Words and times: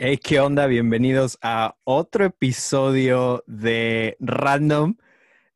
Hey, 0.00 0.16
¿qué 0.16 0.38
onda? 0.38 0.68
Bienvenidos 0.68 1.40
a 1.42 1.74
otro 1.82 2.24
episodio 2.24 3.42
de 3.48 4.16
Random. 4.20 4.94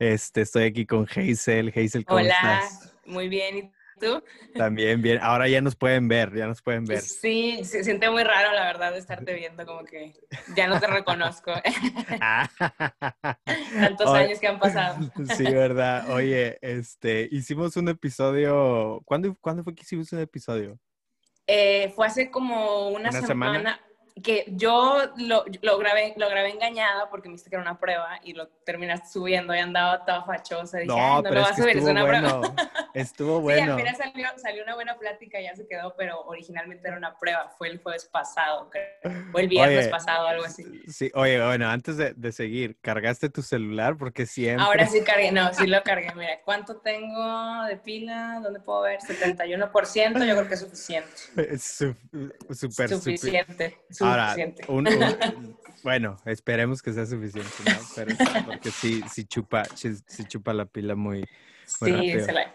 Este, 0.00 0.40
estoy 0.40 0.64
aquí 0.64 0.84
con 0.84 1.06
Hazel. 1.08 1.68
Hazel, 1.68 2.04
¿cómo 2.04 2.18
Hola, 2.18 2.34
estás? 2.34 2.96
muy 3.06 3.28
bien. 3.28 3.56
¿Y 3.56 3.72
tú? 4.00 4.20
También 4.56 5.00
bien. 5.00 5.20
Ahora 5.22 5.48
ya 5.48 5.60
nos 5.60 5.76
pueden 5.76 6.08
ver, 6.08 6.34
ya 6.34 6.48
nos 6.48 6.60
pueden 6.60 6.86
ver. 6.86 7.02
Sí, 7.02 7.64
se 7.64 7.84
siente 7.84 8.10
muy 8.10 8.24
raro, 8.24 8.52
la 8.52 8.64
verdad, 8.64 8.96
estarte 8.96 9.32
viendo, 9.32 9.64
como 9.64 9.84
que 9.84 10.12
ya 10.56 10.66
no 10.66 10.80
te 10.80 10.88
reconozco. 10.88 11.52
Tantos 13.80 14.10
Oye, 14.10 14.24
años 14.24 14.40
que 14.40 14.48
han 14.48 14.58
pasado. 14.58 15.08
Sí, 15.36 15.44
verdad. 15.44 16.10
Oye, 16.10 16.58
este, 16.62 17.28
hicimos 17.30 17.76
un 17.76 17.90
episodio. 17.90 19.02
¿Cuándo, 19.04 19.36
¿cuándo 19.40 19.62
fue 19.62 19.72
que 19.72 19.82
hicimos 19.82 20.12
un 20.12 20.18
episodio? 20.18 20.80
Eh, 21.46 21.92
fue 21.94 22.08
hace 22.08 22.28
como 22.28 22.88
una, 22.88 23.10
¿Una 23.10 23.20
semana? 23.20 23.26
semana, 23.28 23.80
que 24.22 24.44
yo 24.48 24.98
lo, 25.16 25.44
lo 25.62 25.78
grabé, 25.78 26.14
lo 26.16 26.28
grabé 26.28 26.50
engañada 26.50 27.08
porque 27.08 27.28
me 27.28 27.32
dijiste 27.34 27.50
que 27.50 27.56
era 27.56 27.62
una 27.62 27.78
prueba 27.78 28.20
y 28.22 28.34
lo 28.34 28.48
terminaste 28.64 29.08
subiendo 29.08 29.54
y 29.54 29.58
andaba 29.58 30.04
toda 30.04 30.24
fachosa. 30.24 30.78
Dije, 30.78 30.92
"Ay, 30.92 30.98
No, 30.98 31.16
no, 31.16 31.22
pero 31.22 31.34
lo 31.36 31.40
es 31.40 31.46
vas 31.48 31.56
que 31.56 31.62
a 31.62 31.64
subir, 31.64 31.76
es 31.78 31.84
una 31.84 32.04
prueba. 32.06 32.38
bueno. 32.38 32.54
Estuvo 32.94 33.36
Sí, 33.38 33.42
bueno. 33.42 33.72
al 33.74 33.80
final 33.80 33.96
salió, 33.96 34.26
salió 34.36 34.62
una 34.64 34.74
buena 34.74 34.98
plática, 34.98 35.40
ya 35.40 35.56
se 35.56 35.66
quedó, 35.66 35.94
pero 35.96 36.20
originalmente 36.26 36.86
era 36.88 36.96
una 36.98 37.16
prueba. 37.18 37.48
Fue 37.56 37.68
el 37.68 37.82
jueves 37.82 38.04
pasado, 38.04 38.68
creo. 38.68 38.86
O 39.32 39.38
el 39.38 39.48
viernes 39.48 39.78
Oye, 39.84 39.88
pasado, 39.90 40.26
algo 40.26 40.44
así. 40.44 40.82
Sí, 40.88 41.10
oye, 41.14 41.42
bueno, 41.42 41.68
antes 41.70 41.96
de, 41.96 42.12
de 42.12 42.32
seguir, 42.32 42.76
¿cargaste 42.82 43.30
tu 43.30 43.40
celular? 43.42 43.96
Porque 43.96 44.26
siempre. 44.26 44.62
Ahora 44.64 44.86
sí 44.86 45.00
cargué, 45.06 45.32
no, 45.32 45.54
sí 45.54 45.66
lo 45.66 45.82
cargué. 45.82 46.12
Mira, 46.14 46.40
¿cuánto 46.44 46.76
tengo 46.76 47.64
de 47.64 47.78
pila? 47.78 48.40
¿Dónde 48.42 48.60
puedo 48.60 48.82
ver? 48.82 49.00
71%, 49.00 50.24
yo 50.26 50.34
creo 50.36 50.48
que 50.48 50.54
es 50.54 50.60
suficiente. 50.60 51.10
Es 51.52 51.62
su- 51.64 51.94
súper, 52.54 52.88
súper. 52.90 53.76
Suficiente, 54.02 54.64
Ahora, 54.68 54.80
un- 54.80 55.36
un- 55.46 55.56
bueno, 55.82 56.16
esperemos 56.26 56.82
que 56.82 56.92
sea 56.92 57.06
suficiente, 57.06 57.50
¿no? 57.66 57.72
Pero, 57.94 58.16
porque 58.46 58.70
sí, 58.70 59.02
sí 59.10 59.24
chupa, 59.24 59.64
sí, 59.74 59.90
sí 60.06 60.24
chupa 60.24 60.52
la 60.52 60.66
pila 60.66 60.94
muy, 60.94 61.18
muy 61.18 61.26
Sí, 61.66 61.92
rápido. 61.92 62.24
se 62.26 62.32
la... 62.32 62.54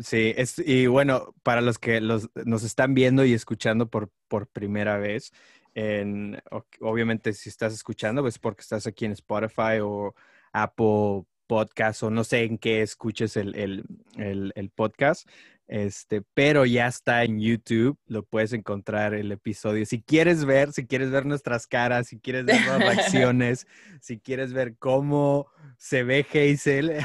Sí, 0.00 0.34
es, 0.36 0.58
y 0.58 0.86
bueno, 0.88 1.34
para 1.44 1.60
los 1.60 1.78
que 1.78 2.00
los, 2.00 2.28
nos 2.44 2.64
están 2.64 2.94
viendo 2.94 3.24
y 3.24 3.32
escuchando 3.32 3.88
por, 3.88 4.10
por 4.28 4.48
primera 4.48 4.98
vez, 4.98 5.32
en, 5.74 6.40
obviamente 6.80 7.32
si 7.32 7.48
estás 7.48 7.72
escuchando, 7.72 8.22
pues 8.22 8.38
porque 8.40 8.62
estás 8.62 8.86
aquí 8.88 9.04
en 9.04 9.12
Spotify 9.12 9.78
o 9.82 10.14
Apple 10.52 11.24
Podcast 11.46 12.02
o 12.02 12.10
no 12.10 12.24
sé 12.24 12.42
en 12.44 12.58
qué 12.58 12.82
escuches 12.82 13.36
el, 13.36 13.54
el, 13.54 13.84
el- 14.16 14.52
el 14.56 14.70
podcast, 14.70 15.28
este, 15.66 16.22
pero 16.34 16.66
ya 16.66 16.86
está 16.86 17.24
en 17.24 17.40
YouTube, 17.40 17.98
lo 18.06 18.22
puedes 18.22 18.52
encontrar 18.52 19.14
el 19.14 19.32
episodio. 19.32 19.86
Si 19.86 20.02
quieres 20.02 20.44
ver, 20.44 20.72
si 20.72 20.86
quieres 20.86 21.10
ver 21.10 21.24
nuestras 21.24 21.66
caras, 21.66 22.08
si 22.08 22.18
quieres 22.18 22.44
ver 22.44 22.60
las 22.66 22.78
reacciones, 22.78 23.66
si 24.00 24.18
quieres 24.18 24.52
ver 24.52 24.76
cómo 24.78 25.48
se 25.78 26.02
ve 26.02 26.26
Hazel, 26.30 26.98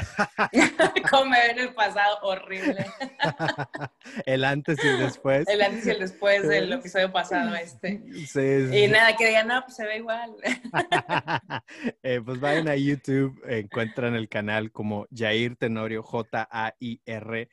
Como 1.10 1.30
me 1.30 1.38
ve 1.38 1.50
en 1.52 1.58
el 1.58 1.74
pasado, 1.74 2.18
horrible. 2.22 2.86
el 4.26 4.44
antes 4.44 4.78
y 4.84 4.88
el 4.88 4.98
después. 4.98 5.48
El 5.48 5.62
antes 5.62 5.86
y 5.86 5.90
el 5.90 5.98
después 5.98 6.46
del 6.46 6.72
episodio 6.72 7.10
pasado 7.10 7.54
este. 7.54 8.02
Sí, 8.12 8.26
sí, 8.26 8.76
Y 8.76 8.88
nada, 8.88 9.16
que 9.16 9.26
digan, 9.26 9.48
no, 9.48 9.62
pues 9.64 9.76
se 9.76 9.86
ve 9.86 9.98
igual. 9.98 10.34
Eh, 12.02 12.20
pues 12.24 12.40
vayan 12.40 12.68
a 12.68 12.76
YouTube, 12.76 13.40
encuentran 13.46 14.14
el 14.14 14.28
canal 14.28 14.70
como 14.70 15.06
Jair 15.14 15.56
Tenorio, 15.56 16.02
J-A-I-R, 16.02 17.48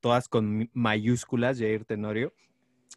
todas 0.00 0.28
con 0.28 0.70
mayúsculas, 0.72 1.58
Jair 1.58 1.84
Tenorio. 1.84 2.32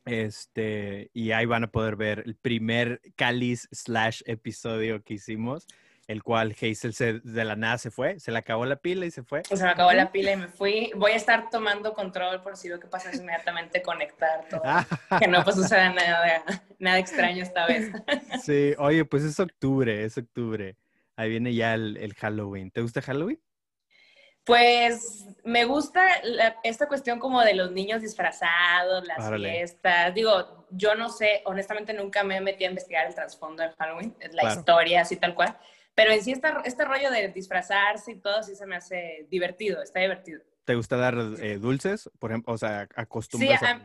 Este, 0.06 1.12
y 1.14 1.32
ahí 1.32 1.46
van 1.46 1.64
a 1.64 1.72
poder 1.72 1.96
ver 1.96 2.24
el 2.26 2.36
primer 2.36 3.02
cáliz 3.16 3.68
slash 3.72 4.22
episodio 4.26 5.04
que 5.04 5.16
hicimos, 5.16 5.68
el 6.08 6.24
cual 6.24 6.56
Hazel 6.60 6.94
se, 6.94 7.20
de 7.20 7.46
la 7.46 7.56
nada 7.56 7.78
se 7.78 7.92
fue, 7.92 8.20
se 8.20 8.32
le 8.32 8.40
acabó 8.40 8.66
la 8.66 8.78
pila 8.78 9.06
y 9.06 9.12
se 9.12 9.24
fue. 9.24 9.44
Se 9.44 9.64
me 9.64 9.70
acabó 9.70 9.94
la 9.94 10.12
pila 10.12 10.32
y 10.32 10.38
me 10.38 10.48
fui. 10.48 10.92
Voy 10.96 11.12
a 11.12 11.16
estar 11.16 11.50
tomando 11.50 11.94
control 11.94 12.42
por 12.42 12.58
si 12.58 12.70
veo 12.70 12.80
que 12.80 12.88
pasa 12.88 13.12
es 13.12 13.20
inmediatamente 13.20 13.82
conectar 13.82 14.48
todo. 14.50 14.62
Que 15.20 15.28
no 15.28 15.44
pues 15.44 15.56
suceda 15.56 15.94
nada, 15.94 16.44
nada 16.80 16.98
extraño 16.98 17.44
esta 17.44 17.68
vez. 17.68 17.92
Sí, 18.44 18.74
oye, 18.80 19.06
pues 19.06 19.24
es 19.24 19.40
octubre, 19.40 20.04
es 20.04 20.18
octubre. 20.18 20.78
Ahí 21.16 21.30
viene 21.30 21.54
ya 21.54 21.76
el, 21.76 21.98
el 21.98 22.16
Halloween. 22.16 22.72
¿Te 22.72 22.82
gusta 22.82 23.02
Halloween? 23.02 23.40
Pues 24.44 25.26
me 25.44 25.66
gusta 25.66 26.02
la- 26.24 26.56
esta 26.64 26.88
cuestión 26.88 27.20
como 27.20 27.42
de 27.42 27.54
los 27.54 27.72
niños 27.72 28.02
disfrazados, 28.02 29.06
las 29.08 29.30
fiestas. 29.36 30.14
Digo, 30.14 30.66
yo 30.72 30.96
no 30.96 31.10
sé, 31.10 31.42
honestamente 31.46 31.94
nunca 31.94 32.24
me 32.24 32.38
he 32.38 32.42
metido 32.42 32.68
a 32.68 32.72
investigar 32.72 33.06
el 33.08 33.14
trasfondo 33.16 33.62
del 33.62 33.74
Halloween, 33.76 34.16
la 34.32 34.42
Claro. 34.42 34.60
historia 34.60 35.02
así 35.02 35.16
tal 35.18 35.36
cual. 35.36 35.58
Pero 35.94 36.12
en 36.12 36.24
sí 36.24 36.32
este, 36.32 36.48
este 36.66 36.86
rollo 36.86 37.12
de 37.12 37.28
disfrazarse 37.28 38.14
y 38.14 38.16
todo 38.16 38.42
sí 38.44 38.56
se 38.56 38.66
me 38.66 38.78
hace 38.78 39.28
divertido, 39.30 39.82
está 39.84 40.00
divertido. 40.00 40.42
¿Te 40.66 40.76
gusta 40.76 40.96
dar 40.96 41.16
eh, 41.40 41.58
dulces? 41.58 42.10
Por 42.18 42.32
ejemplo, 42.32 42.54
o 42.54 42.58
sea, 42.58 42.84
Sí, 42.86 42.94
acostumbras 42.96 43.64
a... 43.64 43.72
a, 43.72 43.82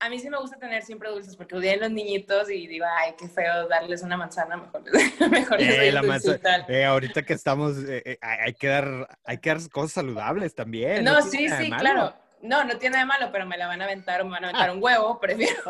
a 0.00 0.08
mí 0.08 0.18
sí 0.18 0.30
me 0.30 0.38
gusta 0.38 0.56
tener 0.58 0.82
siempre 0.82 1.10
dulces 1.10 1.36
porque 1.36 1.56
odian 1.56 1.80
los 1.80 1.90
niñitos 1.90 2.50
y 2.50 2.66
digo, 2.66 2.86
ay, 2.98 3.14
qué 3.18 3.28
feo 3.28 3.68
darles 3.68 4.02
una 4.02 4.16
manzana, 4.16 4.56
mejor, 4.56 4.82
mejor 5.30 5.60
les 5.60 5.76
doy 5.76 5.86
Eh, 5.88 5.92
la 5.92 6.64
eh, 6.68 6.84
ahorita 6.84 7.22
que 7.22 7.32
estamos, 7.32 7.76
eh, 7.88 8.18
hay 8.20 8.54
que 8.54 8.68
dar, 8.68 9.08
hay 9.24 9.38
que 9.38 9.50
dar 9.50 9.58
cosas 9.70 9.92
saludables 9.92 10.54
también. 10.54 11.04
No, 11.04 11.20
sí, 11.22 11.48
sí, 11.48 11.70
claro. 11.70 12.14
No, 12.40 12.62
no 12.62 12.78
tiene 12.78 12.94
nada 12.94 13.04
de 13.04 13.08
malo, 13.08 13.32
pero 13.32 13.46
me 13.46 13.58
la 13.58 13.66
van 13.66 13.80
a 13.80 13.84
aventar 13.84 14.20
o 14.20 14.24
me 14.24 14.30
van 14.30 14.44
a 14.44 14.48
aventar 14.50 14.70
un 14.70 14.80
huevo, 14.80 15.18
prefiero. 15.20 15.60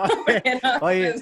Oye, 0.83 1.15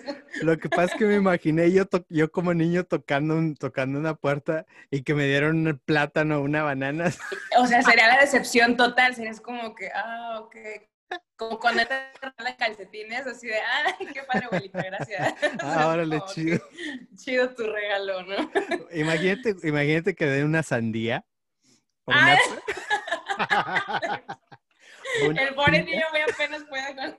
lo 0.43 0.59
que 0.59 0.69
pasa 0.69 0.87
es 0.87 0.95
que 0.95 1.05
me 1.05 1.15
imaginé 1.15 1.71
yo, 1.71 1.87
to- 1.87 2.05
yo 2.09 2.33
como 2.33 2.53
niño 2.53 2.83
tocando, 2.83 3.37
un- 3.37 3.55
tocando 3.55 4.01
una 4.01 4.15
puerta 4.15 4.67
y 4.91 5.03
que 5.03 5.15
me 5.15 5.25
dieron 5.27 5.65
un 5.65 5.79
plátano, 5.79 6.41
una 6.41 6.65
banana. 6.65 7.13
O 7.59 7.67
sea, 7.67 7.83
sería 7.83 8.09
la 8.09 8.21
decepción 8.21 8.77
total, 8.77 9.15
sería 9.15 9.33
como 9.41 9.77
que, 9.77 9.91
ah, 9.95 10.41
ok. 10.43 10.57
Como 11.37 11.59
cuando 11.61 11.85
te 11.87 11.95
regalan 12.21 12.57
calcetines, 12.59 13.27
así 13.27 13.47
de, 13.49 13.61
ay, 13.61 14.07
qué 14.13 14.23
padre, 14.23 14.47
abuelita, 14.47 14.83
gracias. 14.83 15.35
Ah, 15.61 15.89
órale, 15.89 16.19
Como 16.19 16.33
chido. 16.33 16.59
Chido 17.15 17.55
tu 17.55 17.65
regalo, 17.67 18.23
¿no? 18.23 18.51
Imagínate, 18.93 19.55
imagínate 19.69 20.15
que 20.15 20.25
den 20.27 20.47
una 20.47 20.63
sandía. 20.63 21.25
o 22.07 22.13
una- 22.13 22.39
El 25.23 25.55
pobre 25.55 25.83
niño 25.83 26.05
muy 26.11 26.21
apenas 26.23 26.65
puede 26.65 26.95
con... 26.97 27.17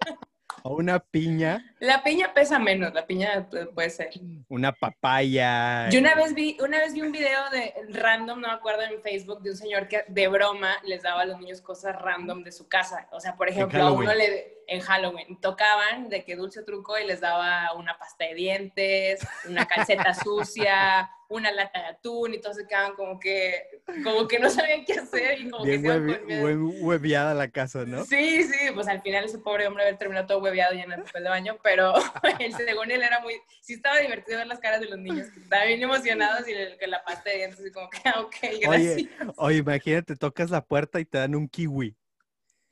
o 0.63 0.75
una 0.75 1.00
piña, 1.00 1.73
La 1.79 2.03
piña 2.03 2.34
pesa 2.34 2.59
menos, 2.59 2.94
la 2.94 3.06
piña 3.06 3.50
pu- 3.50 3.73
puede 3.73 3.90
ser. 3.90 4.09
una 4.50 4.72
papaya. 4.72 5.90
Yo 5.90 6.00
una 6.00 6.16
vez 6.16 6.34
vi, 6.34 6.57
una 6.62 6.79
vez 6.79 6.94
vi 6.94 7.01
un 7.01 7.12
video 7.12 7.50
de 7.51 7.73
random, 7.90 8.41
no 8.41 8.47
me 8.47 8.53
acuerdo, 8.53 8.81
en 8.84 9.01
Facebook, 9.01 9.41
de 9.41 9.51
un 9.51 9.57
señor 9.57 9.88
que 9.88 10.03
de 10.07 10.28
broma 10.28 10.75
les 10.84 11.03
daba 11.03 11.22
a 11.22 11.25
los 11.25 11.40
niños 11.40 11.62
cosas 11.62 11.95
random 12.01 12.44
de 12.44 12.51
su 12.51 12.68
casa. 12.68 13.07
O 13.12 13.19
sea, 13.19 13.35
por 13.35 13.50
ejemplo, 13.50 13.81
a 13.84 13.91
uno 13.91 14.13
le 14.13 14.56
en 14.67 14.81
Halloween 14.81 15.39
tocaban 15.41 16.09
de 16.09 16.23
que 16.23 16.35
dulce 16.35 16.63
truco 16.63 16.97
y 16.97 17.05
les 17.07 17.22
daba 17.22 17.73
una 17.73 17.97
pasta 17.97 18.25
de 18.25 18.35
dientes, 18.35 19.19
una 19.47 19.66
calceta 19.66 20.13
sucia, 20.23 21.09
una 21.29 21.51
lata 21.51 21.79
de 21.79 21.85
atún 21.88 22.33
y 22.33 22.39
todos 22.41 22.55
se 22.57 22.67
quedaban 22.67 22.94
como 22.95 23.19
que, 23.19 23.81
como 24.03 24.27
que 24.27 24.39
no 24.39 24.50
sabían 24.50 24.85
qué 24.85 24.94
hacer 24.94 25.39
y 25.41 25.50
como 25.50 25.63
Bien 25.66 25.81
que 25.81 25.89
se 25.89 25.95
iban 25.95 26.07
huevi- 26.07 26.17
con 26.19 26.27
miedo. 26.27 26.47
hue- 26.47 26.81
hueveada 26.83 27.33
la 27.33 27.50
casa, 27.50 27.83
¿no? 27.85 28.03
Sí, 28.06 28.44
sí, 28.44 28.72
pues 28.73 28.88
al 28.88 29.01
final 29.01 29.25
ese 29.25 29.39
pobre 29.39 29.67
hombre 29.67 29.83
había 29.85 29.97
terminado 29.97 30.27
todo 30.27 30.39
hueveado 30.39 30.73
lleno 30.73 30.95
de 30.95 31.03
papel 31.03 31.23
de 31.23 31.29
baño, 31.29 31.57
pero 31.63 31.94
él, 32.39 32.53
según 32.53 32.91
él 32.91 33.01
era 33.03 33.19
muy, 33.22 33.33
sí 33.61 33.73
estaba 33.73 34.00
divertido 34.00 34.38
ver 34.38 34.47
las 34.47 34.59
caras 34.59 34.79
de 34.79 34.88
los 34.88 35.00
niños, 35.00 35.29
que 35.33 35.39
estaban 35.41 35.67
bien 35.67 35.81
emocionados 35.83 36.47
y 36.47 36.53
el, 36.53 36.77
que 36.77 36.88
la 36.88 37.03
pasta 37.03 37.29
de 37.29 37.38
dientes, 37.38 37.59
así 37.59 37.72
como 37.72 37.89
que, 37.89 37.97
ok, 38.19 38.35
gracias. 38.61 38.95
Oye, 38.97 39.09
oye, 39.38 39.57
imagínate, 39.57 40.16
tocas 40.16 40.50
la 40.50 40.63
puerta 40.66 41.00
y 41.00 41.06
te 41.06 41.17
dan 41.17 41.35
un 41.35 41.47
kiwi. 41.50 41.95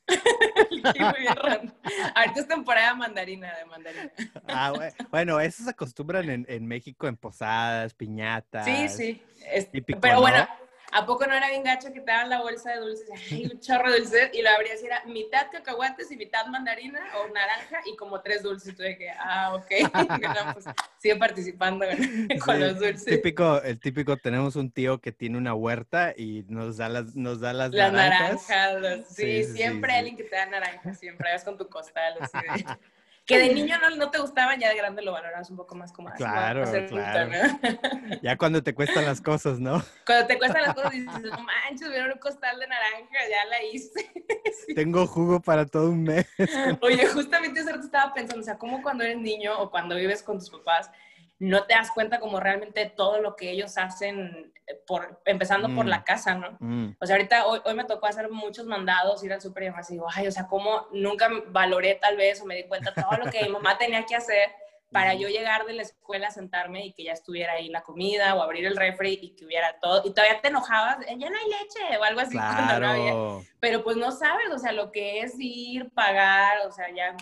Sí, 0.93 0.99
muy 0.99 1.19
bien 1.19 1.35
random. 1.35 1.73
Ahorita 2.13 2.39
es 2.41 2.47
temporada 2.47 2.93
mandarina, 2.93 3.51
de 3.57 3.65
mandarina. 3.65 4.11
Ah, 4.47 4.71
bue- 4.71 4.93
bueno, 5.09 5.39
eso 5.39 5.63
se 5.63 5.69
acostumbran 5.71 6.29
en, 6.29 6.45
en 6.47 6.67
México 6.67 7.07
en 7.07 7.17
posadas, 7.17 7.93
piñatas. 7.95 8.65
Sí, 8.65 8.87
sí. 8.89 9.21
es- 9.51 9.71
Típico, 9.71 9.99
pero 9.99 10.15
¿no? 10.15 10.21
bueno, 10.21 10.47
¿a 10.97 11.05
poco 11.05 11.25
no 11.27 11.33
era 11.33 11.49
bien 11.49 11.63
gacho 11.63 11.91
que 11.91 11.99
te 11.99 12.11
daban 12.11 12.29
la 12.29 12.41
bolsa 12.41 12.71
de 12.71 12.79
dulces? 12.79 13.09
Ay, 13.31 13.45
un 13.51 13.59
chorro 13.59 13.91
de 13.91 13.99
dulces 13.99 14.29
y 14.33 14.41
lo 14.41 14.49
abrías 14.49 14.81
y 14.81 14.85
era 14.85 15.03
mitad 15.05 15.47
cacahuates 15.51 16.09
y 16.11 16.17
mitad 16.17 16.45
mandarina 16.47 16.99
o 17.17 17.27
naranja 17.33 17.81
y 17.85 17.95
como 17.95 18.21
tres 18.21 18.43
dulces. 18.43 18.73
Y 18.73 18.75
tú 18.75 18.83
de 18.83 18.97
que, 18.97 19.09
ah, 19.11 19.53
ok. 19.55 19.71
No, 20.45 20.53
pues, 20.53 20.65
sigue 20.97 21.15
participando 21.17 21.85
con, 21.85 21.97
con 22.39 22.55
Sí, 22.55 22.61
los 22.61 22.79
dulces. 22.79 23.05
Típico, 23.05 23.61
el 23.61 23.79
típico, 23.79 24.17
tenemos 24.17 24.55
un 24.55 24.71
tío 24.71 24.99
que 25.01 25.11
tiene 25.11 25.37
una 25.37 25.53
huerta 25.53 26.13
y 26.15 26.43
nos 26.47 26.77
da 26.77 26.89
las, 26.89 27.15
nos 27.15 27.39
da 27.39 27.53
las, 27.53 27.71
Las 27.73 27.91
naranjas. 27.91 28.49
naranjas, 28.49 28.81
los- 28.99 29.07
sí, 29.09 29.43
siempre 29.43 29.93
alguien 29.93 30.15
que 30.17 30.23
te 30.23 30.35
da 30.35 30.45
naranjas, 30.45 30.97
siempre 30.99 31.31
vas 31.31 31.43
con 31.43 31.57
tu 31.57 31.67
costal. 31.69 32.15
así 32.21 32.37
de- 32.37 32.65
que 33.25 33.39
de 33.39 33.53
niño 33.53 33.75
no, 33.79 33.95
no 33.95 34.11
te 34.11 34.19
gustaban, 34.19 34.59
ya 34.59 34.69
de 34.69 34.75
grande 34.75 35.01
lo 35.01 35.11
valoras 35.11 35.49
un 35.49 35.57
poco 35.57 35.75
más 35.75 35.91
como 35.91 36.09
así. 36.09 36.17
Claro, 36.17 36.63
claro. 36.63 36.81
gusto, 36.83 37.99
¿no? 38.01 38.19
Ya 38.21 38.37
cuando 38.37 38.61
te 38.61 38.75
cuestan 38.75 39.05
las 39.05 39.19
cosas, 39.19 39.59
¿no? 39.59 39.83
Cuando 40.05 40.27
te 40.27 40.37
cuestan 40.37 40.61
las 40.61 40.75
cosas 40.75 40.91
dices, 40.91 41.21
no 41.21 41.43
manches, 41.43 41.89
vieron 41.89 42.11
un 42.11 42.19
costal 42.19 42.59
de 42.59 42.67
naranja, 42.67 43.17
ya 43.29 43.45
la 43.49 43.63
hice. 43.63 44.11
Sí. 44.65 44.73
Tengo 44.73 45.05
jugo 45.05 45.41
para 45.41 45.65
todo 45.65 45.91
un 45.91 46.03
mes. 46.03 46.25
Oye, 46.81 47.05
justamente 47.07 47.59
eso 47.59 47.71
te 47.73 47.81
estaba 47.81 48.13
pensando, 48.13 48.41
o 48.41 48.43
sea, 48.43 48.57
como 48.57 48.81
cuando 48.81 49.03
eres 49.03 49.17
niño 49.17 49.59
o 49.59 49.69
cuando 49.69 49.95
vives 49.95 50.23
con 50.23 50.39
tus 50.39 50.49
papás, 50.49 50.89
no 51.45 51.65
te 51.65 51.73
das 51.75 51.91
cuenta 51.91 52.19
como 52.19 52.39
realmente 52.39 52.85
todo 52.95 53.21
lo 53.21 53.35
que 53.35 53.51
ellos 53.51 53.77
hacen, 53.77 54.51
eh, 54.67 54.75
por, 54.87 55.21
empezando 55.25 55.73
por 55.75 55.85
Mm. 55.85 55.89
la 55.89 56.03
casa, 56.03 56.35
¿no? 56.35 56.57
Mm, 56.59 56.95
O 56.99 57.05
sea, 57.05 57.15
ahorita 57.17 57.45
hoy, 57.45 57.61
hoy 57.65 57.75
me 57.75 57.83
tocó 57.85 58.07
hacer 58.07 58.29
muchos 58.29 58.65
mandados, 58.65 59.23
ir 59.23 59.31
al 59.31 59.41
súper 59.41 59.63
y 59.63 59.65
demás, 59.67 59.89
y 59.89 59.93
digo, 59.93 60.07
ay, 60.13 60.27
o 60.27 60.31
sea, 60.31 60.47
cómo 60.47 60.87
nunca 60.91 61.29
valoré 61.47 61.95
tal 61.95 62.17
vez 62.17 62.41
o 62.41 62.45
me 62.45 62.55
di 62.55 62.63
cuenta 62.67 62.93
todo 62.93 63.17
lo 63.17 63.29
que 63.29 63.43
mi 63.43 63.49
mamá 63.49 63.77
tenía 63.77 64.05
que 64.05 64.15
hacer 64.15 64.49
para 64.91 65.13
yo 65.13 65.27
llegar 65.27 65.65
de 65.65 65.73
la 65.73 65.81
escuela, 65.81 66.31
sentarme 66.31 66.85
y 66.85 66.93
que 66.93 67.03
ya 67.03 67.11
estuviera 67.11 67.53
ahí 67.53 67.67
la 67.69 67.81
comida 67.83 68.33
o 68.35 68.41
abrir 68.41 68.65
el 68.65 68.77
refri 68.77 69.19
y 69.21 69.35
que 69.35 69.43
hubiera 69.45 69.77
todo. 69.79 70.01
Y 70.05 70.13
todavía 70.13 70.39
te 70.41 70.47
enojabas, 70.47 70.99
"Eh, 71.07 71.15
ya 71.17 71.29
no 71.29 71.35
hay 71.37 71.47
leche 71.49 71.97
o 71.97 72.03
algo 72.03 72.21
así 72.21 72.37
cuando 72.77 72.79
no 72.79 72.87
había. 72.89 73.11
claro. 73.11 73.41
Pero 73.59 73.83
pues 73.83 73.97
no 73.97 74.11
sabes, 74.11 74.49
o 74.53 74.57
sea, 74.57 74.71
lo 74.71 74.91
que 74.91 75.19
es 75.19 75.33
ir, 75.37 75.89
pagar, 75.93 76.65
o 76.65 76.71
sea, 76.71 76.89
ya, 76.95 77.13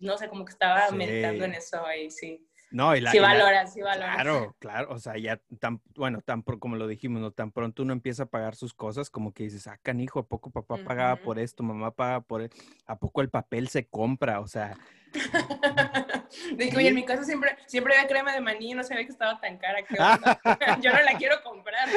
no 0.00 0.18
sé, 0.18 0.28
como 0.28 0.44
que 0.44 0.52
estaba 0.52 0.88
Sí. 0.88 0.96
meditando 0.96 1.44
en 1.44 1.54
eso 1.54 1.84
ahí, 1.86 2.10
sí. 2.10 2.46
No, 2.72 2.96
y 2.96 3.00
la, 3.00 3.12
sí 3.12 3.82
valoras, 3.82 4.14
sí. 4.14 4.14
Claro, 4.14 4.56
claro, 4.58 4.88
o 4.92 4.98
sea, 4.98 5.18
ya 5.18 5.40
tan, 5.60 5.80
bueno, 5.94 6.20
tan 6.22 6.42
pro- 6.42 6.58
como 6.58 6.76
lo 6.76 6.86
dijimos, 6.86 7.20
no 7.20 7.30
tan 7.30 7.52
pronto 7.52 7.82
uno 7.82 7.92
empieza 7.92 8.24
a 8.24 8.26
pagar 8.26 8.54
sus 8.56 8.72
cosas, 8.74 9.10
como 9.10 9.32
que 9.32 9.44
dices, 9.44 9.66
ah, 9.66 9.78
canijo, 9.82 10.20
¿a 10.20 10.26
poco 10.26 10.50
papá 10.50 10.76
pagaba 10.84 11.16
por 11.16 11.38
esto, 11.38 11.62
mamá 11.62 11.90
paga 11.90 12.20
por 12.20 12.42
esto? 12.42 12.56
¿A 12.86 12.96
poco 12.98 13.20
el 13.20 13.28
papel 13.28 13.68
se 13.68 13.86
compra? 13.86 14.40
O 14.40 14.48
sea, 14.48 14.76
De 16.56 16.68
que, 16.70 16.76
oye, 16.76 16.88
en 16.88 16.94
mi 16.94 17.04
casa 17.04 17.24
siempre, 17.24 17.56
siempre 17.66 17.94
había 17.96 18.08
crema 18.08 18.32
de 18.32 18.40
maní, 18.40 18.74
no 18.74 18.82
sabía 18.82 19.04
que 19.04 19.12
estaba 19.12 19.40
tan 19.40 19.58
cara. 19.58 19.78
¿qué 19.82 19.94
onda? 20.00 20.40
Yo 20.82 20.92
no 20.92 21.02
la 21.02 21.16
quiero 21.18 21.42
comprar. 21.42 21.88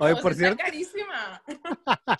oye, 0.00 0.16
por 0.16 0.32
está 0.32 0.34
cierto, 0.44 0.56
carísima. 0.64 1.42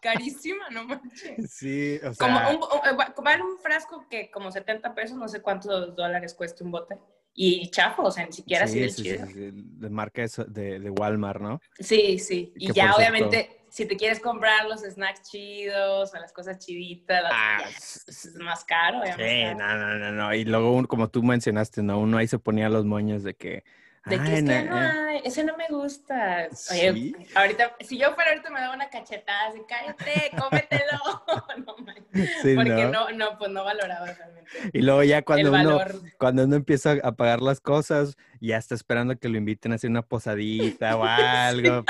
carísima, 0.00 0.68
no 0.70 0.84
manches. 0.84 1.50
sí, 1.50 1.96
o 1.98 2.14
Como 2.14 2.38
sea, 2.38 2.48
un, 2.50 2.56
un- 2.56 3.24
vale 3.24 3.42
un 3.42 3.58
frasco 3.58 4.06
que 4.08 4.30
como 4.30 4.50
70 4.50 4.94
pesos, 4.94 5.16
no 5.16 5.28
sé 5.28 5.40
cuántos 5.42 5.94
dólares 5.96 6.34
cuesta 6.34 6.64
un 6.64 6.70
bote. 6.70 6.96
Y 7.40 7.70
chafo, 7.70 8.02
o 8.02 8.10
sea, 8.10 8.26
ni 8.26 8.32
siquiera 8.32 8.64
así 8.64 8.74
sí, 8.74 8.80
de 8.80 8.88
sí, 8.90 9.02
chido. 9.04 9.26
sí, 9.28 9.50
de 9.52 9.90
marca 9.90 10.22
de, 10.48 10.80
de 10.80 10.90
Walmart, 10.90 11.40
¿no? 11.40 11.60
Sí, 11.78 12.18
sí. 12.18 12.52
Que 12.58 12.64
Y 12.66 12.72
ya, 12.72 12.94
obviamente, 12.96 13.57
si 13.70 13.86
te 13.86 13.96
quieres 13.96 14.20
comprar 14.20 14.66
los 14.66 14.80
snacks 14.82 15.22
chidos 15.30 16.14
o 16.14 16.18
las 16.18 16.32
cosas 16.32 16.58
chiditas, 16.58 17.22
las- 17.22 17.32
Ah, 17.34 17.58
ya, 17.60 17.68
es, 17.68 18.34
más 18.38 18.64
caro. 18.64 18.98
más 18.98 19.08
Sí, 19.16 19.42
caro. 19.44 19.58
no, 19.58 19.76
no, 19.76 19.94
no, 19.98 20.12
no. 20.12 20.34
Y 20.34 20.44
luego, 20.44 20.86
como 20.86 21.08
tú 21.08 21.22
mencionaste, 21.22 21.82
¿no? 21.82 21.98
Uno 21.98 22.18
ahí 22.18 22.26
se 22.28 22.38
ponía 22.38 22.68
los 22.68 22.84
moños 22.84 23.22
de 23.22 23.34
que... 23.34 23.64
De 24.06 24.16
que 24.16 24.22
"Ay, 24.22 24.34
es 24.34 24.42
que 24.44 24.62
no 24.62 24.76
eh". 24.76 24.90
hay, 25.08 25.20
ese 25.24 25.44
no 25.44 25.54
me 25.58 25.66
gusta. 25.68 26.48
Oye, 26.70 26.92
Sí. 26.94 27.14
ahorita, 27.34 27.76
si 27.80 27.98
yo 27.98 28.14
fuera 28.14 28.30
ahorita 28.30 28.48
me 28.48 28.60
daba 28.60 28.74
una 28.74 28.88
cachetada 28.88 29.48
así, 29.48 29.60
cállate, 29.68 30.30
cómetelo. 30.38 30.98
no. 31.66 31.76
Sí, 32.42 32.54
Porque 32.54 32.84
¿no? 32.86 32.90
no, 32.90 33.10
no, 33.10 33.38
pues 33.38 33.50
no 33.50 33.64
valoraba 33.64 34.06
realmente 34.06 34.50
Y 34.72 34.80
luego 34.80 35.02
ya 35.02 35.22
cuando 35.22 35.52
uno, 35.52 35.78
cuando 36.18 36.44
uno 36.44 36.56
empieza 36.56 36.96
a 37.02 37.12
pagar 37.12 37.42
las 37.42 37.60
cosas, 37.60 38.16
ya 38.40 38.56
está 38.56 38.74
esperando 38.74 39.18
que 39.18 39.28
lo 39.28 39.36
inviten 39.36 39.72
a 39.72 39.74
hacer 39.74 39.90
una 39.90 40.02
posadita 40.02 40.96
o 40.96 41.04
algo 41.04 41.84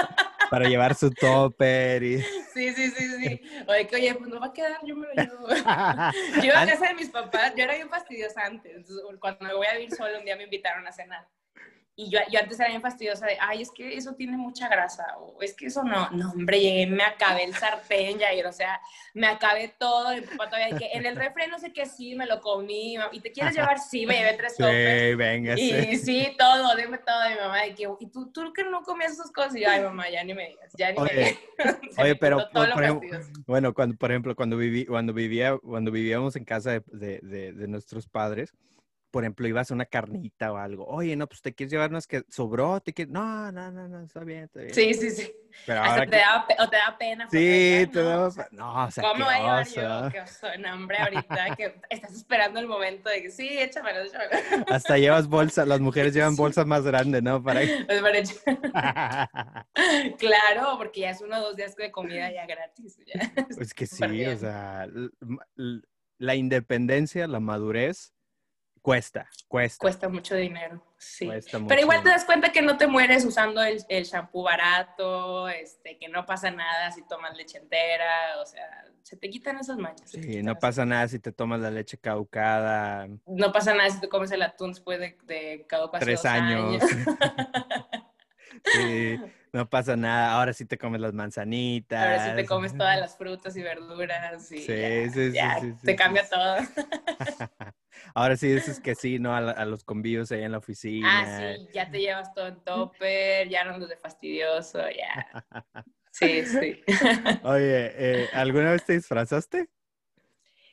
para 0.51 0.69
llevar 0.69 0.95
su 0.95 1.11
topper 1.11 2.03
y... 2.03 2.23
Sí, 2.55 2.73
sí, 2.75 2.91
sí, 2.91 3.09
sí. 3.23 3.43
Oye, 3.69 3.87
que 3.87 3.97
oye, 3.97 4.15
pues 4.15 4.29
no 4.29 4.41
va 4.41 4.47
a 4.47 4.53
quedar, 4.53 4.79
yo 4.85 4.97
me 4.97 5.07
lo 5.07 5.15
llevo. 5.15 5.49
Yo 6.37 6.45
iba 6.45 6.61
a 6.61 6.67
casa 6.67 6.89
de 6.89 6.95
mis 6.95 7.09
papás, 7.09 7.53
yo 7.55 7.63
era 7.63 7.75
bien 7.75 7.89
fastidiosa 7.89 8.45
antes. 8.45 8.87
Cuando 9.21 9.45
me 9.45 9.55
voy 9.55 9.67
a 9.67 9.75
vivir 9.75 9.95
sola, 9.95 10.19
un 10.19 10.25
día 10.25 10.35
me 10.35 10.43
invitaron 10.43 10.85
a 10.85 10.91
cenar. 10.91 11.29
Y 12.01 12.11
yo, 12.11 12.21
yo 12.31 12.39
antes 12.39 12.61
era 12.61 12.69
bien 12.69 12.81
fastidiosa 12.81 13.27
de, 13.27 13.37
ay, 13.41 13.61
es 13.61 13.73
que 13.73 13.97
eso 13.97 14.15
tiene 14.15 14.37
mucha 14.37 14.69
grasa, 14.69 15.05
o 15.19 15.43
es 15.43 15.53
que 15.53 15.67
eso 15.67 15.83
no. 15.83 16.09
No, 16.13 16.31
hombre, 16.31 16.61
llegué, 16.61 16.87
me 16.87 17.03
acabé 17.03 17.43
el 17.43 17.53
sartén, 17.57 18.21
Jair, 18.21 18.47
o 18.47 18.53
sea, 18.53 18.81
me 19.15 19.27
acabé 19.27 19.75
todo. 19.81 20.17
Y 20.17 20.21
papá 20.21 20.49
todavía, 20.49 20.79
que 20.79 20.91
en 20.93 21.07
el 21.07 21.17
refri 21.17 21.49
no 21.51 21.59
sé 21.59 21.73
qué, 21.73 21.87
sí, 21.87 22.15
me 22.15 22.25
lo 22.27 22.41
comí. 22.41 22.97
¿Y 23.11 23.19
te 23.21 23.33
quieres 23.33 23.57
llevar? 23.57 23.81
Sí, 23.81 24.07
me 24.07 24.15
llevé 24.17 24.35
tres. 24.35 24.55
Sí, 24.57 25.15
venga, 25.17 25.59
Y 25.59 25.97
sí. 25.97 26.37
todo, 26.39 26.77
dime 26.77 26.99
todo 26.99 27.29
mi 27.31 27.35
mamá, 27.35 27.63
de 27.63 27.75
que, 27.75 27.89
¿y 27.99 28.07
tú, 28.07 28.31
tú 28.31 28.53
que 28.53 28.63
no 28.63 28.83
comías 28.83 29.15
esas 29.15 29.33
cosas? 29.33 29.57
Y 29.57 29.63
yo, 29.63 29.69
ay, 29.69 29.83
mamá, 29.83 30.09
ya 30.09 30.23
ni 30.23 30.35
me 30.35 30.51
digas, 30.51 30.73
ya 30.79 30.93
ni 30.93 31.01
Oye, 31.01 31.13
me 31.13 31.21
digas. 31.25 31.39
Oye, 31.99 32.15
pero 32.15 32.49
por, 32.53 32.73
por 32.75 32.85
ejemplo, 32.85 33.19
bueno, 33.45 33.75
cuando, 33.75 33.97
por 33.97 34.13
ejemplo, 34.13 34.37
cuando, 34.37 34.57
viví, 34.57 34.87
cuando, 34.87 35.13
vivía, 35.13 35.59
cuando 35.59 35.91
vivíamos 35.91 36.37
en 36.37 36.45
casa 36.45 36.71
de, 36.71 36.83
de- 36.87 37.19
de- 37.25 37.53
de 37.55 37.67
nuestros 37.67 38.07
padres, 38.07 38.55
por 39.11 39.25
ejemplo, 39.25 39.47
ibas 39.49 39.71
a 39.71 39.75
una 39.75 39.87
carnita 39.87 40.53
o 40.53 40.57
algo, 40.57 40.87
oye, 40.87 41.17
no, 41.17 41.27
pues 41.27 41.41
te 41.41 41.55
quieres 41.55 41.73
llevar 41.73 41.91
unas 41.91 42.07
que 42.07 42.25
sobró, 42.29 42.81
te 42.81 42.93
quieres, 42.93 43.13
no, 43.13 43.51
no, 43.53 43.71
no, 43.73 43.89
no, 43.89 44.01
está 44.03 44.25
bien, 44.25 44.45
está 44.45 44.61
bien. 44.61 44.75
Sí, 44.75 44.95
sí, 44.95 45.11
sí. 45.11 45.33
Pero 45.67 45.83
ahora 45.83 46.07
te 46.07 46.17
da, 46.17 46.47
o 46.61 46.69
te 46.69 46.77
da 46.77 46.97
pena. 46.99 47.29
Sí, 47.31 47.89
te 47.93 48.01
no, 48.01 48.03
daba 48.05 48.27
o 48.27 48.31
sea, 48.31 48.49
No, 48.53 48.85
o 48.85 48.91
sea, 48.91 49.03
¿Cómo 49.03 49.25
voy 49.25 49.35
a 49.35 49.39
llevar 49.39 49.67
yo? 49.69 50.13
Qué 50.13 50.21
oso, 50.21 50.47
no, 50.59 50.75
hombre, 50.75 50.99
ahorita 51.01 51.57
que 51.57 51.81
estás 51.91 52.15
esperando 52.15 52.61
el 52.61 52.67
momento 52.67 53.09
de 53.09 53.23
que 53.23 53.31
sí, 53.31 53.59
échamelo, 53.59 54.01
échamelo. 54.01 54.65
Hasta 54.69 54.99
llevas 54.99 55.27
bolsas, 55.27 55.67
las 55.67 55.81
mujeres 55.81 56.15
llevan 56.15 56.37
bolsas 56.37 56.67
más 56.67 56.85
grandes, 56.85 57.23
¿no? 57.23 57.43
Para... 57.43 57.63
Es 57.63 57.87
para 57.87 58.19
echar- 58.19 59.67
Claro, 60.19 60.77
porque 60.79 61.01
ya 61.01 61.11
es 61.11 61.21
uno 61.21 61.39
o 61.39 61.41
dos 61.41 61.57
días 61.57 61.75
de 61.77 61.91
comida 61.91 62.31
ya 62.31 62.47
gratis. 62.47 62.99
Ya. 63.07 63.33
Es 63.59 63.75
que 63.75 63.87
sí, 63.87 64.27
o 64.27 64.39
sea, 64.39 64.87
la 66.19 66.35
independencia, 66.35 67.27
la 67.27 67.41
madurez, 67.41 68.13
cuesta, 68.81 69.29
cuesta. 69.47 69.81
Cuesta 69.81 70.09
mucho 70.09 70.35
dinero, 70.35 70.85
sí. 70.99 71.27
cuesta 71.27 71.59
mucho 71.59 71.69
Pero 71.69 71.83
igual 71.83 72.03
te 72.03 72.11
das 72.11 72.25
cuenta 72.25 72.53
que 72.53 72.63
no 72.63 72.77
te 72.77 72.87
mueres 72.87 73.25
usando 73.25 73.63
el, 73.63 73.85
el 73.89 74.05
shampoo 74.05 74.43
barato, 74.43 75.49
este, 75.49 75.99
que 75.99 76.09
no 76.09 76.25
pasa 76.27 76.51
nada 76.51 76.91
si 76.91 77.07
tomas 77.07 77.37
leche 77.37 77.59
entera, 77.59 78.41
o 78.41 78.47
sea, 78.47 78.85
se 79.03 79.17
te 79.17 79.31
quitan 79.31 79.59
esas 79.59 79.79
manchas. 79.79 80.11
Sí, 80.11 80.43
no 80.43 80.59
pasa 80.59 80.85
nada 80.85 81.09
si 81.09 81.19
te 81.19 81.33
tomas 81.33 81.61
la 81.61 81.71
leche 81.71 81.99
caducada, 81.99 83.09
No 83.27 83.53
pasa 83.53 83.75
nada 83.75 83.89
si 83.91 84.01
te 84.01 84.09
comes 84.09 84.31
el 84.31 84.43
atún 84.43 84.73
después 84.73 84.99
de, 84.99 85.17
de 85.25 85.67
tres 85.99 86.23
dos 86.23 86.25
años. 86.27 86.83
Sí, 88.65 89.21
no 89.53 89.69
pasa 89.69 89.97
nada. 89.97 90.33
Ahora 90.33 90.53
sí 90.53 90.65
te 90.65 90.79
comes 90.79 91.01
las 91.01 91.13
manzanitas. 91.13 92.03
Ahora 92.03 92.31
sí 92.31 92.37
te 92.37 92.47
comes 92.47 92.77
todas 92.77 92.99
las 93.01 93.17
frutas 93.17 93.57
y 93.57 93.63
verduras 93.63 94.51
y 94.53 94.59
Sí, 94.59 94.67
ya, 94.67 95.11
sí, 95.11 95.33
ya 95.33 95.61
sí, 95.61 95.73
sí, 95.73 95.87
te 95.87 95.93
sí, 95.93 95.97
cambia 95.97 96.29
todo. 96.29 96.57
Ahora 98.19 98.37
sí 98.37 98.49
dices 98.53 98.81
que 98.81 98.97
sí, 98.97 99.21
¿no? 99.21 99.33
A, 99.33 99.41
la- 99.41 99.53
a 99.53 99.65
los 99.65 99.85
convivios 99.85 100.33
ahí 100.33 100.43
en 100.43 100.51
la 100.51 100.59
oficina. 100.59 101.09
Ah, 101.23 101.55
sí, 101.57 101.69
ya 101.73 101.89
te 101.89 102.01
llevas 102.01 102.35
todo 102.35 102.49
en 102.49 102.65
topper, 102.65 103.49
ya 103.49 103.63
no 103.63 103.75
andas 103.75 103.89
de 103.89 103.97
fastidioso, 103.97 104.81
ya. 104.91 105.25
Sí, 106.11 106.45
sí. 106.45 106.83
Oye, 107.45 107.93
eh, 107.95 108.29
¿alguna 108.33 108.73
vez 108.73 108.85
te 108.85 108.95
disfrazaste? 108.95 109.69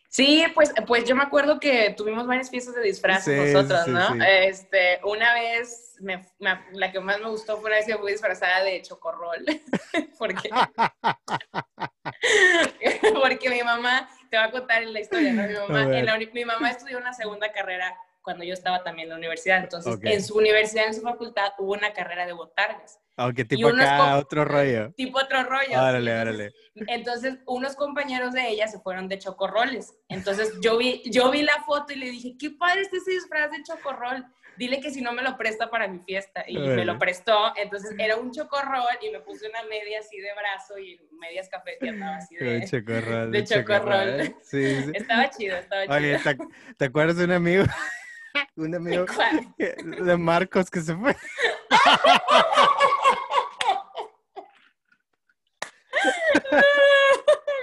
Sí, 0.10 0.44
pues, 0.56 0.74
pues 0.88 1.06
yo 1.08 1.16
me 1.16 1.22
acuerdo 1.22 1.60
que 1.60 1.94
tuvimos 1.96 2.26
varias 2.26 2.50
fiestas 2.50 2.74
de 2.74 2.82
disfraces 2.82 3.26
Sí, 3.26 3.54
nosotros, 3.54 3.82
sí, 3.86 3.92
¿no? 3.92 4.14
sí. 4.14 4.20
Este, 4.28 5.00
una 5.04 5.36
vez, 5.36 5.98
me, 6.00 6.26
me- 6.40 6.66
la 6.72 6.92
que 6.92 7.00
más 7.00 7.20
me 7.20 7.30
gustó 7.30 7.58
fue 7.58 7.68
una 7.68 7.76
vez 7.76 7.86
que 7.86 7.96
fui 7.98 8.12
disfrazada 8.14 8.64
de 8.64 8.82
chocorrol, 8.82 9.46
porque, 10.18 10.50
porque 13.14 13.50
mi 13.52 13.62
mamá, 13.62 14.10
te 14.30 14.38
va 14.38 14.46
a 14.46 14.52
contar 14.52 14.84
la 14.84 15.00
historia, 15.00 15.34
¿no? 15.34 15.44
Mi 15.48 15.54
mamá, 15.70 15.98
en 15.98 16.06
la 16.06 16.18
mi 16.18 16.46
mamá 16.46 16.70
estudió 16.70 16.98
una 16.98 17.14
segunda 17.14 17.52
carrera 17.52 17.96
cuando 18.26 18.44
yo 18.44 18.54
estaba 18.54 18.84
también 18.84 19.06
en 19.06 19.10
la 19.12 19.16
universidad, 19.18 19.60
entonces 19.60 19.94
Ok. 19.96 20.06
en 20.06 20.24
su 20.24 20.36
universidad, 20.36 20.88
en 20.88 20.96
su 20.96 21.02
facultad, 21.02 21.54
hubo 21.60 21.74
una 21.74 21.94
carrera 21.94 22.26
de 22.26 22.34
botargas, 22.34 23.00
Aunque 23.18 23.46
tipo 23.46 23.68
acá, 23.68 24.18
otro 24.18 24.44
rollo. 24.44 24.92
tipo 24.94 25.20
otro 25.20 25.44
rollo. 25.44 25.80
Órale, 25.80 26.20
órale. 26.22 26.52
entonces, 26.88 27.38
unos 27.46 27.76
compañeros 27.76 28.34
de 28.34 28.50
ella 28.50 28.68
se 28.68 28.80
fueron 28.80 29.08
de 29.08 29.20
chocorroles. 29.20 29.94
Entonces, 30.10 30.54
yo 30.60 30.78
vi, 30.78 31.04
yo 31.06 31.30
vi 31.30 31.44
la 31.44 31.64
foto 31.66 31.94
y 31.94 31.98
le 31.98 32.10
dije, 32.10 32.36
qué 32.38 32.50
padre 32.50 32.82
este 32.82 32.98
disfraz 33.08 33.52
de 33.52 33.62
chocorrol. 33.62 34.26
Dile 34.58 34.80
que 34.80 34.92
si 34.92 35.02
no 35.02 35.12
me 35.14 35.22
lo 35.22 35.38
presta 35.38 35.70
para 35.70 35.88
mi 35.88 36.00
fiesta. 36.00 36.44
Y 36.48 36.58
me 36.58 36.86
lo 36.86 36.98
prestó. 36.98 37.54
Entonces, 37.56 37.94
era 37.98 38.16
un 38.18 38.32
chocorrol 38.32 38.84
y 39.02 39.10
me 39.12 39.20
puse 39.20 39.48
una 39.50 39.64
media 39.64 40.00
así 40.00 40.18
de 40.20 40.34
brazo 40.34 40.78
y 40.78 41.00
medias 41.20 41.50
café 41.50 41.78
y 41.82 41.88
andaba 41.90 42.18
así 42.18 42.36
De 42.36 42.60
de... 42.60 42.66
chocorrol. 42.68 43.32
de 43.32 43.44
chocorrol. 43.44 44.10
¿eh? 44.22 44.36
Sí, 44.44 44.84
sí. 44.84 44.92
Estaba 44.94 45.30
chido, 45.30 45.58
estaba 45.58 45.84
chido. 45.84 45.96
Oye, 45.96 46.20
¿te, 46.20 46.38
te 46.78 46.86
acuerdas 46.86 47.18
de 47.18 47.26
un 47.26 47.32
amigo? 47.32 47.64
Un 48.58 48.76
amigo 48.76 49.06
de 49.58 50.18
Marcos 50.18 50.70
que 50.70 50.82
se 50.82 50.94
fue. 50.94 51.16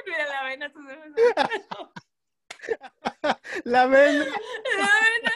Mira 0.06 0.26
la 0.26 0.42
vena. 0.44 0.70
se 0.70 0.78
me- 0.78 0.98
La 3.64 3.86
ven. 3.86 4.18
La 4.18 4.26
vena. 4.26 5.32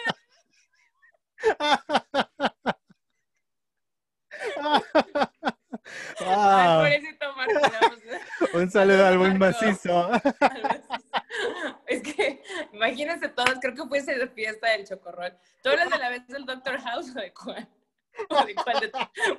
Ay, 4.59 4.91
Ah, 6.21 6.85
un 8.55 8.71
saludo 8.71 9.07
al 9.07 9.19
buen 9.19 9.39
macizo. 9.39 10.11
Es 11.87 12.03
que, 12.03 12.43
imagínense 12.73 13.29
todos, 13.29 13.55
creo 13.61 13.75
que 13.75 13.85
fue 13.87 13.99
esa 13.99 14.13
fiesta 14.29 14.71
del 14.71 14.87
chocorrol. 14.87 15.37
¿Tú 15.63 15.71
hablas 15.71 15.91
de 15.91 15.99
la 15.99 16.09
vez 16.11 16.27
del 16.27 16.45
Doctor 16.45 16.81
House 16.81 17.11
o 17.11 17.21
de 17.21 17.33
cuál? 17.33 17.69
¿O 18.31 18.45
de 18.45 18.55
cuál 18.55 18.81
de 18.81 18.91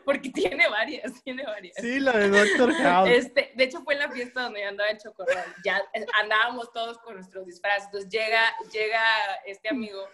Porque 0.06 0.30
tiene 0.30 0.70
varias, 0.70 1.22
tiene 1.24 1.44
varias. 1.44 1.75
Sí, 1.77 2.00
la 2.00 2.13
de 2.13 2.30
Doctor 2.30 2.74
House. 2.74 3.10
Este, 3.10 3.51
de 3.56 3.63
hecho, 3.63 3.82
fue 3.84 3.96
en 3.96 4.01
la 4.01 4.12
fiesta 4.12 4.44
donde 4.44 4.62
yo 4.62 4.70
andaba 4.70 4.89
el 4.89 5.00
chocorrol. 5.00 5.44
Ya 5.66 5.82
eh, 5.94 6.06
andábamos 6.22 6.72
todos 6.72 6.98
con 7.00 7.16
nuestros 7.16 7.46
disfraces. 7.46 7.86
Entonces 7.86 8.10
llega, 8.10 8.42
llega 8.72 9.01
este 9.46 9.70
amigo 9.70 10.08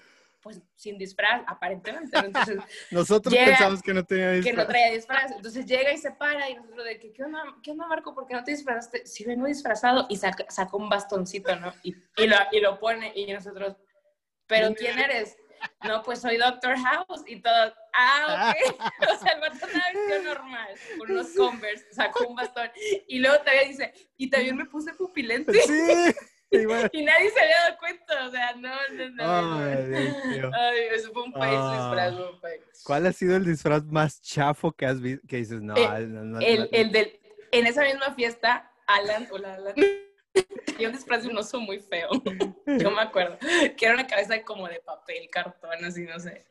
pues 0.43 0.61
sin 0.75 0.97
disfraz, 0.97 1.41
aparentemente. 1.47 2.15
Entonces, 2.17 2.57
nosotros 2.91 3.33
llega- 3.33 3.45
pensamos 3.47 3.81
que 3.81 3.93
no 3.93 4.03
tenía 4.05 4.31
disfraz. 4.31 4.53
que 4.55 4.61
no 4.61 4.67
traía 4.67 4.91
disfraz. 4.91 5.31
Entonces 5.31 5.65
llega 5.65 5.91
y 5.93 5.97
se 5.97 6.11
para 6.11 6.49
y 6.49 6.55
nosotros 6.55 6.83
de 6.85 6.99
que, 6.99 7.13
¿qué 7.13 7.23
onda, 7.23 7.41
¿qué 7.63 7.71
onda 7.71 7.87
Marco? 7.87 8.13
¿Por 8.13 8.27
qué 8.27 8.33
no 8.33 8.43
te 8.43 8.51
disfrazaste? 8.51 9.05
Si 9.07 9.23
vengo 9.23 9.47
disfrazado 9.47 10.05
y 10.09 10.17
saca, 10.17 10.45
saca 10.49 10.75
un 10.75 10.89
bastoncito, 10.89 11.55
¿no? 11.55 11.73
Y, 11.81 11.95
y, 12.17 12.27
lo, 12.27 12.35
y 12.51 12.59
lo 12.59 12.77
pone 12.79 13.13
y 13.15 13.31
nosotros, 13.31 13.77
¿pero 14.45 14.75
quién 14.75 14.99
eres? 14.99 15.37
No, 15.85 16.03
pues 16.03 16.19
soy 16.19 16.35
Doctor 16.35 16.75
House 16.77 17.23
y 17.25 17.41
todo. 17.41 17.73
Ah, 17.93 18.53
ok. 18.53 18.81
O 19.13 19.17
sea, 19.17 19.31
el 19.31 19.39
vato 19.39 19.65
andaba 19.65 19.85
vestido 19.93 20.23
normal, 20.33 20.67
con 20.97 21.11
unos 21.11 21.27
Converse, 21.37 21.85
sacó 21.93 22.27
un 22.27 22.35
bastón. 22.35 22.69
Y 23.07 23.19
luego 23.19 23.37
todavía 23.39 23.63
dice, 23.69 23.93
y 24.17 24.29
también 24.29 24.57
me 24.57 24.65
puse 24.65 24.93
pupilente. 24.93 25.53
Sí. 25.53 26.13
Y 26.61 26.65
bueno, 26.65 26.89
Y 26.93 27.03
nadie 27.03 27.29
se 27.31 27.39
había 27.41 27.55
dado 27.65 27.77
cuenta, 27.79 28.27
o 28.27 28.31
sea, 28.31 28.53
no, 28.55 28.69
no, 28.69 29.09
no. 29.09 29.59
Ay, 29.63 30.13
no. 30.27 30.33
Dios. 30.33 30.53
Ay, 30.55 30.79
eso 30.93 31.11
fue 31.11 31.23
un 31.23 31.33
país 31.33 31.55
Ah. 31.57 31.89
disfraz, 31.91 32.13
un 32.31 32.39
país. 32.39 32.61
¿Cuál 32.83 33.05
ha 33.07 33.11
sido 33.13 33.35
el 33.35 33.45
disfraz 33.45 33.83
más 33.85 34.21
chafo 34.21 34.71
que 34.71 34.85
has 34.85 35.01
visto? 35.01 35.25
Que 35.27 35.37
dices, 35.37 35.61
no, 35.61 35.75
Eh, 35.75 35.87
no, 36.07 36.23
no, 36.23 36.39
el, 36.39 36.59
no. 36.61 36.67
el 36.71 36.91
del, 36.91 37.19
en 37.51 37.65
esa 37.67 37.83
misma 37.83 38.13
fiesta, 38.13 38.71
Alan, 38.87 39.27
hola 39.31 39.55
Alan, 39.55 39.73
tenía 40.65 40.87
un 40.89 40.93
disfraz 40.93 41.23
de 41.23 41.29
un 41.29 41.37
oso 41.37 41.59
muy 41.59 41.79
feo. 41.79 42.09
Yo 42.65 42.91
me 42.91 43.01
acuerdo. 43.01 43.37
Que 43.77 43.85
era 43.85 43.93
una 43.95 44.07
cabeza 44.07 44.41
como 44.43 44.67
de 44.67 44.79
papel, 44.79 45.29
cartón, 45.31 45.83
así, 45.85 46.03
no 46.03 46.19
sé. 46.19 46.45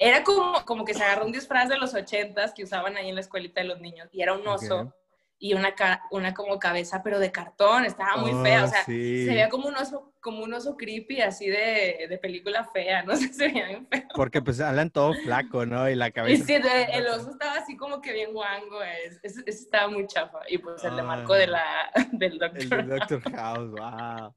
Era 0.00 0.22
como, 0.22 0.64
como 0.64 0.84
que 0.84 0.94
se 0.94 1.02
agarró 1.02 1.24
un 1.26 1.32
disfraz 1.32 1.68
de 1.68 1.76
los 1.76 1.92
ochentas 1.94 2.52
que 2.54 2.62
usaban 2.62 2.96
ahí 2.96 3.08
en 3.08 3.16
la 3.16 3.20
escuelita 3.20 3.60
de 3.60 3.66
los 3.66 3.80
niños. 3.80 4.08
Y 4.12 4.22
era 4.22 4.32
un 4.34 4.46
oso 4.46 4.80
Ok. 4.80 4.94
Y 5.40 5.54
una, 5.54 5.74
ca- 5.74 6.02
una 6.10 6.34
como 6.34 6.58
cabeza, 6.58 7.02
pero 7.02 7.18
de 7.20 7.30
cartón. 7.30 7.84
Estaba 7.84 8.16
muy 8.16 8.32
Oh, 8.32 8.42
fea. 8.42 8.64
O 8.64 8.68
sea, 8.68 8.84
sí. 8.84 9.24
se 9.24 9.30
veía 9.30 9.48
como 9.48 9.68
un 9.68 9.76
oso, 9.76 10.12
como 10.20 10.42
un 10.42 10.52
oso 10.52 10.76
creepy, 10.76 11.20
así 11.20 11.46
de, 11.48 12.06
de 12.08 12.18
película 12.18 12.64
fea. 12.64 13.02
No 13.06 13.14
sé, 13.16 13.32
se 13.32 13.46
veía 13.48 13.66
bien 13.68 13.86
feo. 13.88 14.02
Porque 14.14 14.42
pues 14.42 14.60
hablan 14.60 14.90
todo 14.90 15.14
flaco, 15.14 15.64
¿no? 15.64 15.88
Y 15.88 15.94
la 15.94 16.08
Y 16.08 16.12
cabeza. 16.12 16.44
sí, 16.44 16.54
el 16.54 17.06
oso 17.06 17.30
estaba 17.30 17.54
así 17.54 17.76
como 17.76 18.00
que 18.00 18.12
bien 18.12 18.32
guango, 18.32 18.82
es- 18.82 19.38
estaba 19.46 19.88
muy 19.88 20.06
chafa. 20.06 20.40
Y 20.48 20.58
pues 20.58 20.82
el 20.84 20.96
de 20.96 21.02
Marco 21.02 21.32
Ah. 21.34 21.38
de 21.38 21.46
la, 21.46 21.64
del 22.12 22.32
El 22.32 22.38
doctor. 22.38 22.86
de 22.86 22.96
Doctor 22.98 23.32
House, 23.36 23.70
wow. 23.70 24.34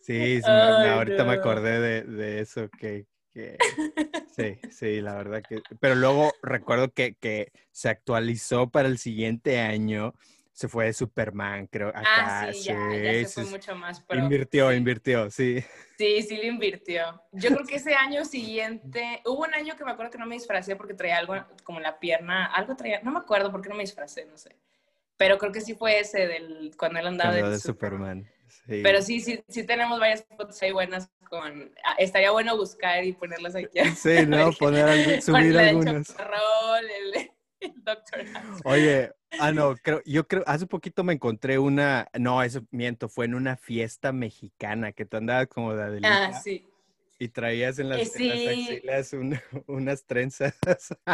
Sí, 0.00 0.40
sí, 0.40 0.48
me- 0.50 0.90
ahorita 0.90 1.24
me 1.24 1.32
acordé 1.32 1.80
de, 1.80 2.02
de 2.02 2.40
eso, 2.40 2.68
que, 2.78 3.06
que- 3.34 3.58
sí, 4.36 4.60
sí, 4.70 5.00
la 5.00 5.16
verdad 5.16 5.42
que, 5.48 5.60
pero 5.80 5.96
luego 5.96 6.32
recuerdo 6.42 6.92
que, 6.92 7.16
que 7.16 7.50
se 7.72 7.88
actualizó 7.88 8.70
para 8.70 8.86
el 8.86 8.98
siguiente 8.98 9.58
año, 9.60 10.14
se 10.56 10.68
fue 10.68 10.86
de 10.86 10.94
Superman, 10.94 11.66
creo, 11.66 11.88
acá, 11.90 12.02
Ah, 12.06 12.50
sí, 12.50 12.62
ya, 12.62 12.72
ya 12.74 13.12
se 13.12 13.24
sí, 13.26 13.34
fue 13.34 13.44
sí, 13.44 13.50
mucho 13.50 13.74
más. 13.76 14.00
Pero 14.00 14.22
invirtió, 14.22 14.70
sí, 14.70 14.76
invirtió, 14.76 15.30
sí. 15.30 15.62
Sí, 15.98 16.22
sí 16.22 16.36
le 16.38 16.46
invirtió. 16.46 17.22
Yo 17.32 17.50
creo 17.50 17.66
que 17.66 17.74
ese 17.76 17.94
año 17.94 18.24
siguiente, 18.24 19.20
hubo 19.26 19.42
un 19.44 19.52
año 19.52 19.76
que 19.76 19.84
me 19.84 19.90
acuerdo 19.90 20.10
que 20.12 20.16
no 20.16 20.24
me 20.24 20.34
disfracé 20.34 20.74
porque 20.74 20.94
traía 20.94 21.18
algo 21.18 21.34
como 21.62 21.78
en 21.78 21.82
la 21.82 21.98
pierna, 22.00 22.46
algo 22.46 22.74
traía, 22.74 23.02
no 23.02 23.12
me 23.12 23.18
acuerdo 23.18 23.52
por 23.52 23.60
qué 23.60 23.68
no 23.68 23.74
me 23.74 23.82
disfracé, 23.82 24.24
no 24.24 24.38
sé. 24.38 24.56
Pero 25.18 25.36
creo 25.36 25.52
que 25.52 25.60
sí 25.60 25.74
fue 25.74 26.00
ese 26.00 26.26
del 26.26 26.74
cuando 26.78 27.00
él 27.00 27.06
andaba 27.08 27.32
Cuando 27.32 27.48
de 27.50 27.56
de 27.56 27.60
Superman. 27.60 28.30
Sí. 28.48 28.80
Pero 28.82 29.02
sí, 29.02 29.20
sí, 29.20 29.44
sí 29.48 29.62
tenemos 29.66 30.00
varias 30.00 30.24
fotos 30.38 30.60
ahí 30.62 30.72
buenas 30.72 31.10
con... 31.28 31.70
ah, 31.84 31.96
Estaría 31.98 32.30
bueno 32.30 32.56
buscar 32.56 33.04
y 33.04 33.12
ponerlas 33.12 33.54
aquí. 33.56 33.78
Sí, 33.94 34.24
¿no? 34.26 34.52
Poner 34.58 35.04
Con 35.04 35.22
subir 35.22 35.54
la 35.54 35.68
algunas. 35.68 36.16
El 36.18 37.30
Doctor 37.76 38.26
House. 38.26 38.60
Oye, 38.64 39.12
ah, 39.38 39.52
no, 39.52 39.76
creo, 39.76 40.02
yo 40.04 40.26
creo, 40.26 40.42
hace 40.46 40.66
poquito 40.66 41.04
me 41.04 41.12
encontré 41.14 41.58
una, 41.58 42.08
no, 42.18 42.42
eso 42.42 42.62
miento, 42.70 43.08
fue 43.08 43.24
en 43.26 43.34
una 43.34 43.56
fiesta 43.56 44.12
mexicana 44.12 44.92
que 44.92 45.04
tú 45.06 45.16
andabas 45.16 45.46
como 45.48 45.74
de 45.74 45.82
Adelita 45.82 46.26
Ah, 46.26 46.40
sí. 46.40 46.68
y 47.18 47.28
traías 47.28 47.78
en 47.78 47.88
las, 47.88 48.16
Eh, 48.16 48.20
en 48.20 48.28
las 48.28 48.40
sí. 48.40 48.48
axilas 48.48 49.12
un- 49.12 49.40
unas 49.66 50.04
trenzas. 50.04 50.54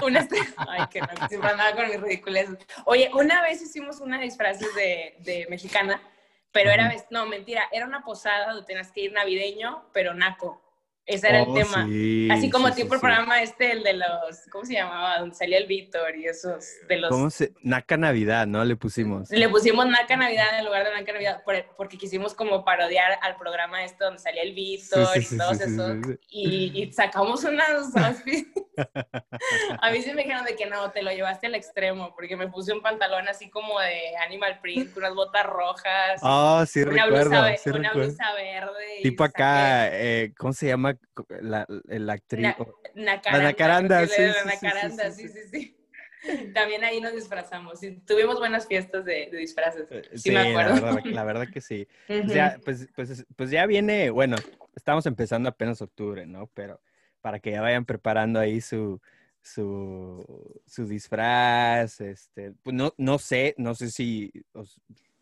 Una 0.05 0.27
Ay, 0.69 0.87
que 0.89 1.01
no, 1.01 1.29
siempre 1.29 1.51
andaba 1.51 1.75
con 1.77 1.89
mis 1.89 2.01
ridiculeces. 2.01 2.59
Oye, 2.87 3.11
una 3.15 3.43
vez 3.43 3.63
hicimos 3.63 4.01
una 4.01 4.21
disfraces 4.21 4.75
de, 4.75 5.17
de 5.21 5.47
mexicana, 5.49 6.01
pero 6.51 6.71
era, 6.71 6.93
no, 7.11 7.27
mentira, 7.27 7.69
era 7.73 7.87
una 7.87 8.03
posada 8.05 8.49
donde 8.53 8.67
tenías 8.67 8.91
que 8.93 9.03
ir 9.03 9.13
navideño, 9.13 9.85
pero 9.93 10.13
naco. 10.15 10.61
Ese 11.05 11.29
era 11.29 11.43
Oh, 11.43 11.57
el 11.57 11.65
tema. 11.65 11.85
sí, 11.87 12.29
Así 12.31 12.49
como 12.51 12.69
sí, 12.69 12.75
sí, 12.75 12.83
tipo 12.83 12.95
el 12.95 13.01
programa 13.01 13.43
este, 13.43 13.73
el 13.73 13.83
de 13.83 13.95
los, 13.95 14.07
¿cómo 14.53 14.65
se 14.65 14.75
llamaba? 14.75 15.19
Donde 15.19 15.35
salía 15.35 15.59
el 15.59 15.67
Víctor 15.67 16.15
y 16.17 16.27
esos, 16.27 16.65
de 16.89 16.97
los... 16.99 17.11
¿Cómo 17.11 17.29
se? 17.29 17.53
Naca 17.63 17.97
Navidad, 17.97 18.47
¿no? 18.47 18.65
Le 18.65 18.77
pusimos. 18.77 19.29
Le 19.31 19.49
pusimos 19.49 19.85
Naca 19.87 20.17
Navidad 20.17 20.59
en 20.61 20.65
lugar 20.65 20.85
de 20.85 20.93
Naca 20.93 21.13
Navidad 21.13 21.43
por- 21.45 21.67
porque 21.77 21.99
quisimos 21.99 22.35
como 22.35 22.65
parodiar 22.65 23.19
al 23.23 23.37
programa 23.37 23.83
este 23.85 24.05
donde 24.05 24.21
salía 24.21 24.43
el 24.43 24.55
Víctor 24.55 25.09
y 25.17 25.37
todos 25.37 25.61
esos. 25.61 25.97
Y, 26.31 26.83
y 26.83 26.93
sacamos 26.93 27.43
unas. 27.45 27.67
A 29.81 29.91
mí 29.91 30.01
sí 30.03 30.13
me 30.15 30.23
dijeron 30.23 30.45
de 30.45 30.57
que 30.57 30.67
no, 30.67 30.91
te 30.93 31.03
lo 31.03 31.11
llevaste 31.11 31.47
al 31.47 31.55
extremo 31.55 32.15
porque 32.15 32.37
me 32.37 32.49
puse 32.49 32.73
un 32.73 32.81
pantalón 32.81 33.29
así 33.29 33.51
como 33.51 33.79
de 33.81 34.17
animal 34.25 34.61
print, 34.61 34.93
con 34.95 35.03
unas 35.03 35.15
botas 35.15 35.45
rojas, 35.47 36.21
Oh, 36.23 36.65
sí 36.67 36.81
una, 36.83 37.05
recuerdo, 37.05 37.31
blusa, 37.31 37.43
una 37.67 37.89
recuerdo. 37.89 38.01
blusa 38.09 38.33
verde. 38.35 39.01
Tipo 39.03 39.25
acá, 39.25 39.89
eh, 39.93 40.33
¿cómo 40.39 40.53
se 40.53 40.69
llama 40.69 40.92
la, 41.41 41.67
la 41.69 42.13
actriz? 42.13 42.45
Na- 42.45 42.57
Nacaranda. 42.95 43.43
nacaranda, 43.43 44.07
sí, 44.07 44.23
la 44.23 44.45
nacaranda, 44.45 45.11
sí, 45.13 45.29
sí, 45.29 45.49
sí, 45.49 45.49
sí. 45.51 45.77
También 46.55 46.85
ahí 46.85 47.01
nos 47.01 47.15
disfrazamos. 47.15 47.81
tuvimos 48.07 48.39
buenas 48.39 48.67
fiestas 48.67 49.05
de, 49.05 49.29
de 49.31 49.39
disfraces. 49.39 49.91
Eh, 49.91 50.03
Sí, 50.17 50.31
me 50.31 50.35
la 50.37 50.43
acuerdo. 50.43 50.75
verdad, 50.87 51.03
la 51.13 51.25
verdad 51.25 51.49
que 51.49 51.61
sí. 51.61 51.87
Pues 52.09 52.21
Ujú. 52.27 52.33
ya, 52.37 52.61
pues, 52.65 52.89
pues, 52.95 53.27
pues 53.37 53.51
ya 53.51 53.67
viene, 53.67 54.11
bueno, 54.11 54.39
estamos 54.77 55.07
empezando 55.07 55.49
apenas 55.49 55.83
octubre, 55.83 56.27
¿no? 56.27 56.47
Pero 56.55 56.81
para 57.21 57.41
que 57.41 57.51
ya 57.51 57.61
vayan 57.61 57.85
preparando 57.85 58.39
ahí 58.39 58.61
su, 58.61 59.01
su, 59.41 60.25
su 60.67 60.87
disfraz, 60.87 62.01
este, 62.01 62.53
pues 62.63 62.75
no, 62.75 62.95
no 62.99 63.19
sé, 63.19 63.55
no 63.59 63.75
sé 63.75 63.91
si, 63.91 64.33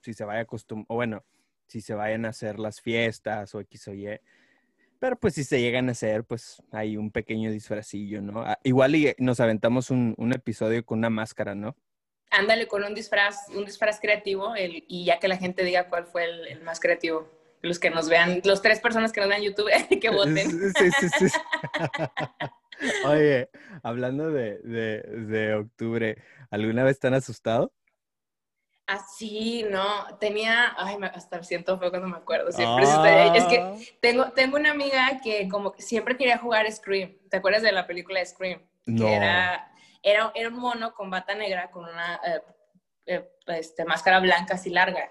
si 0.02 0.14
se 0.14 0.24
vaya 0.24 0.40
a 0.40 0.42
acostumbrar, 0.42 0.86
o 0.88 0.94
bueno, 0.96 1.24
si 1.66 1.80
se 1.80 1.94
vayan 1.94 2.24
a 2.24 2.30
hacer 2.30 2.58
las 2.58 2.80
fiestas 2.80 3.54
o 3.54 3.60
X 3.60 3.88
o 3.88 3.94
Y, 3.94 4.20
pero 5.00 5.18
pues 5.18 5.34
si 5.34 5.44
se 5.44 5.60
llegan 5.60 5.88
a 5.88 5.92
hacer, 5.92 6.24
pues 6.24 6.62
hay 6.70 6.96
un 6.96 7.10
pequeño 7.10 7.50
disfrazillo, 7.50 8.20
¿no? 8.20 8.42
Ah, 8.42 8.58
Igual 8.62 8.94
y 8.94 9.14
nos 9.18 9.40
aventamos 9.40 9.90
un, 9.90 10.14
un 10.18 10.32
episodio 10.32 10.84
con 10.84 10.98
una 10.98 11.10
máscara, 11.10 11.54
¿no? 11.54 11.74
Ándale 12.30 12.68
con 12.68 12.84
un 12.84 12.94
disfraz, 12.94 13.48
un 13.56 13.64
disfraz 13.64 13.98
creativo 13.98 14.54
el, 14.54 14.84
y 14.86 15.06
ya 15.06 15.18
que 15.18 15.26
la 15.26 15.38
gente 15.38 15.64
diga 15.64 15.88
cuál 15.88 16.04
fue 16.04 16.24
el, 16.24 16.46
el 16.46 16.60
más 16.62 16.78
creativo. 16.78 17.28
Los 17.62 17.78
que 17.78 17.90
nos 17.90 18.08
vean, 18.08 18.40
los 18.44 18.62
tres 18.62 18.80
personas 18.80 19.10
que 19.12 19.20
nos 19.20 19.28
vean 19.28 19.42
en 19.42 19.48
YouTube, 19.48 19.70
que 20.00 20.10
voten. 20.10 20.50
Sí, 20.50 20.90
sí, 21.00 21.08
sí. 21.18 21.26
Oye, 23.04 23.48
hablando 23.82 24.30
de, 24.30 24.58
de, 24.58 25.00
de 25.02 25.54
octubre, 25.54 26.22
¿alguna 26.50 26.84
vez 26.84 26.98
te 26.98 27.08
han 27.08 27.14
asustado? 27.14 27.72
Así, 28.90 29.64
no, 29.70 30.16
tenía, 30.18 30.74
ay, 30.76 30.98
me- 30.98 31.06
hasta 31.06 31.40
siento 31.44 31.78
feo 31.78 31.90
cuando 31.90 32.08
me 32.08 32.16
acuerdo. 32.16 32.50
Siempre 32.50 32.82
es- 32.84 32.90
Ah. 32.90 33.32
es 33.36 33.44
que 33.44 33.96
tengo, 34.00 34.32
tengo 34.32 34.56
una 34.56 34.72
amiga 34.72 35.20
que 35.22 35.48
como 35.48 35.72
siempre 35.78 36.16
quería 36.16 36.38
jugar 36.38 36.70
Scream. 36.72 37.16
¿Te 37.30 37.36
acuerdas 37.36 37.62
de 37.62 37.70
la 37.70 37.86
película 37.86 38.24
Scream? 38.24 38.60
No. 38.86 39.06
Que 39.06 39.14
era, 39.14 39.72
era, 40.02 40.32
era 40.34 40.48
un 40.48 40.56
mono 40.56 40.92
con 40.92 41.08
bata 41.08 41.36
negra, 41.36 41.70
con 41.70 41.84
una 41.84 42.20
eh, 42.26 42.42
eh, 43.06 43.30
este, 43.46 43.84
máscara 43.84 44.18
blanca 44.18 44.54
así 44.54 44.70
larga 44.70 45.08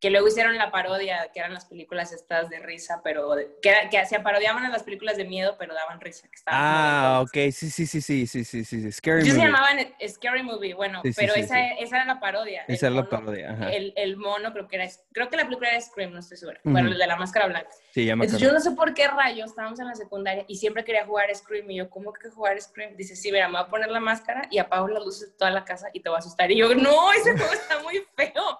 que 0.00 0.10
luego 0.10 0.28
hicieron 0.28 0.56
la 0.56 0.70
parodia, 0.70 1.30
que 1.32 1.40
eran 1.40 1.54
las 1.54 1.64
películas 1.64 2.12
estas 2.12 2.50
de 2.50 2.58
risa, 2.60 3.00
pero 3.02 3.34
que, 3.62 3.74
que 3.90 4.06
se 4.06 4.20
parodiaban 4.20 4.64
a 4.64 4.68
las 4.68 4.82
películas 4.82 5.16
de 5.16 5.24
miedo, 5.24 5.56
pero 5.58 5.74
daban 5.74 6.00
risa. 6.00 6.28
Ah, 6.46 7.22
ok, 7.22 7.50
sí, 7.50 7.70
sí, 7.70 7.86
sí, 7.86 8.00
sí, 8.00 8.26
sí, 8.26 8.44
sí, 8.44 8.64
sí, 8.64 8.92
Scary 8.92 9.24
Yo 9.24 9.34
se 9.34 9.40
llamaban 9.40 9.78
Scary 10.06 10.42
Movie, 10.42 10.74
bueno, 10.74 11.00
pero 11.16 11.34
esa, 11.34 11.68
esa, 11.72 11.96
era 11.96 12.04
la 12.04 12.20
parodia. 12.20 12.64
Esa 12.68 12.88
era 12.88 12.96
la 12.96 13.08
parodia, 13.08 13.52
ajá. 13.52 13.70
El, 13.70 13.94
el, 13.96 14.16
mono 14.16 14.52
creo 14.52 14.68
que 14.68 14.76
era, 14.76 14.88
creo 15.12 15.30
que 15.30 15.36
la 15.36 15.44
película 15.44 15.70
era 15.70 15.80
Scream, 15.80 16.12
no 16.12 16.20
estoy 16.20 16.36
segura, 16.36 16.60
bueno, 16.64 16.90
el 16.90 16.98
de 16.98 17.06
la 17.06 17.16
máscara 17.16 17.46
blanca. 17.46 17.70
Sí, 17.92 18.04
ya 18.04 18.16
me 18.16 18.26
Entonces, 18.26 18.46
yo 18.46 18.52
no 18.52 18.60
sé 18.60 18.72
por 18.72 18.92
qué 18.92 19.08
rayos, 19.08 19.50
estábamos 19.50 19.80
en 19.80 19.86
la 19.86 19.94
secundaria 19.94 20.44
y 20.46 20.56
siempre 20.56 20.84
quería 20.84 21.06
jugar 21.06 21.34
Scream, 21.34 21.70
y 21.70 21.76
yo, 21.76 21.88
¿cómo 21.88 22.12
que 22.12 22.28
jugar 22.28 22.60
Scream? 22.60 22.96
Dice, 22.96 23.16
sí, 23.16 23.32
mira, 23.32 23.48
me 23.48 23.58
voy 23.58 23.62
a 23.62 23.70
poner 23.70 23.90
la 23.90 24.00
máscara 24.00 24.46
y 24.50 24.58
apago 24.58 24.88
las 24.88 25.02
luces 25.02 25.32
de 25.32 25.38
toda 25.38 25.50
la 25.50 25.64
casa 25.64 25.88
y 25.94 26.00
te 26.00 26.10
voy 26.10 26.16
a 26.16 26.18
asustar. 26.18 26.50
Y 26.50 26.58
yo, 26.58 26.74
no, 26.74 27.12
ese 27.12 27.32
juego 27.32 27.52
está 27.52 27.78
muy 27.82 28.04
feo. 28.14 28.58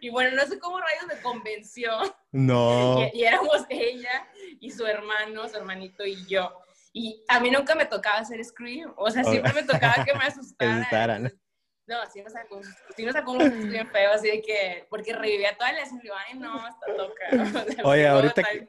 Y 0.00 0.10
bueno, 0.10 0.36
no 0.36 0.46
sé 0.46 0.58
cómo 0.58 0.67
rayos 0.76 1.06
me 1.06 1.20
convenció. 1.22 1.90
No. 2.32 2.98
Y, 3.14 3.20
y 3.20 3.24
éramos 3.24 3.64
ella 3.68 4.26
y 4.60 4.70
su 4.70 4.84
hermano, 4.86 5.48
su 5.48 5.56
hermanito 5.56 6.04
y 6.04 6.26
yo. 6.26 6.52
Y 6.92 7.22
a 7.28 7.38
mí 7.40 7.50
nunca 7.50 7.74
me 7.74 7.86
tocaba 7.86 8.18
hacer 8.18 8.44
Scream. 8.44 8.92
O 8.96 9.10
sea, 9.10 9.22
Oh. 9.24 9.30
siempre 9.30 9.52
me 9.52 9.62
tocaba 9.62 10.04
que 10.04 10.12
me 10.14 10.24
asustaran. 10.24 11.24
Entonces, 11.26 11.38
No, 11.86 11.96
sí 12.12 12.22
me 12.22 12.28
sacó, 12.30 12.60
sí 12.96 13.04
me 13.04 13.12
sacó 13.12 13.32
un 13.32 13.68
bien 13.70 13.88
feo, 13.90 14.12
así 14.12 14.28
de 14.28 14.42
que, 14.42 14.86
porque 14.90 15.14
revivía 15.14 15.56
toda 15.56 15.72
la 15.72 15.80
escena 15.82 16.02
y 16.04 16.08
ay, 16.32 16.38
no, 16.38 16.66
está 16.68 16.86
loca. 16.96 17.24
O 17.68 17.72
sea, 17.72 17.84
Oye, 17.84 18.06
ahorita 18.08 18.42
que-. 18.42 18.68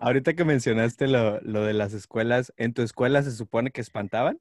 Ahorita 0.00 0.34
que 0.34 0.44
mencionaste 0.44 1.08
lo, 1.08 1.40
lo 1.40 1.64
de 1.64 1.72
las 1.72 1.92
escuelas, 1.94 2.52
¿en 2.56 2.72
tu 2.74 2.82
escuela 2.82 3.22
se 3.22 3.32
supone 3.32 3.70
que 3.72 3.80
espantaban? 3.80 4.40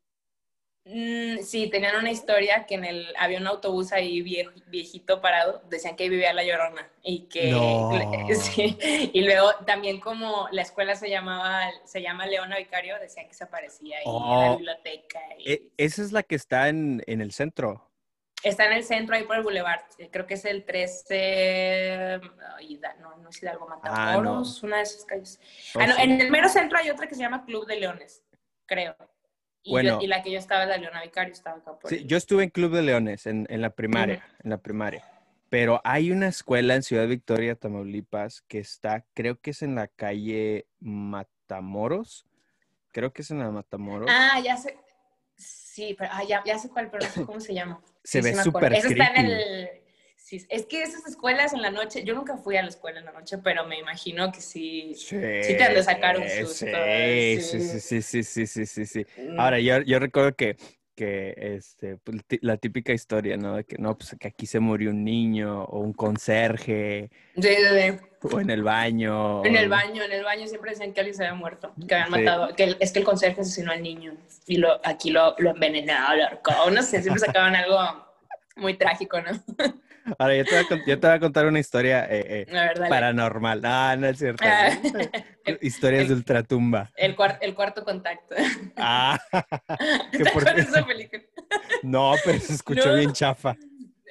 Mm, 0.92 1.44
sí, 1.44 1.70
tenían 1.70 1.98
una 1.98 2.10
historia 2.10 2.66
que 2.66 2.74
en 2.74 2.84
el 2.84 3.14
había 3.16 3.38
un 3.38 3.46
autobús 3.46 3.92
ahí 3.92 4.24
viejito 4.66 5.22
parado, 5.22 5.62
decían 5.70 5.96
que 5.96 6.06
ahí 6.06 6.10
vivía 6.10 6.34
la 6.34 6.44
Llorona 6.44 6.90
y 7.04 7.28
que 7.28 7.54
sí, 8.36 8.76
y 9.14 9.22
luego 9.22 9.54
también 9.68 10.00
como 10.00 10.48
la 10.52 10.64
escuela 10.64 10.96
se 10.96 11.08
llamaba 11.08 11.70
se 11.86 12.02
llama 12.02 12.26
Leona 12.26 12.58
Vicario, 12.58 12.98
decían 13.00 13.28
que 13.28 13.36
se 13.36 13.44
aparecía 13.44 14.00
ahí 14.00 14.04
en 14.04 14.14
la 14.14 14.52
oh. 14.52 14.58
biblioteca. 14.58 15.20
E, 15.38 15.70
esa 15.78 16.02
es 16.02 16.12
la 16.12 16.24
que 16.24 16.34
está 16.34 16.70
en, 16.70 17.04
en, 17.06 17.22
el 17.22 17.34
centro. 17.34 17.92
Está 18.42 18.66
en 18.66 18.74
el 18.74 18.84
centro 18.84 19.16
ahí 19.16 19.26
por 19.26 19.36
el 19.36 19.44
boulevard, 19.44 19.82
creo 20.10 20.26
que 20.26 20.34
es 20.34 20.46
el 20.46 20.66
13 20.66 22.20
no, 23.00 23.16
no 23.18 23.30
es 23.30 23.44
Hidalgo 23.44 23.68
Matamoros, 23.68 24.64
ah, 24.64 24.66
una 24.66 24.78
de 24.78 24.84
esas 24.84 25.06
calles. 25.06 25.40
Oh, 25.76 25.82
ah, 25.82 26.04
en 26.04 26.20
el 26.20 26.32
mero 26.32 26.50
centro 26.50 26.80
hay 26.80 26.90
otra 26.90 27.06
que 27.06 27.14
se 27.14 27.22
llama 27.22 27.46
Club 27.46 27.68
de 27.68 27.76
Leones, 27.76 28.24
creo. 28.66 28.96
Y, 29.64 29.72
bueno, 29.72 30.00
y 30.02 30.08
la 30.08 30.24
que 30.24 30.32
yo 30.32 30.40
estaba, 30.40 30.66
la 30.66 30.78
Leona 30.78 31.02
Vicario, 31.02 31.34
estaba 31.34 31.58
acá 31.58 31.78
por 31.78 31.90
Sí, 31.90 32.06
yo 32.06 32.18
estuve 32.18 32.44
en 32.44 32.50
Club 32.50 32.74
de 32.74 32.82
Leones 32.82 33.28
en, 33.28 33.46
en 33.50 33.62
la 33.62 33.72
primaria, 33.72 34.26
en 34.44 34.50
la 34.50 34.58
primaria. 34.58 35.04
Pero 35.50 35.82
hay 35.84 36.12
una 36.12 36.28
escuela 36.28 36.76
en 36.76 36.84
Ciudad 36.84 37.08
Victoria, 37.08 37.56
Tamaulipas, 37.56 38.42
que 38.42 38.60
está, 38.60 39.06
creo 39.14 39.40
que 39.40 39.52
es 39.52 39.62
en 39.64 39.76
la 39.76 39.88
calle 39.88 40.68
Matamoros. 40.80 42.26
Creo 42.92 43.12
que 43.12 43.24
es 43.24 43.32
en 43.32 43.40
la 43.40 43.50
Matamoros. 43.50 44.10
Ah, 44.12 44.40
ya 44.44 44.56
sé. 44.58 44.78
Sí, 45.36 45.96
pero 45.98 46.12
ah, 46.14 46.24
ya, 46.24 46.44
ya, 46.46 46.60
sé 46.60 46.70
cuál, 46.70 46.90
pero 46.92 47.06
no 47.06 47.12
sé 47.12 47.26
cómo 47.26 47.40
se 47.40 47.54
llama. 47.54 47.82
Se 48.04 48.22
ve 48.22 48.36
súper 48.36 48.74
Eso 48.74 48.90
está 48.90 49.08
en 49.16 49.26
el 49.26 49.70
es 50.32 50.66
que 50.66 50.84
esas 50.84 51.06
escuelas 51.08 51.54
en 51.54 51.62
la 51.62 51.72
noche, 51.72 52.04
yo 52.04 52.14
nunca 52.14 52.38
fui 52.38 52.58
a 52.58 52.62
la 52.62 52.70
escuela 52.70 53.00
en 53.00 53.06
la 53.06 53.12
noche, 53.12 53.38
pero 53.40 53.66
me 53.66 53.80
imagino 53.80 54.32
que 54.32 54.42
sí, 54.42 54.94
sí, 54.96 55.18
te 55.18 55.64
han 55.64 55.74
de 55.74 55.84
sacar 55.84 56.18
un 56.18 56.30
susto. 56.30 56.66
Sí, 56.66 57.42
sí, 57.42 57.80
sí, 57.80 58.02
sí, 58.02 58.24
sí, 58.24 58.48
sí, 58.48 58.66
sí, 58.66 58.86
sí. 58.86 59.06
Ahora, 59.38 59.60
yo, 59.60 59.82
yo 59.82 60.00
recuerdo 60.00 60.36
que, 60.36 60.58
que 60.96 61.34
este, 61.38 61.98
pues, 61.98 62.22
la 62.42 62.58
típica 62.58 62.94
historia, 62.94 63.38
¿no? 63.38 63.56
De 63.56 63.64
que 63.64 63.78
no, 63.78 63.98
pues 63.98 64.16
que 64.20 64.28
aquí 64.28 64.46
se 64.46 64.60
murió 64.60 64.92
un 64.92 65.04
niño 65.04 65.64
o 65.64 65.80
un 65.80 65.94
conserje. 65.94 67.10
Sí, 67.36 67.56
sí, 67.56 67.98
O 68.22 68.40
en 68.40 68.50
el 68.50 68.64
baño. 68.64 69.44
En 69.46 69.56
el 69.56 69.70
baño, 69.70 70.04
en 70.04 70.12
el 70.12 70.24
baño 70.24 70.48
siempre 70.48 70.72
decían 70.72 70.94
que 70.94 71.00
alguien 71.00 71.16
se 71.16 71.26
había 71.26 71.36
muerto, 71.36 71.74
que 71.88 71.96
habían 71.96 72.12
matado, 72.12 72.56
que 72.56 72.76
es 72.80 72.92
que 72.92 73.00
el 73.00 73.06
conserje 73.06 73.42
asesinó 73.42 73.72
al 73.72 73.82
niño 73.82 74.14
y 74.46 74.58
lo, 74.58 74.80
aquí 74.84 75.10
lo, 75.10 75.36
lo 75.40 75.52
envenenaba, 75.52 76.16
lo 76.16 76.26
arcó, 76.26 76.70
no 76.70 76.84
sé, 76.84 77.02
siempre 77.02 77.26
sacaban 77.26 77.56
algo 77.56 77.80
muy 78.58 78.76
trágico, 78.76 79.22
¿no? 79.22 79.32
Ahora, 80.18 80.36
yo 80.36 80.46
te 80.46 80.52
voy 80.56 80.66
a, 80.80 80.86
yo 80.86 81.00
te 81.00 81.08
voy 81.08 81.16
a 81.16 81.20
contar 81.20 81.46
una 81.46 81.60
historia 81.60 82.06
eh, 82.10 82.46
eh, 82.48 82.74
paranormal. 82.90 83.62
No, 83.62 83.96
no 83.98 84.08
es 84.08 84.18
cierto. 84.18 84.44
Ah. 84.46 84.78
Historias 85.62 86.08
de 86.08 86.14
ultratumba. 86.14 86.92
El, 86.96 87.16
el 87.42 87.56
cuarto 87.56 87.84
contacto. 87.84 88.36
Ah. 88.78 89.20
¿Te 90.12 90.28
acuerdas 90.28 90.58
esa 90.58 90.86
película? 90.86 91.24
No, 91.84 92.14
pero 92.24 92.40
se 92.40 92.54
escuchó 92.54 92.94
bien 92.96 93.14
chafa. 93.14 93.56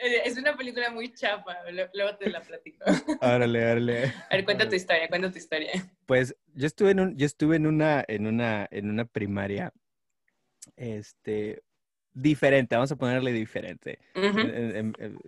Eh, 0.00 0.22
es 0.24 0.38
una 0.38 0.56
película 0.56 0.90
muy 0.90 1.12
chafa, 1.12 1.56
luego 1.92 2.16
te 2.16 2.30
la 2.30 2.40
platico. 2.40 2.84
Árale, 3.20 3.64
árale. 3.64 4.14
A 4.30 4.36
ver, 4.36 4.44
cuenta 4.44 4.68
tu 4.68 4.76
historia, 4.76 5.08
cuenta 5.08 5.30
tu 5.30 5.38
historia. 5.38 5.70
Pues 6.06 6.36
yo 6.54 6.66
estuve 6.66 6.92
en 6.92 7.00
un, 7.00 7.16
yo 7.16 7.26
estuve 7.26 7.56
en 7.56 7.66
una, 7.66 8.04
en 8.06 8.26
una, 8.26 8.68
en 8.70 8.90
una 8.90 9.04
primaria, 9.06 9.72
este, 10.76 11.62
diferente, 12.20 12.74
vamos 12.74 12.92
a 12.92 12.96
ponerle 12.96 13.32
diferente, 13.32 14.00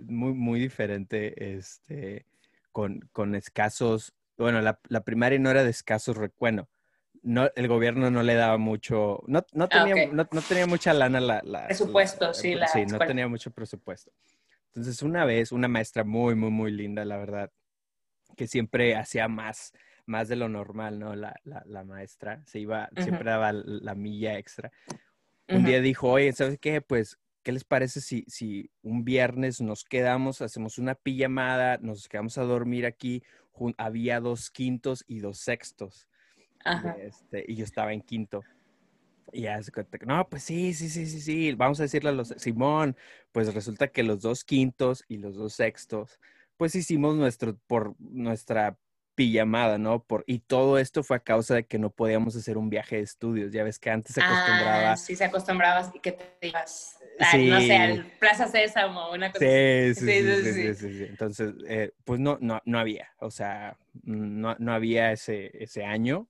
muy, 0.07 0.35
muy 0.35 0.61
diferente, 0.61 1.57
este, 1.57 2.27
con, 2.73 3.01
con 3.13 3.35
escasos, 3.35 4.13
bueno, 4.37 4.61
la, 4.61 4.81
la, 4.89 5.03
primaria 5.03 5.39
no 5.39 5.51
era 5.51 5.63
de 5.63 5.71
escasos, 5.71 6.17
bueno, 6.39 6.69
no, 7.23 7.49
el 7.55 7.69
gobierno 7.69 8.11
no 8.11 8.23
le 8.23 8.35
daba 8.35 8.59
mucho, 8.59 9.23
no, 9.27 9.45
no, 9.53 9.65
ah, 9.65 9.69
tenía, 9.69 10.09
no, 10.09 10.27
tenía 10.27 10.67
mucha 10.67 10.93
lana 10.93 11.21
la... 11.21 11.43
la 11.45 11.67
presupuesto, 11.67 12.35
sí, 12.35 12.55
la 12.55 12.67
Sí, 12.67 12.87
no 12.87 12.99
tenía 12.99 13.29
mucho 13.29 13.51
presupuesto. 13.51 14.11
Entonces, 14.69 15.03
una 15.03 15.25
vez, 15.25 15.53
una 15.53 15.69
maestra 15.69 16.05
muy, 16.05 16.35
muy, 16.35 16.51
muy 16.51 16.71
linda, 16.71 17.05
la 17.05 17.19
verdad, 17.19 17.51
que 18.37 18.47
siempre 18.47 18.97
hacía 18.97 19.29
más, 19.29 19.73
más 20.07 20.29
de 20.29 20.37
lo 20.37 20.49
normal, 20.49 20.99
¿no? 20.99 21.15
La, 21.15 21.35
la, 21.45 21.63
la 21.67 21.85
maestra 21.85 22.43
se 22.47 22.61
iba, 22.61 22.89
siempre 22.97 23.31
daba 23.31 23.53
la 23.53 23.95
milla 23.95 24.39
extra 24.39 24.73
un 25.51 25.65
día 25.65 25.81
dijo, 25.81 26.09
oye, 26.09 26.33
¿sabes 26.33 26.59
qué? 26.59 26.81
Pues, 26.81 27.19
¿qué 27.43 27.53
les 27.53 27.65
parece 27.65 28.01
si, 28.01 28.25
si 28.29 28.71
un 28.83 29.05
viernes 29.05 29.61
nos 29.61 29.85
quedamos, 29.85 30.43
hacemos 30.43 30.79
una 30.79 30.95
pijamada, 30.95 31.79
nos 31.79 32.09
quedamos 32.09 32.39
a 32.39 32.43
dormir 32.43 32.87
aquí? 32.87 33.23
Había 33.77 34.21
dos 34.21 34.51
quintos 34.51 35.05
y 35.07 35.21
dos 35.21 35.39
sextos. 35.39 36.09
Este, 36.99 37.45
y 37.47 37.57
yo 37.57 37.65
estaba 37.65 37.93
en 37.93 38.01
quinto. 38.01 38.43
Y 39.33 39.43
ya 39.43 39.63
se 39.63 39.71
cuenta, 39.71 39.99
no, 40.05 40.29
pues 40.29 40.43
sí, 40.43 40.75
sí, 40.75 40.89
sí, 40.89 41.07
sí, 41.07 41.21
sí, 41.21 41.53
vamos 41.53 41.79
a 41.79 41.85
decirle 41.85 42.11
a 42.11 42.13
los, 42.13 42.35
Simón, 42.37 42.97
pues 43.31 43.55
resulta 43.55 43.89
que 43.89 44.03
los 44.03 44.23
dos 44.23 44.43
quintos 44.45 45.05
y 45.07 45.19
los 45.19 45.37
dos 45.37 45.53
sextos, 45.53 46.19
pues 46.57 46.75
hicimos 46.75 47.15
nuestro, 47.15 47.57
por 47.69 47.95
nuestra 48.01 48.77
pijamada, 49.21 49.77
¿no? 49.77 50.03
Por, 50.03 50.25
y 50.27 50.39
todo 50.39 50.79
esto 50.79 51.03
fue 51.03 51.19
a 51.19 51.21
causa 51.21 51.55
de 51.57 51.67
que 51.67 51.79
no 51.79 51.91
podíamos 51.91 52.35
hacer 52.37 52.57
un 52.57 52.71
viaje 52.71 52.97
de 52.97 53.03
estudios. 53.03 53.53
Ya 53.53 53.63
ves 53.63 53.79
que 53.79 53.91
antes 53.91 54.15
se 54.15 54.23
acostumbraba. 54.23 54.93
Ah, 54.93 54.97
sí, 54.97 55.15
se 55.15 55.25
acostumbraba 55.25 55.93
y 55.93 56.01
que 56.01 56.13
te 56.13 56.49
ibas, 56.49 56.99
no 57.19 57.61
sé, 57.61 57.77
al 57.77 58.07
Plaza 58.19 58.49
Sésamo, 58.49 59.13
una 59.13 59.31
cosa 59.31 59.45
sí, 59.45 59.95
Sí 59.95 60.05
sí 60.07 60.75
sí, 60.75 60.75
sí, 60.75 61.05
Entonces, 61.05 61.53
eh, 61.69 61.93
pues 62.03 62.19
no, 62.19 62.39
no, 62.41 62.63
no 62.65 62.79
había, 62.79 63.11
o 63.19 63.31
sea, 63.31 63.77
no, 64.05 64.57
no 64.59 64.73
había 64.73 65.13
ese, 65.13 65.51
ese 65.63 65.85
año. 65.85 66.27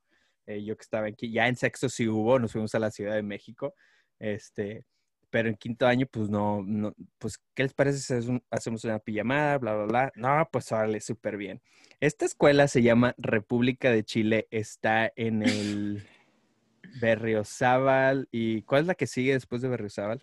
Eh, 0.47 0.65
yo 0.65 0.77
que 0.77 0.83
estaba 0.83 1.07
aquí, 1.07 1.31
ya 1.31 1.47
en 1.47 1.55
sexto 1.55 1.89
sí 1.89 2.09
hubo, 2.09 2.41
nos 2.41 2.51
fuimos 2.51 2.75
a 2.75 2.81
la 2.81 2.91
Ciudad 2.91 3.15
de 3.15 3.23
México. 3.23 3.77
Este, 4.19 4.85
pero 5.31 5.49
en 5.49 5.55
quinto 5.55 5.87
año, 5.87 6.07
pues 6.11 6.29
no, 6.29 6.63
no 6.63 6.95
pues, 7.19 7.39
¿qué 7.55 7.63
les 7.63 7.75
parece 7.75 7.99
si 7.99 8.43
hacemos 8.51 8.85
una 8.85 8.99
pijamada, 8.99 9.59
bla, 9.59 9.75
bla, 9.75 9.85
bla? 9.87 10.13
No, 10.17 10.49
pues 10.51 10.71
órale, 10.73 11.01
súper 11.01 11.37
bien. 11.37 11.63
Esta 12.01 12.25
escuela 12.25 12.69
se 12.69 12.83
llama 12.83 13.15
República 13.19 13.91
de 13.91 14.05
Chile, 14.05 14.49
está 14.51 15.13
en 15.17 15.43
el 15.43 16.07
Berriozábal, 17.01 18.29
¿y 18.33 18.63
cuál 18.63 18.83
es 18.83 18.87
la 18.89 18.95
que 18.95 19.07
sigue 19.07 19.33
después 19.33 19.63
de 19.63 19.69
Berriozábal? 19.69 20.23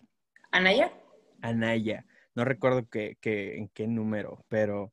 Anaya. 0.50 0.92
Anaya, 1.40 2.04
no 2.34 2.44
recuerdo 2.44 2.88
que, 2.88 3.16
en 3.22 3.68
qué 3.68 3.86
número, 3.86 4.44
pero 4.48 4.92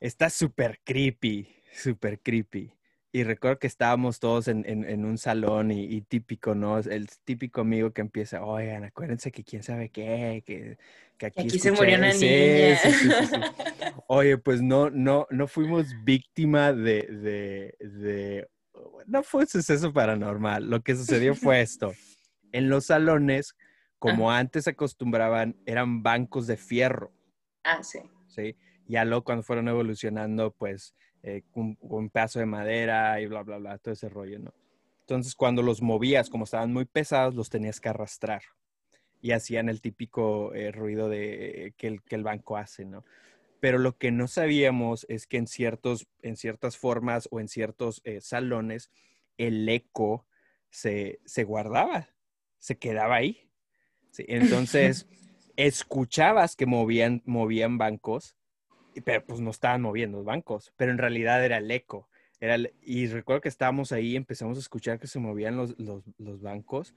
está 0.00 0.30
súper 0.30 0.80
creepy, 0.84 1.48
súper 1.72 2.20
creepy. 2.20 2.72
Y 3.10 3.24
recuerdo 3.24 3.58
que 3.58 3.66
estábamos 3.66 4.20
todos 4.20 4.48
en, 4.48 4.64
en, 4.66 5.04
un 5.06 5.16
salón 5.16 5.70
y, 5.70 6.02
típico, 6.02 6.54
¿no? 6.54 6.78
El 6.78 7.08
típico 7.24 7.62
amigo 7.62 7.90
que 7.90 8.02
empieza, 8.02 8.44
oigan, 8.44 8.84
acuérdense 8.84 9.32
que 9.32 9.44
quién 9.44 9.62
sabe 9.62 9.88
qué, 9.88 10.42
que, 10.44 10.76
que 11.16 11.26
aquí, 11.26 11.48
se 11.58 11.72
murió 11.72 11.96
una 11.96 12.12
niña. 12.12 12.78
Oye, 14.08 14.36
pues 14.36 14.60
no, 14.60 14.90
no, 14.90 15.26
no 15.30 15.48
fuimos 15.48 15.86
víctima 16.04 16.74
de, 16.74 17.02
de, 17.02 17.88
de, 17.88 18.48
no 19.06 19.22
fue 19.22 19.42
un 19.42 19.48
suceso 19.48 19.90
paranormal. 19.90 20.68
Lo 20.68 20.82
que 20.82 20.94
sucedió 20.94 21.34
fue 21.34 21.62
esto. 21.62 21.94
En 22.52 22.68
los 22.68 22.86
salones, 22.86 23.56
como 23.98 24.30
antes 24.30 24.68
acostumbraban, 24.68 25.56
eran 25.64 26.02
bancos 26.02 26.46
de 26.46 26.58
fierro. 26.58 27.10
Ah, 27.64 27.82
sí. 27.82 28.00
Sí. 28.26 28.54
Ya 28.86 29.06
luego 29.06 29.24
cuando 29.24 29.42
fueron 29.42 29.68
evolucionando, 29.68 30.50
pues 30.52 30.94
eh, 31.22 31.42
con, 31.52 31.76
pedazo 32.10 32.38
de 32.38 32.46
madera 32.46 33.20
y 33.20 33.26
bla, 33.26 33.42
bla, 33.42 33.58
bla, 33.58 33.78
todo 33.78 33.92
ese 33.92 34.08
rollo, 34.08 34.38
¿no? 34.38 34.52
Entonces, 35.00 35.34
cuando 35.34 35.62
los 35.62 35.82
movías, 35.82 36.28
como 36.30 36.44
estaban 36.44 36.72
muy 36.72 36.84
pesados, 36.84 37.34
los 37.34 37.48
tenías 37.48 37.80
que 37.80 37.88
arrastrar 37.88 38.42
y 39.20 39.32
hacían 39.32 39.68
el 39.68 39.80
típico 39.80 40.54
eh, 40.54 40.70
ruido 40.70 41.08
de, 41.08 41.74
que, 41.76 41.88
el, 41.88 42.02
que 42.02 42.14
el 42.14 42.22
banco 42.22 42.56
hace, 42.56 42.84
¿no? 42.84 43.04
Pero 43.60 43.78
lo 43.78 43.96
que 43.96 44.12
no 44.12 44.28
sabíamos 44.28 45.06
es 45.08 45.26
que 45.26 45.38
en, 45.38 45.48
ciertos, 45.48 46.06
en 46.22 46.36
ciertas 46.36 46.76
formas 46.76 47.28
o 47.32 47.40
en 47.40 47.48
ciertos 47.48 48.00
eh, 48.04 48.20
salones, 48.20 48.92
el 49.38 49.68
eco 49.68 50.26
se, 50.70 51.18
se, 51.24 51.42
guardaba, 51.42 52.10
se 52.58 52.78
quedaba 52.78 53.16
ahí. 53.16 53.50
Entonces, 54.18 55.08
escuchabas 55.56 56.54
que 56.54 56.66
movían, 56.66 57.22
movían 57.24 57.78
bancos 57.78 58.37
pero 59.04 59.24
pues 59.24 59.40
no 59.40 59.50
estaban 59.50 59.82
moviendo 59.82 60.18
los 60.18 60.26
bancos, 60.26 60.72
pero 60.76 60.90
en 60.90 60.98
realidad 60.98 61.44
era 61.44 61.58
el 61.58 61.70
eco. 61.70 62.08
Era 62.40 62.56
y 62.82 63.06
recuerdo 63.08 63.40
que 63.40 63.48
estábamos 63.48 63.90
ahí, 63.92 64.14
empezamos 64.14 64.58
a 64.58 64.60
escuchar 64.60 64.98
que 64.98 65.08
se 65.08 65.18
movían 65.18 65.56
los, 65.56 65.78
los, 65.78 66.04
los, 66.18 66.40
bancos 66.40 66.94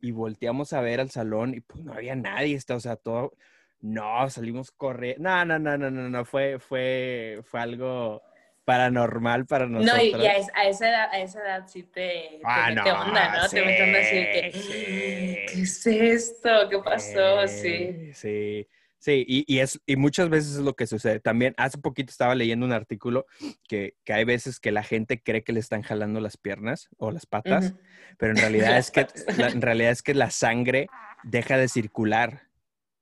y 0.00 0.10
volteamos 0.10 0.74
a 0.74 0.82
ver 0.82 1.00
al 1.00 1.10
salón 1.10 1.54
y 1.54 1.60
pues 1.60 1.82
no 1.82 1.94
había 1.94 2.14
nadie, 2.14 2.54
está, 2.54 2.74
o 2.76 2.80
sea, 2.80 2.96
todo, 2.96 3.32
no, 3.80 4.28
salimos 4.28 4.70
corriendo, 4.70 5.22
no, 5.22 5.44
no, 5.46 5.58
no, 5.58 5.78
no, 5.78 5.90
no, 5.90 6.08
no, 6.10 6.24
fue, 6.26 6.58
fue, 6.58 7.40
fue 7.42 7.60
algo 7.60 8.22
paranormal 8.64 9.46
para 9.46 9.66
nosotros. 9.66 10.12
No, 10.12 10.22
y, 10.22 10.26
a, 10.26 10.38
esa 10.68 10.88
edad, 10.88 11.08
a 11.10 11.20
esa 11.20 11.40
edad 11.40 11.66
sí 11.66 11.82
te, 11.84 12.40
ah, 12.44 12.70
te 12.72 12.92
onda, 12.92 13.42
¿no? 13.42 13.48
te 13.48 13.64
meten 13.64 13.96
así 13.96 14.14
que, 14.14 15.46
¿qué 15.52 15.62
es 15.62 15.86
esto? 15.86 16.68
¿Qué 16.70 16.78
pasó? 16.78 17.46
Sí. 17.48 18.12
Sí, 18.12 18.68
Sí, 19.02 19.24
y, 19.26 19.44
y, 19.52 19.58
es, 19.58 19.80
y 19.84 19.96
muchas 19.96 20.28
veces 20.28 20.52
es 20.52 20.60
lo 20.60 20.74
que 20.74 20.86
sucede. 20.86 21.18
También 21.18 21.54
hace 21.56 21.76
poquito 21.76 22.12
estaba 22.12 22.36
leyendo 22.36 22.64
un 22.64 22.72
artículo 22.72 23.26
que, 23.66 23.96
que 24.04 24.12
hay 24.12 24.22
veces 24.22 24.60
que 24.60 24.70
la 24.70 24.84
gente 24.84 25.20
cree 25.20 25.42
que 25.42 25.52
le 25.52 25.58
están 25.58 25.82
jalando 25.82 26.20
las 26.20 26.36
piernas 26.36 26.88
o 26.98 27.10
las 27.10 27.26
patas, 27.26 27.74
pero 28.16 28.30
en 28.30 28.36
realidad, 28.38 28.78
es 28.78 28.92
que, 28.92 29.08
la, 29.36 29.48
en 29.48 29.60
realidad 29.60 29.90
es 29.90 30.04
que 30.04 30.14
la 30.14 30.30
sangre 30.30 30.86
deja 31.24 31.56
de 31.56 31.66
circular. 31.66 32.42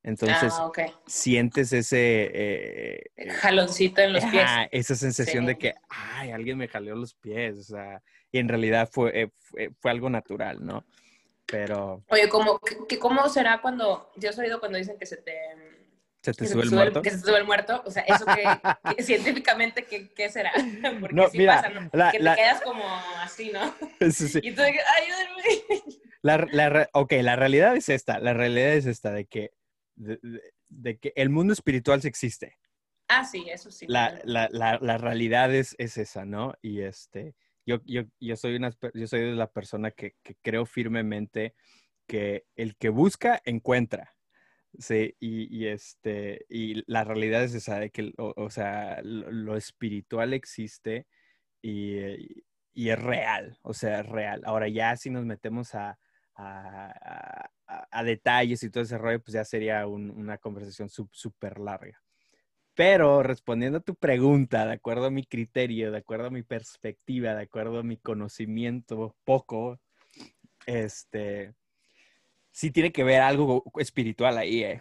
Entonces, 0.02 0.54
ah, 0.56 0.68
okay. 0.68 0.86
sientes 1.06 1.70
ese... 1.74 2.30
Eh, 2.32 3.02
Jaloncito 3.32 4.00
en 4.00 4.14
los 4.14 4.24
pies. 4.24 4.48
esa 4.70 4.94
sensación 4.94 5.44
sí. 5.44 5.48
de 5.48 5.58
que, 5.58 5.74
ay, 5.90 6.30
alguien 6.30 6.56
me 6.56 6.66
jaleó 6.66 6.96
los 6.96 7.12
pies. 7.12 7.58
O 7.58 7.62
sea, 7.62 8.02
y 8.32 8.38
en 8.38 8.48
realidad 8.48 8.88
fue, 8.90 9.20
eh, 9.20 9.28
fue, 9.38 9.70
fue 9.78 9.90
algo 9.90 10.08
natural, 10.08 10.64
¿no? 10.64 10.82
Pero... 11.44 12.02
Oye, 12.08 12.28
¿cómo, 12.28 12.58
qué, 12.88 12.98
¿cómo 12.98 13.28
será 13.28 13.60
cuando... 13.60 14.10
Yo 14.16 14.30
he 14.30 14.40
oído 14.40 14.60
cuando 14.60 14.78
dicen 14.78 14.96
que 14.98 15.06
se 15.06 15.16
te 15.16 15.49
¿Se 16.22 16.34
te 16.34 16.46
sube 16.46 16.64
el 16.64 16.70
muerto? 16.70 17.00
Que 17.00 17.10
se 17.10 17.18
te 17.18 17.22
sube 17.24 17.38
el 17.38 17.46
muerto. 17.46 17.82
O 17.86 17.90
sea, 17.90 18.02
eso 18.02 18.26
que, 18.26 18.94
que 18.96 19.02
científicamente, 19.02 19.84
¿qué, 19.84 20.12
¿qué, 20.12 20.28
será? 20.28 20.52
Porque 21.00 21.14
no, 21.14 21.28
sí 21.28 21.38
mira, 21.38 21.56
pasa, 21.56 21.68
¿no? 21.70 21.90
La, 21.92 22.10
que 22.10 22.18
la... 22.18 22.34
te 22.34 22.42
quedas 22.42 22.60
como 22.60 22.84
así, 23.20 23.50
¿no? 23.52 23.74
Sí, 24.12 24.28
sí. 24.28 24.40
Y 24.42 24.52
tú 24.52 24.62
dices, 24.62 24.82
ayúdenme. 24.96 25.82
La, 26.22 26.36
la, 26.50 26.90
ok, 26.92 27.12
la 27.22 27.36
realidad 27.36 27.74
es 27.76 27.88
esta. 27.88 28.18
La 28.18 28.34
realidad 28.34 28.74
es 28.74 28.84
esta 28.84 29.10
de 29.12 29.24
que, 29.24 29.52
de, 29.94 30.18
de, 30.22 30.42
de 30.68 30.98
que 30.98 31.12
el 31.16 31.30
mundo 31.30 31.54
espiritual 31.54 32.02
sí 32.02 32.08
existe. 32.08 32.58
Ah, 33.08 33.24
sí, 33.24 33.46
eso 33.48 33.70
sí. 33.70 33.86
La, 33.88 34.20
la, 34.24 34.48
la, 34.52 34.78
la 34.80 34.98
realidad 34.98 35.52
es, 35.54 35.74
es, 35.78 35.96
esa, 35.96 36.26
¿no? 36.26 36.54
Y 36.60 36.82
este, 36.82 37.34
yo, 37.66 37.80
yo, 37.86 38.02
yo, 38.20 38.36
soy, 38.36 38.56
una, 38.56 38.70
yo 38.94 39.06
soy 39.06 39.34
la 39.34 39.50
persona 39.50 39.90
que, 39.90 40.14
que 40.22 40.36
creo 40.42 40.66
firmemente 40.66 41.54
que 42.06 42.44
el 42.56 42.76
que 42.76 42.90
busca, 42.90 43.40
encuentra. 43.44 44.14
Sí, 44.78 45.14
y, 45.18 45.66
este, 45.66 46.46
y 46.48 46.82
la 46.90 47.04
realidad 47.04 47.42
es 47.44 47.54
esa 47.54 47.78
de 47.80 47.90
que, 47.90 48.12
o, 48.18 48.32
o 48.36 48.50
sea, 48.50 49.00
lo, 49.02 49.56
espiritual 49.56 50.32
existe 50.32 51.06
y, 51.60 51.98
y, 52.72 52.90
es 52.90 52.98
real, 52.98 53.58
o 53.62 53.74
sea, 53.74 54.00
es 54.00 54.06
real. 54.06 54.42
Ahora 54.44 54.68
ya 54.68 54.96
si 54.96 55.10
nos 55.10 55.26
metemos 55.26 55.74
a, 55.74 55.98
a, 56.36 57.50
a, 57.66 57.88
a 57.90 58.04
detalles 58.04 58.62
y 58.62 58.70
todo 58.70 58.84
ese 58.84 58.96
rollo, 58.98 59.20
pues 59.20 59.34
ya 59.34 59.44
sería 59.44 59.86
un, 59.86 60.10
una 60.10 60.38
conversación 60.38 60.88
súper 60.88 61.58
larga. 61.58 62.00
Pero 62.74 63.22
respondiendo 63.22 63.78
a 63.78 63.82
tu 63.82 63.94
pregunta, 63.96 64.66
de 64.66 64.72
acuerdo 64.74 65.06
a 65.06 65.10
mi 65.10 65.24
criterio, 65.24 65.90
de 65.90 65.98
acuerdo 65.98 66.28
a 66.28 66.30
mi 66.30 66.42
perspectiva, 66.42 67.34
de 67.34 67.42
acuerdo 67.42 67.80
a 67.80 67.82
mi 67.82 67.98
conocimiento 67.98 69.16
poco, 69.24 69.80
este, 70.66 71.54
sí 72.50 72.70
tiene 72.70 72.92
que 72.92 73.04
ver 73.04 73.20
algo 73.22 73.64
espiritual 73.78 74.38
ahí, 74.38 74.64
¿eh? 74.64 74.80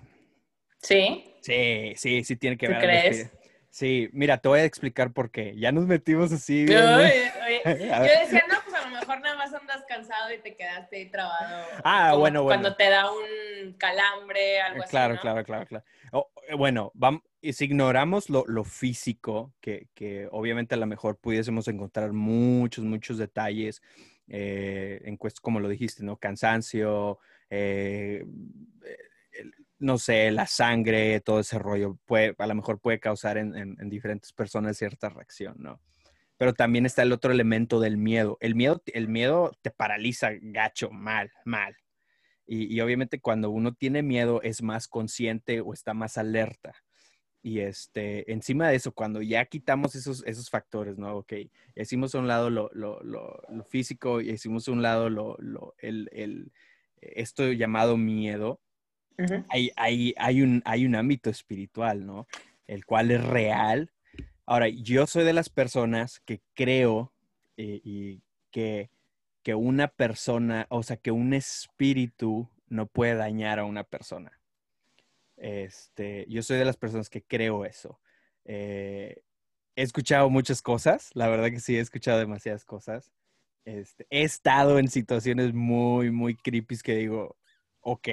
¿Sí? 0.81 1.35
Sí, 1.41 1.93
sí, 1.95 2.23
sí 2.23 2.35
tiene 2.35 2.57
que 2.57 2.67
¿Tú 2.67 2.73
ver 2.73 2.81
crees? 2.81 3.25
algo 3.25 3.39
Sí, 3.71 4.09
mira, 4.13 4.39
te 4.39 4.49
voy 4.49 4.59
a 4.59 4.63
explicar 4.63 5.13
por 5.13 5.29
qué. 5.29 5.55
Ya 5.55 5.71
nos 5.71 5.85
metimos 5.85 6.31
así. 6.31 6.65
Bien, 6.65 6.83
oye, 6.83 7.31
oye. 7.45 7.87
Yo 7.87 8.19
decía, 8.21 8.43
no, 8.49 8.55
pues 8.65 8.75
a 8.75 8.89
lo 8.89 8.99
mejor 8.99 9.21
nada 9.21 9.35
más 9.37 9.53
andas 9.53 9.83
cansado 9.87 10.33
y 10.33 10.39
te 10.39 10.55
quedaste 10.55 10.97
ahí 10.97 11.11
trabado. 11.11 11.65
Ah, 11.83 12.15
bueno, 12.15 12.43
bueno. 12.43 12.61
Cuando 12.61 12.75
te 12.75 12.89
da 12.89 13.11
un 13.11 13.73
calambre, 13.73 14.59
algo 14.59 14.83
claro, 14.89 15.13
así. 15.13 15.21
Claro, 15.21 15.43
claro, 15.43 15.45
claro, 15.45 15.65
claro. 15.67 15.85
Oh, 16.11 16.31
bueno, 16.57 16.91
vamos, 16.95 17.21
y 17.41 17.53
si 17.53 17.65
ignoramos 17.65 18.29
lo, 18.29 18.43
lo 18.47 18.63
físico, 18.63 19.53
que, 19.61 19.87
que, 19.93 20.27
obviamente 20.31 20.73
a 20.73 20.77
lo 20.79 20.87
mejor 20.87 21.19
pudiésemos 21.19 21.67
encontrar 21.67 22.11
muchos, 22.11 22.83
muchos 22.83 23.19
detalles, 23.19 23.81
eh, 24.27 25.01
en 25.05 25.17
como 25.41 25.59
lo 25.59 25.69
dijiste, 25.69 26.03
¿no? 26.03 26.17
Cansancio, 26.17 27.19
eh, 27.49 28.25
no 29.79 29.97
sé, 29.97 30.29
la 30.31 30.45
sangre, 30.45 31.21
todo 31.21 31.39
ese 31.39 31.57
rollo, 31.57 31.97
puede, 32.05 32.35
a 32.37 32.47
lo 32.47 32.55
mejor 32.55 32.79
puede 32.79 32.99
causar 32.99 33.37
en, 33.37 33.55
en, 33.55 33.77
en, 33.79 33.89
diferentes 33.89 34.33
personas 34.33 34.77
cierta 34.77 35.09
reacción, 35.09 35.55
¿no? 35.57 35.81
Pero 36.37 36.53
también 36.53 36.85
está 36.85 37.03
el 37.03 37.11
otro 37.11 37.31
elemento 37.31 37.79
del 37.79 37.97
miedo. 37.97 38.37
El 38.41 38.55
miedo, 38.55 38.81
el 38.87 39.07
miedo 39.07 39.51
te 39.61 39.71
paraliza 39.71 40.31
gacho, 40.41 40.89
mal, 40.89 41.31
mal. 41.45 41.75
Y, 42.45 42.73
y 42.73 42.81
obviamente 42.81 43.19
cuando 43.19 43.49
uno 43.49 43.73
tiene 43.73 44.03
miedo 44.03 44.41
es 44.41 44.61
más 44.61 44.87
consciente 44.87 45.61
o 45.61 45.73
está 45.73 45.93
más 45.93 46.17
alerta. 46.17 46.73
Y 47.41 47.59
este, 47.59 48.31
encima 48.31 48.67
de 48.67 48.75
eso, 48.75 48.91
cuando 48.91 49.21
ya 49.21 49.45
quitamos 49.45 49.95
esos, 49.95 50.23
esos 50.25 50.49
factores, 50.49 50.97
¿no? 50.97 51.17
Ok, 51.17 51.33
hicimos 51.75 52.13
a 52.13 52.19
un 52.19 52.27
lado 52.27 52.49
lo, 52.49 52.69
lo, 52.73 53.01
lo, 53.01 53.41
lo 53.49 53.63
físico 53.63 54.19
y 54.19 54.31
hicimos 54.31 54.67
a 54.67 54.71
un 54.71 54.81
lado 54.81 55.09
lo, 55.09 55.37
el, 55.77 56.09
el, 56.11 56.51
esto 57.01 57.51
llamado 57.51 57.97
miedo, 57.97 58.59
uh 59.17 59.23
-huh. 59.23 59.45
hay, 59.49 59.71
hay, 59.75 60.13
hay, 60.17 60.41
un, 60.41 60.61
hay 60.65 60.85
un 60.85 60.95
ámbito 60.95 61.29
espiritual, 61.29 62.05
¿no? 62.05 62.27
El 62.67 62.85
cual 62.85 63.11
es 63.11 63.23
real. 63.23 63.91
Ahora, 64.45 64.67
yo 64.67 65.07
soy 65.07 65.23
de 65.23 65.33
las 65.33 65.49
personas 65.49 66.19
que 66.21 66.41
creo 66.55 67.13
eh, 67.57 67.81
y 67.83 68.21
que, 68.51 68.89
que 69.43 69.55
una 69.55 69.87
persona, 69.87 70.65
o 70.69 70.83
sea, 70.83 70.97
que 70.97 71.11
un 71.11 71.33
espíritu 71.33 72.49
no 72.67 72.87
puede 72.87 73.15
dañar 73.15 73.59
a 73.59 73.65
una 73.65 73.83
persona. 73.83 74.39
Este, 75.37 76.25
yo 76.29 76.43
soy 76.43 76.57
de 76.57 76.65
las 76.65 76.77
personas 76.77 77.09
que 77.09 77.23
creo 77.23 77.65
eso. 77.65 77.99
Eh, 78.45 79.21
he 79.75 79.81
escuchado 79.83 80.29
muchas 80.29 80.61
cosas, 80.61 81.09
la 81.13 81.27
verdad 81.27 81.49
que 81.49 81.59
sí, 81.59 81.77
he 81.77 81.79
escuchado 81.79 82.19
demasiadas 82.19 82.65
cosas. 82.65 83.11
Este, 83.65 84.07
he 84.09 84.23
estado 84.23 84.79
en 84.79 84.87
situaciones 84.87 85.53
muy, 85.53 86.11
muy 86.11 86.35
creepy 86.35 86.77
que 86.79 86.95
digo, 86.95 87.37
ok, 87.81 88.07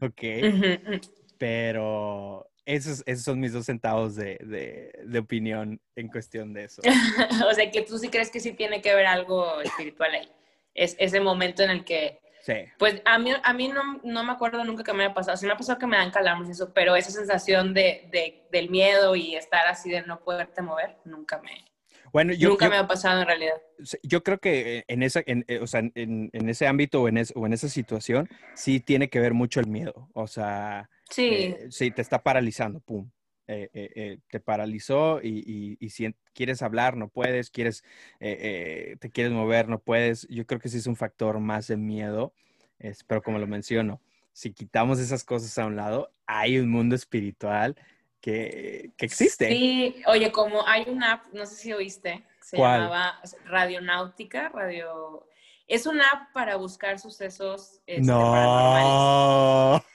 ok, 0.00 0.22
uh 0.22 0.46
-huh. 0.46 1.10
pero 1.38 2.50
esos, 2.64 3.02
esos, 3.06 3.24
son 3.24 3.40
mis 3.40 3.52
dos 3.52 3.66
centavos 3.66 4.14
de, 4.14 4.38
de, 4.40 4.92
de, 5.04 5.18
opinión 5.18 5.80
en 5.96 6.08
cuestión 6.08 6.52
de 6.52 6.64
eso. 6.64 6.82
o 7.50 7.54
sea, 7.54 7.70
que 7.70 7.82
tú 7.82 7.98
sí 7.98 8.08
crees 8.08 8.30
que 8.30 8.40
sí 8.40 8.52
tiene 8.52 8.80
que 8.80 8.90
haber 8.90 9.06
algo 9.06 9.60
espiritual 9.60 10.14
ahí. 10.14 10.28
Es 10.74 10.96
ese 10.98 11.20
momento 11.20 11.62
en 11.62 11.70
el 11.70 11.84
que 11.84 12.20
Sí. 12.40 12.54
Pues 12.78 13.02
a 13.04 13.18
mí, 13.18 13.32
a 13.42 13.52
mí 13.52 13.68
no, 13.68 14.00
no, 14.02 14.24
me 14.24 14.32
acuerdo 14.32 14.64
nunca 14.64 14.82
que 14.84 14.92
me 14.92 15.04
haya 15.04 15.12
pasado. 15.12 15.36
Sí 15.36 15.44
me 15.44 15.52
ha 15.52 15.56
pasado 15.56 15.78
que 15.78 15.86
me 15.86 15.96
dan 15.96 16.10
calambres 16.10 16.48
y 16.48 16.52
eso, 16.52 16.72
pero 16.72 16.96
esa 16.96 17.10
sensación 17.10 17.74
de, 17.74 18.08
de, 18.10 18.46
del 18.50 18.70
miedo 18.70 19.14
y 19.16 19.34
estar 19.34 19.66
así 19.66 19.90
de 19.90 20.02
no 20.02 20.20
poderte 20.20 20.62
mover, 20.62 20.96
nunca 21.04 21.40
me, 21.40 21.64
bueno, 22.12 22.32
yo, 22.32 22.50
nunca 22.50 22.66
yo, 22.66 22.70
me 22.70 22.76
ha 22.76 22.86
pasado 22.86 23.20
en 23.20 23.26
realidad. 23.26 23.54
Yo 24.02 24.22
creo 24.22 24.38
que 24.38 24.84
en, 24.88 25.02
esa, 25.02 25.22
en, 25.26 25.44
o 25.60 25.66
sea, 25.66 25.80
en, 25.80 26.30
en 26.32 26.48
ese 26.48 26.66
ámbito 26.66 27.02
o 27.02 27.08
en, 27.08 27.18
es, 27.18 27.32
o 27.36 27.46
en 27.46 27.52
esa 27.52 27.68
situación 27.68 28.28
sí 28.54 28.80
tiene 28.80 29.08
que 29.08 29.20
ver 29.20 29.34
mucho 29.34 29.60
el 29.60 29.66
miedo. 29.66 30.08
O 30.12 30.26
sea, 30.26 30.90
sí, 31.10 31.28
eh, 31.28 31.66
sí 31.70 31.90
te 31.90 32.02
está 32.02 32.22
paralizando, 32.22 32.80
pum. 32.80 33.10
Eh, 33.50 33.70
eh, 33.72 33.90
eh, 33.94 34.18
te 34.30 34.40
paralizó 34.40 35.20
y, 35.22 35.38
y, 35.38 35.78
y, 35.80 35.88
si 35.88 36.14
quieres 36.34 36.60
hablar, 36.60 36.98
no 36.98 37.08
puedes, 37.08 37.48
quieres, 37.48 37.82
eh, 38.20 38.96
te 39.00 39.10
quieres 39.10 39.32
mover, 39.32 39.68
no 39.68 39.78
puedes. 39.78 40.28
Yo 40.28 40.46
creo 40.46 40.60
que 40.60 40.68
sí 40.68 40.76
es 40.76 40.86
un 40.86 40.96
factor 40.96 41.40
más 41.40 41.66
de 41.66 41.78
miedo, 41.78 42.34
es, 42.78 43.04
pero 43.04 43.22
como 43.22 43.38
lo 43.38 43.46
menciono, 43.46 44.02
si 44.32 44.52
quitamos 44.52 44.98
esas 44.98 45.24
cosas 45.24 45.56
a 45.56 45.64
un 45.64 45.76
lado, 45.76 46.12
hay 46.26 46.58
un 46.58 46.68
mundo 46.68 46.94
espiritual 46.94 47.74
que, 48.20 48.92
que 48.96 49.06
existe. 49.06 49.48
Sí, 49.48 50.02
oye, 50.06 50.32
como 50.32 50.66
hay 50.66 50.84
una 50.88 51.14
app, 51.14 51.26
no 51.32 51.46
sé 51.46 51.54
si 51.56 51.72
oíste, 51.72 52.26
se 52.40 52.56
¿Cuál? 52.56 52.82
llamaba 52.82 53.20
Radionáutica, 53.44 54.48
Radio... 54.48 55.24
Es 55.66 55.84
una 55.84 56.08
app 56.08 56.32
para 56.32 56.56
buscar 56.56 56.98
sucesos 56.98 57.80
este, 57.86 58.10
no. 58.10 59.84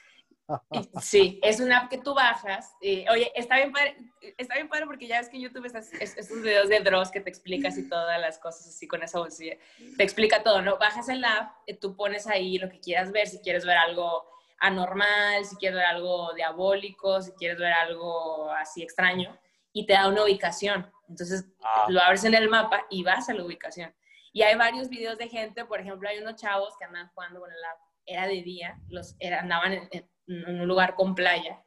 Y, 0.71 0.89
sí, 1.01 1.39
es 1.41 1.59
una 1.59 1.79
app 1.79 1.89
que 1.89 1.97
tú 1.97 2.13
bajas. 2.13 2.75
Y, 2.81 3.07
oye, 3.09 3.31
está 3.33 3.55
bien, 3.55 3.71
padre, 3.71 3.95
está 4.37 4.55
bien 4.55 4.67
padre 4.67 4.85
porque 4.85 5.07
ya 5.07 5.19
ves 5.19 5.29
que 5.29 5.37
en 5.37 5.43
YouTube 5.43 5.65
estás, 5.65 5.91
estos 5.93 6.41
videos 6.41 6.69
de 6.69 6.81
Dross 6.81 7.11
que 7.11 7.21
te 7.21 7.29
explicas 7.29 7.77
y 7.77 7.87
todas 7.87 8.19
las 8.19 8.37
cosas 8.39 8.67
así 8.67 8.87
con 8.87 9.01
esa 9.03 9.19
bolsilla. 9.19 9.57
Te 9.97 10.03
explica 10.03 10.43
todo, 10.43 10.61
¿no? 10.61 10.77
Bajas 10.77 11.09
el 11.09 11.23
app, 11.23 11.55
eh, 11.65 11.75
tú 11.75 11.95
pones 11.95 12.27
ahí 12.27 12.57
lo 12.57 12.69
que 12.69 12.79
quieras 12.79 13.11
ver, 13.11 13.27
si 13.27 13.39
quieres 13.39 13.65
ver 13.65 13.77
algo 13.77 14.25
anormal, 14.59 15.45
si 15.45 15.55
quieres 15.57 15.77
ver 15.77 15.85
algo 15.85 16.33
diabólico, 16.33 17.21
si 17.21 17.31
quieres 17.33 17.57
ver 17.57 17.73
algo 17.73 18.49
así 18.51 18.81
extraño, 18.83 19.37
y 19.71 19.85
te 19.85 19.93
da 19.93 20.07
una 20.07 20.23
ubicación. 20.23 20.91
Entonces 21.09 21.45
ah. 21.63 21.85
lo 21.89 22.01
abres 22.01 22.23
en 22.23 22.33
el 22.33 22.49
mapa 22.49 22.85
y 22.89 23.03
vas 23.03 23.29
a 23.29 23.33
la 23.33 23.43
ubicación. 23.43 23.93
Y 24.31 24.41
hay 24.41 24.55
varios 24.55 24.89
videos 24.89 25.17
de 25.17 25.29
gente, 25.29 25.65
por 25.65 25.79
ejemplo, 25.79 26.09
hay 26.09 26.17
unos 26.19 26.35
chavos 26.35 26.73
que 26.77 26.85
andan 26.85 27.09
jugando 27.13 27.39
con 27.39 27.51
el 27.51 27.63
app, 27.63 27.77
era 28.05 28.27
de 28.27 28.41
día, 28.41 28.79
los, 28.89 29.15
era, 29.19 29.39
andaban 29.39 29.73
en, 29.73 29.87
en 29.91 30.09
en 30.27 30.61
un 30.61 30.67
lugar 30.67 30.95
con 30.95 31.15
playa, 31.15 31.61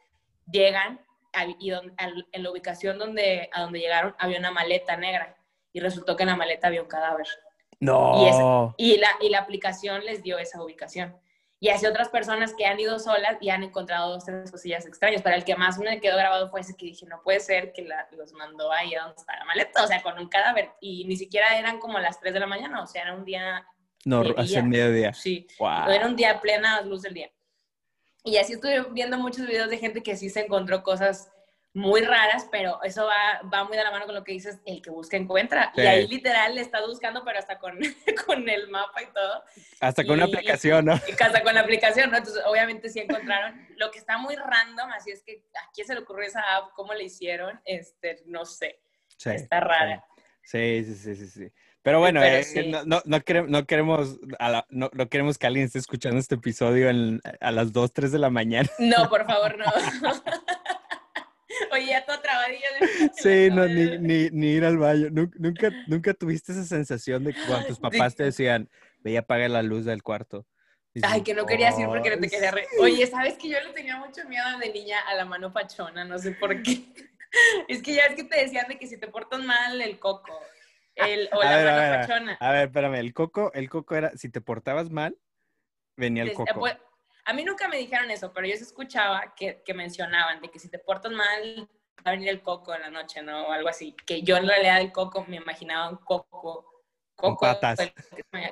llegan 0.51 1.01
a, 1.33 1.47
y 1.59 1.71
don, 1.71 1.93
a, 1.99 2.09
en 2.33 2.43
la 2.43 2.51
ubicación 2.51 2.99
donde, 2.99 3.49
a 3.53 3.63
donde 3.63 3.81
llegaron 3.81 4.15
había 4.19 4.39
una 4.39 4.51
maleta 4.51 4.97
negra 4.97 5.37
y 5.73 5.81
resultó 5.81 6.17
que 6.17 6.23
en 6.23 6.31
la 6.31 6.37
maleta 6.37 6.69
había 6.69 6.83
un 6.83 6.89
cadáver. 6.89 7.27
No. 7.81 8.23
Y, 8.23 8.29
esa, 8.29 8.75
y, 8.79 8.99
la, 8.99 9.09
y 9.21 9.29
la 9.29 9.41
aplicación 9.41 10.05
les 10.05 10.23
dio 10.23 10.39
esa 10.39 10.63
ubicación. 10.63 11.17
Y 11.67 11.69
así 11.69 11.85
otras 11.85 12.09
personas 12.11 12.55
que 12.55 12.65
han 12.65 12.79
ido 12.79 12.97
solas 13.01 13.39
y 13.41 13.51
han 13.51 13.65
encontrado 13.65 14.13
dos, 14.13 14.25
tres 14.25 14.53
cosillas 14.53 14.87
extrañas. 14.87 15.21
Para 15.21 15.35
el 15.35 15.45
que 15.45 15.57
más 15.57 15.81
me 15.81 16.01
quedó 16.01 16.17
grabado 16.17 16.49
fue 16.49 16.61
ese 16.61 16.77
que 16.77 16.87
dije, 16.87 17.07
no 17.07 17.21
puede 17.25 17.41
ser 17.41 17.73
que 17.73 17.83
la, 17.83 18.07
los 18.13 18.33
mandó 18.35 18.71
ahí 18.71 18.95
a 18.95 19.01
donde 19.01 19.17
está 19.17 19.37
la 19.37 19.45
maleta, 19.47 19.83
o 19.83 19.87
sea, 19.89 20.01
con 20.01 20.17
un 20.17 20.29
cadáver. 20.29 20.71
Y 20.81 21.05
ni 21.07 21.17
siquiera 21.17 21.59
eran 21.59 21.81
como 21.81 21.99
las 21.99 22.21
3 22.21 22.35
de 22.35 22.39
la 22.39 22.47
mañana, 22.47 22.85
o 22.85 22.87
sea, 22.87 23.03
era 23.03 23.15
un 23.17 23.25
día... 23.25 23.67
No, 24.05 24.23
hace 24.37 24.63
mediodía. 24.63 25.13
Sí, 25.13 25.49
wow. 25.59 25.89
era 25.91 26.07
un 26.07 26.15
día 26.15 26.41
plena 26.41 26.83
luz 26.83 27.03
del 27.03 27.15
día. 27.15 27.33
Y 28.23 28.37
así 28.37 28.53
estuve 28.53 28.87
viendo 28.93 29.19
muchos 29.19 29.45
videos 29.45 29.69
de 29.69 29.79
gente 29.79 30.05
que 30.05 30.17
sí 30.17 30.31
se 30.31 30.43
encontró 30.45 30.85
cosas 30.85 31.33
muy 31.77 32.01
raras, 32.01 32.49
pero 32.51 32.83
eso 32.85 33.05
va, 33.05 33.47
va 33.53 33.65
muy 33.65 33.77
de 33.77 33.85
la 33.85 33.91
mano 33.91 34.07
con 34.07 34.15
lo 34.15 34.25
que 34.25 34.33
dices, 34.33 34.59
el 34.65 34.81
que 34.81 34.89
busca 34.89 35.19
encuentra. 35.19 35.71
Sí. 35.75 35.83
Y 35.83 35.87
ahí 35.87 36.09
literal 36.09 36.55
le 36.55 36.63
estás 36.63 36.87
buscando, 36.87 37.23
pero 37.23 37.39
hasta 37.39 37.59
con, 37.59 37.79
con 38.27 38.49
el 38.49 38.69
mapa 38.69 39.03
y 39.03 39.07
todo. 39.13 39.43
Hasta 39.81 40.03
con 40.05 40.15
una 40.15 40.27
Y- 40.27 40.33
aplicación, 40.35 40.87
¿no? 40.87 40.93
Hasta 41.21 41.43
con 41.43 41.55
la 41.55 41.61
aplicación, 41.61 42.11
¿no? 42.11 42.17
Entonces, 42.17 42.43
obviamente 42.47 42.89
sí 42.89 43.01
encontraron. 43.01 43.61
Lo 43.77 43.91
que 43.91 43.99
está 43.99 44.17
muy 44.17 44.35
random, 44.37 44.91
así 44.93 45.11
es 45.11 45.23
que 45.23 45.45
a 45.55 45.71
quién 45.75 45.87
se 45.87 45.93
le 45.95 46.01
ocurrió 46.01 46.27
esa 46.27 46.41
app, 46.57 46.73
cómo 46.75 46.95
le 46.95 47.05
hicieron, 47.05 47.61
este, 47.67 48.23
no 48.25 48.47
sé. 48.47 48.81
Sí, 49.19 49.31
Está 49.31 49.61
rara. 49.61 50.03
Sí, 50.43 50.83
sí, 50.83 50.95
sí, 50.95 51.15
sí, 51.15 51.27
sí. 51.29 51.53
Pero 51.83 52.01
bueno, 52.01 52.21
Pero 52.21 52.37
eh, 52.37 52.43
sí. 52.43 52.67
no, 52.69 52.85
no, 52.85 53.03
no 53.05 53.21
queremos, 53.21 53.51
no, 53.51 53.65
queremos 53.67 54.17
a 54.41 54.49
la- 54.49 54.67
no, 54.71 54.91
no 54.93 55.09
queremos 55.09 55.39
que 55.39 55.47
alguien 55.47 55.67
esté 55.67 55.79
escuchando 55.79 56.19
este 56.19 56.35
episodio 56.37 56.89
en- 56.89 57.21
a 57.41 57.51
las 57.53 57.73
2, 57.73 57.93
3 57.93 58.11
de 58.13 58.19
la 58.19 58.31
mañana. 58.31 58.69
No, 58.79 59.09
por 59.09 59.25
favor, 59.27 59.57
no. 59.59 59.67
Oye, 61.73 61.87
ya 61.87 62.05
todo 62.05 62.21
trabadillo. 62.21 62.61
de- 62.81 62.87
Sí, 63.15 63.49
no, 63.51 63.67
ni, 63.69 63.99
ni, 63.99 64.31
ni 64.31 64.47
ir 64.53 64.65
al 64.65 64.79
baño. 64.79 65.09
Nu- 65.11 65.31
Nunca, 65.39 65.73
nunca 65.87 66.15
tuviste 66.15 66.53
esa 66.53 66.65
sensación 66.65 67.25
de 67.25 67.35
cuando 67.47 67.67
tus 67.69 67.79
papás 67.81 68.15
te 68.15 68.25
decían, 68.25 68.69
ve 69.01 69.13
y 69.13 69.17
apaga 69.17 69.49
la 69.49 69.63
luz 69.63 69.85
del 69.85 70.03
cuarto. 70.03 70.47
Ay, 71.03 71.23
que 71.23 71.35
no 71.35 71.45
querías 71.47 71.79
ir 71.79 71.87
porque 71.89 72.09
no 72.09 72.17
te 72.17 72.25
"Ay, 72.25 72.31
querías 72.31 72.55
re... 72.55 72.67
Oye, 72.81 73.07
¿sabes 73.07 73.37
que 73.37 73.51
yo 73.51 73.61
le 73.61 73.71
tenía 73.75 73.99
mucho 73.99 74.27
miedo 74.29 74.45
de 74.59 74.73
niña 74.73 75.01
a 75.01 75.15
la 75.15 75.27
mano 75.27 75.53
pachona? 75.53 76.05
No 76.07 76.19
sé 76.19 76.33
por 76.33 76.63
qué. 76.63 76.85
Es 77.69 77.83
que 77.83 77.95
ya 77.95 78.05
es 78.05 78.15
que 78.17 78.25
te 78.25 78.41
decían 78.41 78.67
de 78.67 78.79
que 78.79 78.87
si 78.87 78.99
te 78.99 79.09
portas 79.09 79.43
mal, 79.45 79.79
el 79.83 79.99
coco. 79.99 80.33
El, 80.95 81.29
o 81.35 81.43
A 81.43 81.51
la 81.51 81.57
ver, 81.59 81.67
mano 81.67 81.83
a 81.83 81.91
ver. 81.91 82.01
pachona. 82.01 82.37
A 82.41 82.51
ver, 82.53 82.67
espérame, 82.69 82.95
el 82.95 83.13
coco, 83.13 83.53
el 83.53 83.69
coco 83.69 83.95
era, 83.95 84.17
si 84.17 84.31
te 84.31 84.41
portabas 84.41 84.91
mal, 84.91 85.19
venía 85.99 86.23
el 86.23 86.31
Des- 86.31 86.37
coco. 86.37 86.61
pues, 86.61 86.77
a 87.27 87.33
mí 87.33 87.45
nunca 87.45 87.69
me 87.69 87.77
dijeron 87.77 88.11
eso, 88.11 88.33
pero 88.33 88.47
yo 88.47 88.57
sí 88.57 88.63
escuchaba 88.63 89.35
que, 89.35 89.63
que 89.65 89.75
mencionaban 89.75 90.41
de 90.41 90.49
que 90.49 90.59
si 90.61 90.71
te 90.71 90.79
portas 90.79 91.13
mal, 91.13 91.69
va 91.99 92.11
a 92.11 92.13
venir 92.13 92.29
el 92.29 92.41
coco 92.41 92.73
en 92.73 92.83
la 92.83 92.91
noche, 92.91 93.21
¿no? 93.21 93.49
O 93.49 93.53
algo 93.53 93.69
así. 93.69 93.95
Que 94.07 94.23
yo 94.23 94.37
en 94.37 94.47
realidad 94.47 94.81
el 94.81 94.93
coco 94.93 95.25
me 95.29 95.37
imaginaba 95.37 95.91
un 95.91 95.97
coco. 95.97 96.73
Con 97.17 97.35
Coco, 97.35 97.47
patas. 97.47 97.79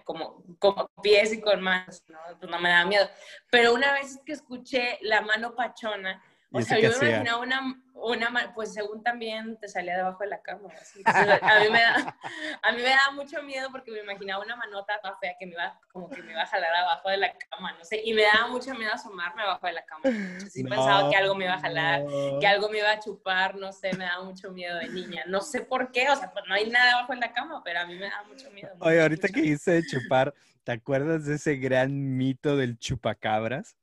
como, 0.05 0.43
como 0.59 0.89
pies 1.03 1.35
y 1.35 1.41
con 1.41 1.61
manos, 1.61 2.03
¿no? 2.09 2.19
Pues 2.39 2.51
no 2.51 2.59
me 2.59 2.71
daba 2.71 2.87
miedo. 2.87 3.07
Pero 3.51 3.75
una 3.75 3.93
vez 3.93 4.19
que 4.25 4.33
escuché 4.33 4.99
la 5.03 5.21
mano 5.21 5.55
pachona, 5.55 6.23
¿Y 6.34 6.34
o 6.55 6.63
sea, 6.63 6.79
yo 6.79 6.91
me 7.01 7.09
imaginaba 7.09 7.41
una, 7.43 7.83
una, 7.95 8.53
pues 8.55 8.73
según 8.75 9.03
también 9.03 9.59
te 9.59 9.69
salía 9.69 9.97
debajo 9.97 10.23
de 10.23 10.29
la 10.29 10.43
cama. 10.43 10.69
así. 10.81 10.99
Entonces, 11.07 11.41
a, 11.43 11.61
mí 11.61 11.71
me 11.71 11.81
da, 11.81 12.19
a 12.63 12.73
mí 12.73 12.83
me 12.83 12.89
daba 12.91 13.11
mucho 13.15 13.43
miedo 13.43 13.71
porque 13.73 13.91
me 13.91 14.01
imaginaba 14.01 14.45
una 14.45 14.57
manota 14.57 15.01
toda 15.01 15.17
fea 15.17 15.35
que 15.39 15.47
me 15.47 15.53
iba, 15.53 15.79
como 15.93 16.09
que 16.11 16.23
me 16.23 16.33
iba 16.33 16.43
a 16.43 16.47
jalar 16.47 16.75
abajo 16.75 17.09
de 17.09 17.17
la 17.17 17.33
cama, 17.51 17.73
no 17.73 17.85
sé. 17.85 18.01
Y 18.05 18.13
me 18.15 18.23
daba 18.23 18.49
mucho 18.49 18.75
miedo 18.75 18.93
asomarme 18.93 19.43
abajo 19.43 19.67
de 19.67 19.73
la 19.73 19.85
cama. 19.85 20.03
Sí 20.51 20.63
pensaba 20.65 21.09
que 21.11 21.17
algo 21.17 21.35
me 21.35 21.45
iba 21.45 21.55
a 21.55 21.61
jalar, 21.61 22.03
No. 22.03 22.39
que 22.39 22.47
algo 22.47 22.69
me 22.69 22.79
iba 22.79 22.91
a 22.91 23.01
chupar, 23.01 23.57
no 23.57 23.73
sé, 23.73 23.93
me 23.97 24.05
daba 24.05 24.25
mucho 24.25 24.51
miedo 24.53 24.79
de 24.79 24.89
niña. 24.89 25.25
No 25.27 25.41
sé 25.41 25.63
por 25.63 25.91
qué, 25.91 26.09
o 26.11 26.17
sea, 26.17 26.31
pues 26.33 26.45
no 26.49 26.55
hay 26.55 26.69
nada 26.71 26.93
abajo 26.93 27.13
de 27.15 27.21
la 27.21 27.33
cama, 27.33 27.63
pero 27.65 27.81
a 27.81 27.87
mí 27.87 27.95
me 27.95 28.09
daba 28.09 28.25
mucho 28.25 28.51
miedo. 28.51 28.71
Oye, 28.81 28.91
mucho, 28.95 29.03
ahorita 29.03 29.29
mucho. 29.29 29.41
que 29.41 29.47
hice 29.47 29.71
de 29.73 29.83
chupar, 29.87 30.35
¿te 30.63 30.73
acuerdas 30.73 31.25
de 31.25 31.37
ese 31.37 31.57
gran 31.57 32.17
mito 32.17 32.57
del 32.57 32.79
chupacabras? 32.79 33.77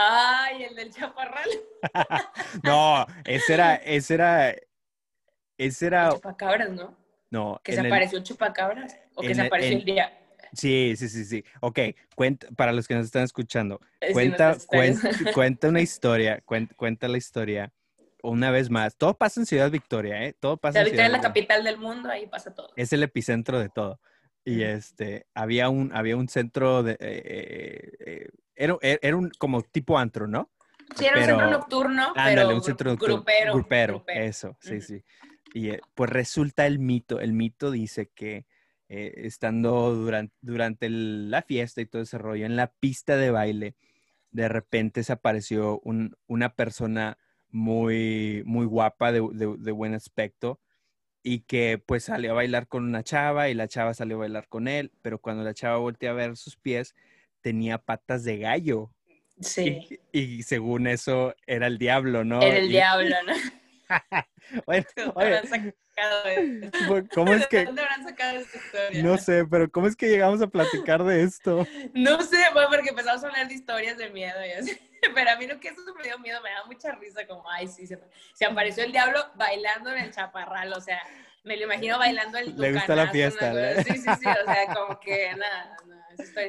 Ay, 0.00 0.62
el 0.62 0.76
del 0.76 0.92
chaparral. 0.92 1.48
No, 2.62 3.04
ese 3.24 3.54
era, 3.54 3.74
ese 3.74 4.14
era, 4.14 4.50
ese 5.56 5.86
El 5.86 5.92
era, 5.92 6.10
chupacabras, 6.12 6.70
¿no? 6.70 6.96
no, 7.30 7.60
Que 7.64 7.72
se 7.74 7.80
apareció 7.80 8.18
el 8.18 8.24
chupacabras. 8.24 8.96
O 9.16 9.22
que 9.22 9.34
se 9.34 9.40
el- 9.40 9.46
apareció 9.48 9.76
el 9.76 9.84
día. 9.84 10.12
Sí, 10.52 10.94
sí, 10.96 11.08
sí, 11.08 11.24
sí. 11.24 11.44
Ok, 11.60 11.80
cuenta, 12.14 12.46
para 12.56 12.72
los 12.72 12.86
que 12.88 12.94
nos 12.94 13.04
están 13.06 13.24
escuchando, 13.24 13.80
Eh, 14.00 14.06
sí, 14.08 14.12
cuenta, 14.14 14.56
cuenta, 14.66 15.08
cuenta 15.34 15.68
una 15.68 15.80
historia, 15.80 16.40
cuenta, 16.44 16.74
cuenta 16.76 17.08
la 17.08 17.18
historia 17.18 17.72
una 18.22 18.50
vez 18.52 18.70
más. 18.70 18.96
Todo 18.96 19.14
pasa 19.18 19.40
en 19.40 19.46
Ciudad 19.46 19.70
Victoria, 19.70 20.24
¿eh? 20.24 20.32
Todo 20.38 20.56
pasa 20.56 20.78
en 20.78 20.84
Victoria 20.86 21.06
es 21.06 21.10
Ciudad 21.10 21.22
la 21.22 21.28
capital 21.28 21.64
del 21.64 21.78
mundo, 21.78 22.08
ahí 22.08 22.26
pasa 22.28 22.54
todo. 22.54 22.70
Es 22.76 22.92
el 22.92 23.02
epicentro 23.02 23.58
de 23.58 23.68
todo. 23.68 24.00
Y 24.44 24.62
este, 24.62 25.26
había 25.34 25.68
un, 25.68 25.94
había 25.94 26.16
un 26.16 26.28
centro 26.28 26.82
de, 26.82 26.92
eh, 26.92 27.92
eh, 28.00 28.28
era, 28.58 28.76
era 28.82 29.16
un 29.16 29.30
como 29.38 29.62
tipo 29.62 29.98
antro, 29.98 30.26
¿no? 30.26 30.50
Sí, 30.96 31.06
era 31.06 31.18
un 31.20 31.24
centro 31.26 31.50
nocturno, 31.50 32.12
Ándale, 32.14 32.42
pero 32.44 32.54
un 32.56 32.62
centro 32.62 32.90
nocturno, 32.90 33.14
grupero. 33.16 33.52
grupero, 33.52 34.04
eso, 34.08 34.56
sí, 34.60 34.80
sí. 34.80 35.04
Y 35.54 35.70
eh, 35.70 35.80
pues 35.94 36.10
resulta 36.10 36.66
el 36.66 36.78
mito, 36.78 37.20
el 37.20 37.32
mito 37.32 37.70
dice 37.70 38.10
que 38.14 38.46
eh, 38.90 39.12
estando 39.26 39.94
durante, 39.94 40.34
durante 40.40 40.86
el- 40.86 41.30
la 41.30 41.42
fiesta 41.42 41.80
y 41.82 41.86
todo 41.86 42.02
ese 42.02 42.16
rollo, 42.18 42.46
en 42.46 42.56
la 42.56 42.68
pista 42.72 43.16
de 43.16 43.30
baile, 43.30 43.74
de 44.30 44.48
repente 44.48 45.02
se 45.04 45.12
apareció 45.12 45.78
un- 45.84 46.16
una 46.26 46.54
persona 46.54 47.18
muy, 47.50 48.42
muy 48.46 48.66
guapa, 48.66 49.12
de, 49.12 49.20
de- 49.32 49.56
de 49.58 49.72
buen 49.72 49.94
aspecto, 49.94 50.60
y 51.22 51.40
que 51.40 51.78
pues 51.84 52.04
salió 52.04 52.32
a 52.32 52.34
bailar 52.34 52.66
con 52.68 52.84
una 52.84 53.02
chava 53.02 53.48
y 53.50 53.54
la 53.54 53.68
chava 53.68 53.92
salió 53.94 54.16
a 54.16 54.20
bailar 54.20 54.48
con 54.48 54.68
él, 54.68 54.92
pero 55.02 55.18
cuando 55.20 55.44
la 55.44 55.54
chava 55.54 55.76
volteó 55.78 56.10
a 56.10 56.14
ver 56.14 56.36
sus 56.36 56.56
pies, 56.56 56.94
tenía 57.40 57.78
patas 57.78 58.24
de 58.24 58.38
gallo. 58.38 58.90
Sí, 59.40 60.00
Y, 60.12 60.18
y 60.38 60.42
según 60.42 60.86
eso 60.88 61.34
era 61.46 61.66
el 61.68 61.78
diablo, 61.78 62.24
¿no? 62.24 62.42
era 62.42 62.56
el 62.58 62.66
Y- 62.66 62.68
diablo, 62.70 63.14
¿no? 63.26 63.34
Bueno, 64.66 64.86
¿De 64.96 65.02
dónde 65.04 65.12
oye, 65.16 65.26
habrán 65.36 65.48
sacado 65.48 66.24
de- 66.24 67.08
¿cómo 67.14 67.32
es 67.34 67.40
¿De 67.40 67.46
que, 67.48 67.64
dónde 67.66 67.82
habrán 67.82 68.02
sacado 68.04 68.38
esta 68.38 68.56
historia? 68.58 69.02
no 69.02 69.18
sé, 69.18 69.44
pero 69.46 69.70
cómo 69.70 69.86
es 69.86 69.96
que 69.96 70.08
llegamos 70.08 70.40
a 70.42 70.46
platicar 70.46 71.04
de 71.04 71.22
esto? 71.22 71.66
No 71.94 72.20
sé, 72.22 72.38
fue 72.52 72.66
porque 72.68 72.90
empezamos 72.90 73.22
a 73.24 73.28
hablar 73.28 73.48
de 73.48 73.54
historias 73.54 73.96
de 73.98 74.10
miedo 74.10 74.44
y 74.46 74.50
así. 74.52 74.78
Pero 75.14 75.30
a 75.30 75.36
mí 75.36 75.46
lo 75.46 75.60
que 75.60 75.68
eso 75.68 75.80
me 75.96 76.02
dio 76.02 76.18
miedo, 76.18 76.40
me 76.42 76.50
da 76.50 76.64
mucha 76.66 76.92
risa, 76.96 77.26
como, 77.26 77.48
ay, 77.50 77.68
sí, 77.68 77.86
se, 77.86 77.98
se 78.34 78.44
apareció 78.44 78.84
el 78.84 78.92
diablo 78.92 79.20
bailando 79.36 79.90
en 79.92 79.98
el 80.04 80.10
chaparral, 80.12 80.72
o 80.72 80.80
sea, 80.80 81.00
me 81.44 81.56
lo 81.56 81.64
imagino 81.64 81.98
bailando 81.98 82.38
el 82.38 82.56
Le 82.56 82.72
gusta 82.72 82.94
la 82.94 83.08
fiesta, 83.08 83.52
¿no? 83.52 83.82
Sí, 83.82 83.92
sí, 83.98 84.10
sí, 84.20 84.26
o 84.28 84.52
sea, 84.52 84.74
como 84.74 85.00
que 85.00 85.30
nada, 85.36 85.76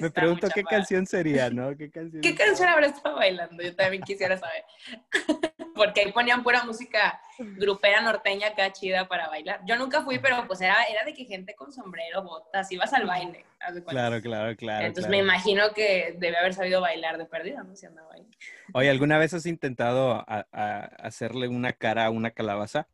Me 0.02 0.10
pregunto 0.12 0.47
qué 0.54 0.63
canción 0.63 1.06
sería, 1.06 1.49
¿no? 1.49 1.75
¿Qué 1.78 1.89
canción? 1.89 2.21
¿Qué 2.21 2.36
canción 2.36 2.69
habrá 2.69 2.88
estado 2.88 3.15
bailando? 3.15 3.62
Yo 3.63 3.75
también 3.75 4.04
quisiera 4.04 4.38
saber. 4.38 4.63
Porque 5.75 6.02
ahí 6.02 6.12
ponían 6.12 6.43
pura 6.43 6.63
música 6.65 7.21
grupera 7.38 8.02
norteña 8.02 8.47
acá 8.49 8.73
chida 8.73 9.08
para 9.08 9.30
bailar. 9.30 9.62
Yo 9.65 9.78
nunca 9.78 10.02
fui, 10.02 10.19
pero 10.19 10.45
pues 10.45 10.60
era, 10.60 10.84
era 10.84 11.06
de 11.06 11.13
que 11.13 11.23
gente 11.23 11.56
con 11.56 11.71
sombrero, 11.71 12.21
botas, 12.21 12.69
ibas 12.71 12.91
al 12.91 13.06
baile. 13.06 13.45
Claro, 13.88 14.21
claro, 14.21 14.56
claro. 14.58 14.86
Entonces 14.86 15.06
claro. 15.06 15.12
me 15.12 15.17
imagino 15.19 15.73
que 15.73 16.15
debe 16.17 16.38
haber 16.38 16.54
sabido 16.54 16.82
bailar 16.82 17.17
de 17.17 17.25
perdida, 17.25 17.63
¿no? 17.63 17.78
Si 17.78 17.86
andaba 17.86 18.13
ahí. 18.13 18.28
Oye, 18.73 18.89
¿alguna 18.89 19.17
vez 19.17 19.34
has 19.34 19.45
intentado 19.45 20.15
a- 20.28 20.47
a 20.52 20.80
hacerle 21.02 21.47
una 21.47 21.71
cara 21.71 22.06
a 22.06 22.10
una 22.10 22.32
calabaza? 22.32 22.88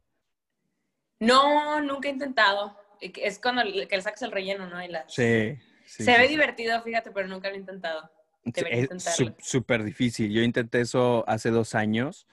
No, 1.19 1.81
nunca 1.81 2.07
he 2.07 2.11
intentado. 2.11 2.77
Es 2.99 3.39
cuando 3.39 3.63
le- 3.63 3.87
que 3.87 3.95
le 3.95 4.01
sacas 4.01 4.21
el 4.23 4.31
relleno, 4.31 4.67
¿no? 4.67 4.83
Y 4.83 4.87
la- 4.87 5.05
Sí. 5.07 5.57
sí, 5.85 6.03
Se 6.03 6.05
sí, 6.05 6.11
ve 6.11 6.23
sí. 6.23 6.29
divertido, 6.29 6.81
fíjate, 6.81 7.11
pero 7.11 7.27
nunca 7.27 7.49
lo 7.49 7.55
he 7.55 7.59
intentado. 7.59 8.09
Debería 8.43 8.87
Es 8.91 9.17
súper 9.39 9.83
difícil. 9.83 10.31
Yo 10.31 10.41
intenté 10.41 10.81
eso 10.81 11.23
hace 11.27 11.49
dos 11.49 11.73
años. 11.75 12.27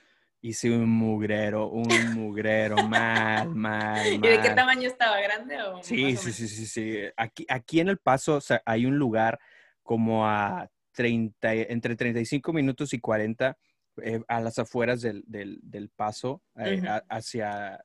Hice 0.45 0.71
un 0.71 0.89
mugrero, 0.91 1.69
un 1.69 2.13
mugrero, 2.15 2.83
mal, 2.83 3.49
mal, 3.55 4.13
¿Y 4.13 4.19
de 4.29 4.41
qué 4.41 4.51
tamaño 4.51 4.89
estaba? 4.89 5.21
¿Grande 5.21 5.63
o 5.63 5.83
Sí, 5.83 6.17
sí, 6.17 6.33
sí, 6.33 6.49
sí, 6.49 6.67
sí. 6.67 6.99
Aquí, 7.17 7.47
aquí 7.49 7.81
en 7.81 7.89
El 7.89 7.99
Paso 7.99 8.37
o 8.37 8.41
sea, 8.41 8.61
hay 8.67 8.85
un 8.87 8.99
lugar 8.99 9.39
como 9.85 10.27
a 10.29 10.69
30, 10.93 11.55
entre 11.55 11.95
35 11.97 12.53
minutos 12.53 12.93
y 12.93 12.99
40 13.01 13.57
eh, 14.03 14.21
a 14.27 14.41
las 14.41 14.59
afueras 14.59 15.01
del, 15.01 15.23
del, 15.27 15.61
del 15.63 15.91
Paso, 15.91 16.43
eh, 16.57 16.83
a- 16.89 17.05
hacia, 17.09 17.83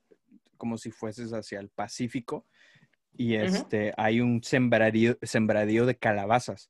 como 0.57 0.77
si 0.77 0.91
fueses 0.91 1.31
hacia 1.33 1.59
el 1.59 1.69
Pacífico. 1.69 2.45
Y 3.15 3.35
este, 3.35 3.93
hay 3.97 4.19
un 4.21 4.43
sembradío, 4.43 5.17
sembradío 5.21 5.85
de 5.85 5.95
calabazas. 5.97 6.69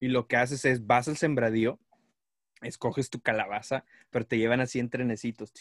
Y 0.00 0.08
lo 0.08 0.26
que 0.26 0.36
haces 0.36 0.64
es, 0.64 0.86
vas 0.86 1.08
al 1.08 1.16
sembradío, 1.16 1.78
escoges 2.60 3.08
tu 3.08 3.20
calabaza, 3.20 3.84
pero 4.10 4.26
te 4.26 4.36
llevan 4.36 4.60
así 4.60 4.80
en 4.80 4.90
trenecitos. 4.90 5.52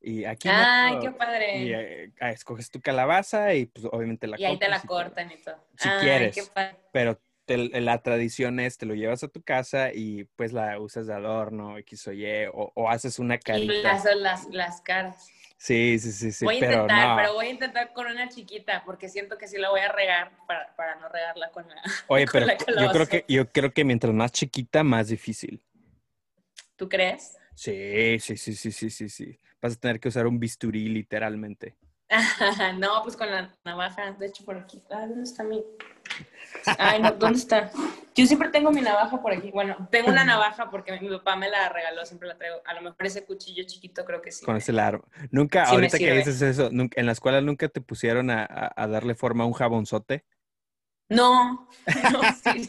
Y 0.00 0.24
aquí 0.24 0.48
no- 0.48 0.54
Ay, 0.56 0.98
qué 1.00 1.10
padre. 1.12 1.58
y 1.58 1.72
eh, 1.72 2.12
ah, 2.20 2.30
escoges 2.32 2.70
tu 2.70 2.80
calabaza 2.80 3.54
y 3.54 3.66
pues 3.66 3.86
obviamente 3.90 4.26
la 4.26 4.38
Y 4.40 4.44
ahí 4.44 4.58
te 4.58 4.68
la 4.68 4.80
y 4.82 4.86
cortan 4.86 5.30
y 5.30 5.40
todo. 5.40 5.56
Si 5.78 5.88
Ay, 5.88 6.00
quieres. 6.00 6.34
qué 6.34 6.42
padre. 6.52 6.76
Pero 6.92 7.20
te- 7.46 7.80
la 7.80 8.02
tradición 8.02 8.58
es, 8.60 8.76
te 8.76 8.86
lo 8.86 8.94
llevas 8.94 9.22
a 9.22 9.28
tu 9.28 9.42
casa 9.42 9.92
y 9.94 10.24
pues 10.36 10.52
la 10.52 10.78
usas 10.80 11.06
de 11.06 11.14
adorno, 11.14 11.78
X 11.78 12.08
o 12.08 12.12
Y, 12.12 12.46
o, 12.52 12.72
o 12.74 12.90
haces 12.90 13.18
una 13.18 13.36
Y 13.36 13.38
carita. 13.38 13.72
las, 13.82 14.04
las, 14.16 14.46
las 14.50 14.80
caras. 14.82 15.30
Sí, 15.56 15.98
sí, 15.98 16.12
sí, 16.12 16.32
sí, 16.32 16.44
voy 16.44 16.56
a 16.56 16.60
pero 16.60 16.72
intentar, 16.82 17.08
no. 17.08 17.16
pero 17.16 17.34
voy 17.34 17.46
a 17.46 17.50
intentar 17.50 17.92
con 17.92 18.06
una 18.06 18.28
chiquita, 18.28 18.82
porque 18.84 19.08
siento 19.08 19.38
que 19.38 19.48
sí 19.48 19.56
la 19.56 19.70
voy 19.70 19.80
a 19.80 19.90
regar 19.90 20.32
para, 20.46 20.74
para 20.76 20.96
no 20.96 21.08
regarla 21.08 21.50
con 21.50 21.66
la... 21.68 21.80
Oye, 22.08 22.26
con 22.26 22.32
pero 22.32 22.46
la 22.46 22.82
yo 22.82 22.92
creo 22.92 23.06
que 23.06 23.24
yo 23.28 23.50
creo 23.50 23.72
que 23.72 23.84
mientras 23.84 24.12
más 24.12 24.32
chiquita, 24.32 24.84
más 24.84 25.08
difícil. 25.08 25.64
¿Tú 26.76 26.88
crees? 26.88 27.38
Sí, 27.54 28.18
sí, 28.18 28.36
sí, 28.36 28.54
sí, 28.54 28.72
sí, 28.72 28.90
sí, 28.90 29.08
sí. 29.08 29.38
Vas 29.60 29.74
a 29.74 29.80
tener 29.80 30.00
que 30.00 30.08
usar 30.08 30.26
un 30.26 30.38
bisturí 30.38 30.88
literalmente. 30.88 31.76
no, 32.78 33.02
pues 33.02 33.16
con 33.16 33.30
la 33.30 33.50
navaja. 33.64 34.12
De 34.12 34.26
hecho, 34.26 34.44
por 34.44 34.56
aquí. 34.58 34.82
Ah, 34.90 35.06
¿dónde 35.06 35.22
está 35.24 35.42
mi...? 35.42 35.62
Ay, 36.78 37.02
no, 37.02 37.12
¿dónde 37.12 37.38
está? 37.38 37.70
Yo 38.14 38.26
siempre 38.26 38.48
tengo 38.50 38.70
mi 38.70 38.80
navaja 38.80 39.20
por 39.20 39.32
aquí. 39.32 39.50
Bueno, 39.50 39.88
tengo 39.90 40.10
una 40.10 40.24
navaja 40.24 40.70
porque 40.70 40.98
mi 41.00 41.08
papá 41.08 41.34
me 41.34 41.48
la 41.48 41.68
regaló, 41.68 42.06
siempre 42.06 42.28
la 42.28 42.36
traigo. 42.36 42.60
A 42.64 42.74
lo 42.74 42.82
mejor 42.82 43.04
ese 43.06 43.24
cuchillo 43.24 43.64
chiquito 43.66 44.04
creo 44.04 44.22
que 44.22 44.30
sí. 44.30 44.44
Con 44.44 44.56
ese 44.56 44.72
largo. 44.72 45.08
Nunca, 45.30 45.66
Sí 45.66 45.74
ahorita 45.74 45.98
que 45.98 46.12
dices 46.12 46.40
eso, 46.40 46.68
nunca, 46.70 47.00
en 47.00 47.06
la 47.06 47.12
escuela 47.12 47.40
nunca 47.40 47.68
te 47.68 47.80
pusieron 47.80 48.30
a, 48.30 48.72
darle 48.88 49.14
forma 49.14 49.44
a 49.44 49.46
un 49.46 49.52
jabonzote. 49.52 50.24
No, 51.08 51.68
no, 52.12 52.20
sí, 52.42 52.64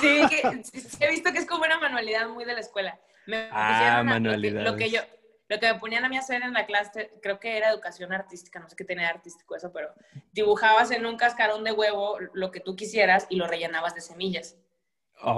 sí, 0.00 0.20
que, 0.30 0.62
sí, 0.64 0.80
sí 0.80 0.96
he 1.00 1.10
visto 1.10 1.30
que 1.32 1.38
es 1.38 1.46
como 1.46 1.64
una 1.64 1.78
manualidad 1.78 2.28
muy 2.28 2.44
de 2.44 2.54
la 2.54 2.60
escuela. 2.60 2.98
Me 3.26 3.48
Ah, 3.50 3.98
a- 3.98 4.02
lo 4.02 4.02
que- 4.02 4.04
Lo 4.04 4.04
manualidades. 4.04 4.76
que, 4.76 4.90
yo, 4.90 5.00
lo 5.48 5.58
que 5.60 5.72
me 5.72 5.78
ponían 5.78 6.04
a 6.04 6.08
mí 6.08 6.16
a 6.16 6.20
hacer 6.20 6.42
en 6.42 6.52
la 6.52 6.66
clase, 6.66 7.12
creo 7.22 7.38
que 7.38 7.56
era 7.56 7.70
educación 7.70 8.12
artística, 8.12 8.58
no 8.58 8.68
sé 8.68 8.76
qué 8.76 8.84
tenía 8.84 9.08
artístico 9.08 9.54
eso, 9.54 9.72
pero 9.72 9.90
dibujabas 10.32 10.90
en 10.90 11.06
un 11.06 11.16
cascarón 11.16 11.62
de 11.64 11.72
huevo 11.72 12.18
lo 12.32 12.50
que 12.50 12.60
tú 12.60 12.74
quisieras 12.76 13.26
y 13.30 13.36
lo 13.36 13.46
rellenabas 13.46 13.94
de 13.94 14.00
semillas. 14.00 14.56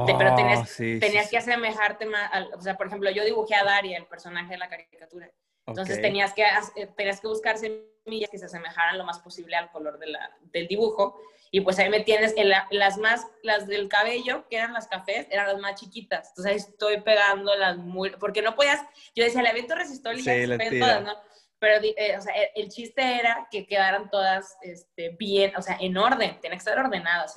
De- 0.07 0.15
pero 0.19 0.35
tenías, 0.35 0.61
Oh, 0.61 0.65
sí, 0.65 0.99
tenías 0.99 1.25
sí, 1.27 1.31
que 1.31 1.39
asemejarte 1.39 2.07
más, 2.07 2.31
al- 2.33 2.53
o 2.55 2.61
sea, 2.61 2.77
por 2.77 2.87
ejemplo, 2.87 3.11
yo 3.11 3.25
dibujé 3.25 3.55
a 3.55 3.65
Daria, 3.65 3.99
el 3.99 4.07
personaje 4.07 4.53
de 4.53 4.59
la 4.59 4.69
caricatura. 4.69 5.31
Entonces 5.67 6.01
tenías, 6.01 6.33
que, 6.33 6.43
eh, 6.77 6.87
tenías 6.97 7.21
que 7.21 7.29
buscar 7.29 7.59
semillas 7.59 8.31
que 8.31 8.39
se 8.39 8.47
asemejaran 8.47 8.97
lo 8.97 9.05
más 9.05 9.19
posible 9.19 9.55
al 9.57 9.71
color 9.71 9.99
de 9.99 10.07
la, 10.07 10.31
del 10.41 10.67
dibujo. 10.67 11.21
Y 11.51 11.61
pues 11.63 11.79
ahí 11.79 11.89
me 11.89 12.01
tienes, 12.01 12.35
en 12.37 12.49
la- 12.51 12.67
las 12.71 12.99
más, 12.99 13.27
las 13.43 13.67
del 13.67 13.89
cabello, 13.89 14.47
que 14.49 14.57
eran 14.57 14.73
las 14.73 14.87
cafés, 14.89 15.27
eran 15.31 15.47
las 15.47 15.59
más 15.59 15.81
chiquitas. 15.81 16.29
Entonces 16.31 16.53
ahí 16.53 16.57
estoy 16.59 17.01
pegando 17.01 17.55
las 17.57 17.77
muy... 17.79 18.11
Porque 18.11 18.43
no 18.43 18.55
podías, 18.55 18.81
yo 19.15 19.25
decía, 19.25 19.41
el 19.41 19.47
evento 19.47 19.75
resistol 19.75 20.19
y 20.19 20.23
Sí, 20.23 20.79
todas, 20.81 21.03
¿no? 21.03 21.15
Pero, 21.61 21.83
eh, 21.85 22.17
o 22.17 22.21
sea, 22.21 22.35
el, 22.35 22.49
el 22.65 22.69
chiste 22.69 23.03
era 23.19 23.49
que 23.51 23.67
quedaran 23.67 24.11
todas 24.11 24.57
este, 24.63 25.11
bien, 25.19 25.57
o 25.57 25.63
sea, 25.63 25.77
en 25.81 25.97
orden. 25.97 26.39
Tenía 26.41 26.51
que 26.57 26.59
estar 26.59 26.79
ordenadas. 26.79 27.35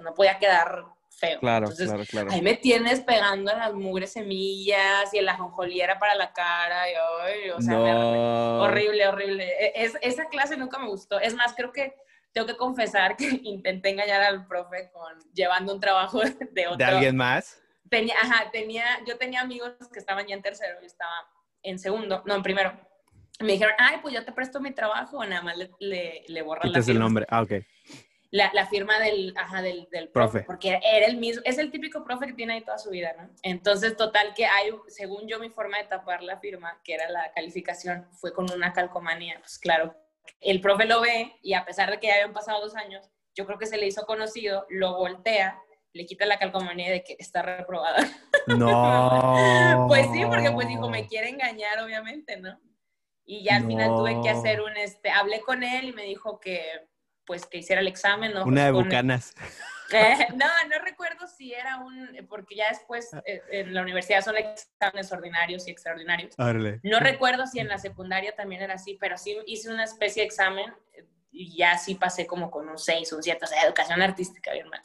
no 0.00 0.12
podía 0.14 0.38
quedar 0.38 0.84
feo. 1.10 1.40
Claro, 1.40 1.66
Entonces, 1.66 1.88
claro, 1.88 2.04
claro. 2.10 2.30
Ahí 2.32 2.42
me 2.42 2.54
tienes 2.56 3.00
pegando 3.00 3.54
las 3.54 3.72
mugres 3.72 4.12
semillas 4.12 5.12
y 5.14 5.18
el 5.18 5.28
ajonjolí 5.28 5.80
era 5.80 5.98
para 5.98 6.14
la 6.14 6.32
cara. 6.32 6.90
Y, 6.90 6.94
ay, 7.22 7.50
o 7.50 7.60
sea, 7.62 7.78
me- 7.78 7.92
no. 7.92 8.62
horrible, 8.62 9.06
horrible. 9.08 9.44
E- 9.44 9.72
Es, 9.76 9.96
esa 10.02 10.26
clase 10.26 10.56
nunca 10.56 10.78
me 10.78 10.88
gustó. 10.88 11.18
Es 11.20 11.34
más, 11.34 11.54
creo 11.54 11.72
que 11.72 11.94
tengo 12.32 12.46
que 12.46 12.56
confesar 12.56 13.16
que 13.16 13.26
intenté 13.44 13.90
engañar 13.90 14.22
al 14.22 14.46
profe 14.46 14.90
con 14.92 15.18
llevando 15.32 15.74
un 15.74 15.80
trabajo 15.80 16.20
de 16.52 16.66
otro. 16.66 16.76
¿De 16.76 16.84
alguien 16.84 17.16
más? 17.16 17.60
Tenía, 17.88 18.14
ajá, 18.22 18.50
tenía, 18.50 18.84
yo 19.06 19.18
tenía 19.18 19.40
amigos 19.42 19.74
que 19.92 19.98
estaban 19.98 20.26
ya 20.26 20.34
en 20.34 20.42
tercero 20.42 20.78
y 20.82 20.86
estaba 20.86 21.12
en 21.62 21.78
segundo, 21.78 22.22
no, 22.26 22.34
en 22.36 22.42
primero. 22.42 22.72
Me 23.40 23.52
dijeron, 23.52 23.74
ay, 23.78 23.98
pues 24.02 24.14
yo 24.14 24.24
te 24.24 24.32
presto 24.32 24.60
mi 24.60 24.72
trabajo, 24.72 25.24
nada 25.24 25.42
más 25.42 25.56
le, 25.56 25.70
le, 25.80 26.24
le 26.28 26.42
borran 26.42 26.68
la 26.70 26.78
Quitas 26.78 26.88
el 26.88 26.94
firma 26.94 27.04
nombre. 27.04 27.26
Ah, 27.28 27.42
ok. 27.42 27.52
la, 28.30 28.50
la 28.54 28.66
firma 28.66 28.98
del, 29.00 29.34
ajá, 29.36 29.60
del, 29.62 29.88
del 29.90 30.08
profe, 30.08 30.40
Profe. 30.40 30.44
porque 30.46 30.80
era 30.82 31.06
el 31.06 31.16
mismo, 31.18 31.42
es 31.44 31.58
el 31.58 31.70
típico 31.70 32.02
profe 32.04 32.26
que 32.28 32.32
tiene 32.34 32.54
ahí 32.54 32.60
toda 32.64 32.78
su 32.78 32.90
vida, 32.90 33.14
¿no? 33.18 33.28
Entonces, 33.42 33.96
total 33.96 34.32
que 34.34 34.46
hay, 34.46 34.70
según 34.88 35.26
yo, 35.28 35.38
mi 35.38 35.50
forma 35.50 35.78
de 35.78 35.84
tapar 35.84 36.22
la 36.22 36.38
firma, 36.38 36.80
que 36.84 36.94
era 36.94 37.10
la 37.10 37.30
calificación, 37.34 38.06
fue 38.12 38.32
con 38.32 38.50
una 38.52 38.72
calcomanía, 38.72 39.38
pues 39.40 39.58
claro, 39.58 39.94
el 40.40 40.60
profe 40.60 40.86
lo 40.86 41.00
ve 41.00 41.36
y 41.42 41.54
a 41.54 41.64
pesar 41.64 41.90
de 41.90 41.98
que 41.98 42.08
ya 42.08 42.14
habían 42.14 42.32
pasado 42.32 42.60
dos 42.60 42.74
años, 42.74 43.08
yo 43.34 43.46
creo 43.46 43.58
que 43.58 43.66
se 43.66 43.78
le 43.78 43.86
hizo 43.86 44.04
conocido, 44.04 44.66
lo 44.68 44.96
voltea, 44.96 45.58
le 45.92 46.06
quita 46.06 46.26
la 46.26 46.38
calcomanía 46.38 46.90
de 46.90 47.02
que 47.02 47.16
está 47.18 47.42
reprobada. 47.42 47.96
No. 48.48 49.86
Pues 49.88 50.08
sí, 50.12 50.24
porque 50.26 50.50
pues 50.50 50.66
dijo, 50.66 50.88
me 50.88 51.06
quiere 51.06 51.28
engañar, 51.28 51.78
obviamente, 51.80 52.40
¿no? 52.40 52.58
Y 53.24 53.44
ya 53.44 53.56
al 53.56 53.66
final 53.66 53.94
tuve 53.94 54.20
que 54.20 54.30
hacer 54.30 54.60
un, 54.60 54.76
este, 54.76 55.10
hablé 55.10 55.40
con 55.40 55.62
él 55.62 55.88
y 55.88 55.92
me 55.92 56.02
dijo 56.02 56.40
que, 56.40 56.60
pues, 57.24 57.46
que 57.46 57.58
hiciera 57.58 57.80
el 57.80 57.88
examen, 57.88 58.32
¿no? 58.34 58.44
Una 58.44 58.66
de 58.66 58.72
Pues, 58.72 58.80
con- 58.82 58.88
bucanas. 58.88 59.34
eh, 59.92 60.26
no, 60.36 60.46
no 60.68 60.78
recuerdo 60.84 61.26
si 61.26 61.52
era 61.52 61.78
un, 61.78 62.26
porque 62.28 62.54
ya 62.56 62.68
después 62.70 63.10
eh, 63.26 63.42
en 63.50 63.74
la 63.74 63.82
universidad 63.82 64.22
son 64.22 64.36
exámenes 64.36 65.12
ordinarios 65.12 65.68
y 65.68 65.70
extraordinarios. 65.70 66.34
No 66.82 67.00
recuerdo 67.00 67.46
si 67.46 67.58
en 67.60 67.68
la 67.68 67.78
secundaria 67.78 68.34
también 68.34 68.62
era 68.62 68.74
así, 68.74 68.96
pero 69.00 69.18
sí 69.18 69.36
hice 69.46 69.70
una 69.70 69.84
especie 69.84 70.22
de 70.22 70.26
examen 70.26 70.72
eh, 70.94 71.04
y 71.34 71.56
ya 71.56 71.78
sí 71.78 71.94
pasé 71.94 72.26
como 72.26 72.50
con 72.50 72.68
un 72.68 72.76
6, 72.78 73.10
un 73.14 73.22
7, 73.22 73.42
o 73.44 73.48
sea, 73.48 73.62
educación 73.62 74.02
artística, 74.02 74.52
bien 74.52 74.68
mal. 74.68 74.80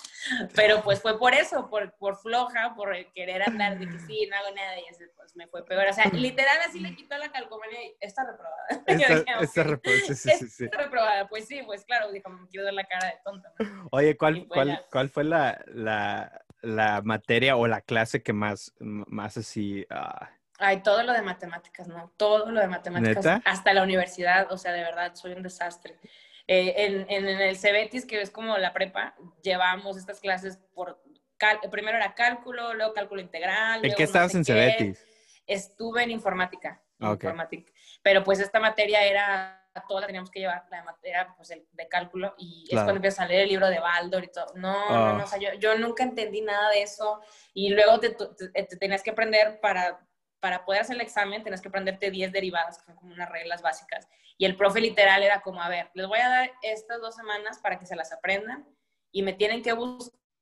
Pero 0.55 0.81
pues 0.81 1.01
fue 1.01 1.19
por 1.19 1.33
eso, 1.33 1.69
por, 1.69 1.93
por 1.97 2.17
floja, 2.17 2.73
por 2.73 2.95
querer 3.13 3.43
andar 3.47 3.77
de 3.77 3.87
que 3.89 3.99
sí, 3.99 4.25
no 4.31 4.37
hago 4.37 4.55
nada 4.55 4.79
y 4.79 4.85
ese, 4.89 5.09
pues 5.15 5.35
me 5.35 5.47
fue 5.47 5.65
peor. 5.65 5.87
O 5.89 5.93
sea, 5.93 6.05
literal 6.05 6.57
así 6.65 6.79
le 6.79 6.95
quitó 6.95 7.17
la 7.17 7.29
calcomanía 7.31 7.83
y 7.83 7.95
está 7.99 8.23
reprobada. 8.23 8.65
Yo 8.87 8.93
Esta, 8.93 9.15
dije, 9.15 9.35
"Ok, 9.35 9.41
esta 9.43 9.63
repro- 9.63 9.99
sí, 10.07 10.15
sí, 10.15 10.29
sí, 10.39 10.47
sí. 10.49 10.63
está 10.65 10.77
reprobada. 10.77 11.27
Pues 11.27 11.45
sí, 11.47 11.61
pues 11.65 11.83
claro, 11.83 12.11
dijo, 12.11 12.29
me 12.29 12.47
quiero 12.47 12.63
dar 12.65 12.73
la 12.73 12.85
cara 12.85 13.07
de 13.07 13.19
tonta. 13.25 13.51
¿no? 13.59 13.87
Oye, 13.91 14.15
¿cuál, 14.15 14.35
pues 14.35 14.47
cuál, 14.47 14.67
ya. 14.69 14.85
cuál 14.89 15.09
fue 15.09 15.25
la, 15.25 15.61
la, 15.67 16.45
la 16.61 17.01
materia 17.03 17.57
o 17.57 17.67
la 17.67 17.81
clase 17.81 18.23
que 18.23 18.31
más, 18.31 18.73
más 18.79 19.35
así... 19.35 19.85
ah, 19.89 20.29
Ay, 20.59 20.81
todo 20.81 21.03
lo 21.03 21.13
de 21.13 21.21
matemáticas, 21.21 21.87
¿no? 21.87 22.11
Todo 22.17 22.49
lo 22.51 22.59
de 22.59 22.67
matemáticas. 22.67 23.17
¿Neta? 23.23 23.41
Hasta 23.45 23.73
la 23.75 23.83
universidad, 23.83 24.51
o 24.51 24.57
sea, 24.57 24.71
de 24.71 24.81
verdad, 24.81 25.13
soy 25.13 25.33
un 25.33 25.43
desastre. 25.43 25.99
Eh, 26.47 26.73
en, 26.85 27.05
en, 27.09 27.27
en 27.27 27.41
el 27.41 27.57
Cebetis, 27.57 28.05
que 28.05 28.21
es 28.21 28.29
como 28.31 28.57
la 28.57 28.71
prepa, 28.73 29.15
llevamos 29.43 29.97
estas 29.97 30.19
clases 30.21 30.57
por... 30.73 31.01
cal- 31.37 31.59
primero 31.69 31.97
era 31.97 32.13
cálculo, 32.15 32.73
luego 32.73 32.93
cálculo 32.93 33.21
integral. 33.21 33.83
¿En 33.83 33.91
qué 33.93 34.03
no 34.03 34.05
estabas 34.05 34.31
sé 34.31 34.37
en 34.37 34.43
qué. 34.45 34.53
Cebetis? 34.53 35.05
Estuve 35.45 36.03
en 36.03 36.11
informática. 36.11 36.81
en 36.99 37.05
Ah, 37.07 37.11
ok. 37.11 37.23
informática. 37.23 37.71
Pero 38.01 38.23
pues 38.23 38.39
esta 38.39 38.59
materia 38.59 39.03
era, 39.03 39.61
toda 39.87 40.01
la 40.01 40.07
teníamos 40.07 40.31
que 40.31 40.39
llevar, 40.39 40.65
la 40.71 40.83
materia 40.83 41.33
pues, 41.35 41.51
el- 41.51 41.67
de 41.71 41.87
cálculo, 41.87 42.33
y 42.37 42.63
es 42.63 42.69
Claro. 42.71 42.85
cuando 42.85 42.97
empieza 42.97 43.23
a 43.23 43.27
leer 43.27 43.41
el 43.41 43.49
libro 43.49 43.67
de 43.67 43.79
Baldor 43.79 44.23
y 44.23 44.27
todo. 44.31 44.47
No, 44.55 44.89
no, 44.89 45.13
no, 45.13 45.19
Ah. 45.19 45.23
o 45.25 45.27
sea, 45.27 45.37
yo, 45.39 45.53
yo 45.59 45.77
nunca 45.77 46.03
entendí 46.03 46.41
nada 46.41 46.69
de 46.71 46.81
eso, 46.81 47.21
y 47.53 47.69
luego 47.69 47.99
te, 47.99 48.11
te- 48.11 48.63
te 48.63 48.77
tenías 48.77 49.03
que 49.03 49.11
aprender 49.11 49.59
para, 49.59 49.99
para 50.39 50.65
poder 50.65 50.81
hacer 50.81 50.95
el 50.95 51.01
examen, 51.01 51.43
tenías 51.43 51.61
que 51.61 51.69
aprenderte 51.69 52.11
10 52.11 52.31
derivadas, 52.31 52.77
que 52.77 52.85
son 52.85 52.95
como 52.95 53.13
unas 53.13 53.29
reglas 53.29 53.61
básicas. 53.61 54.07
Y 54.37 54.45
el 54.45 54.55
profe 54.55 54.81
literal 54.81 55.23
era 55.23 55.41
como, 55.41 55.61
a 55.61 55.69
ver, 55.69 55.89
les 55.93 56.07
voy 56.07 56.19
a 56.19 56.29
dar 56.29 56.51
estas 56.61 57.01
dos 57.01 57.15
semanas 57.15 57.59
para 57.59 57.79
que 57.79 57.85
se 57.85 57.95
las 57.95 58.11
aprendan, 58.11 58.65
y 59.11 59.23
me 59.23 59.33
tienen 59.33 59.63
que 59.63 59.75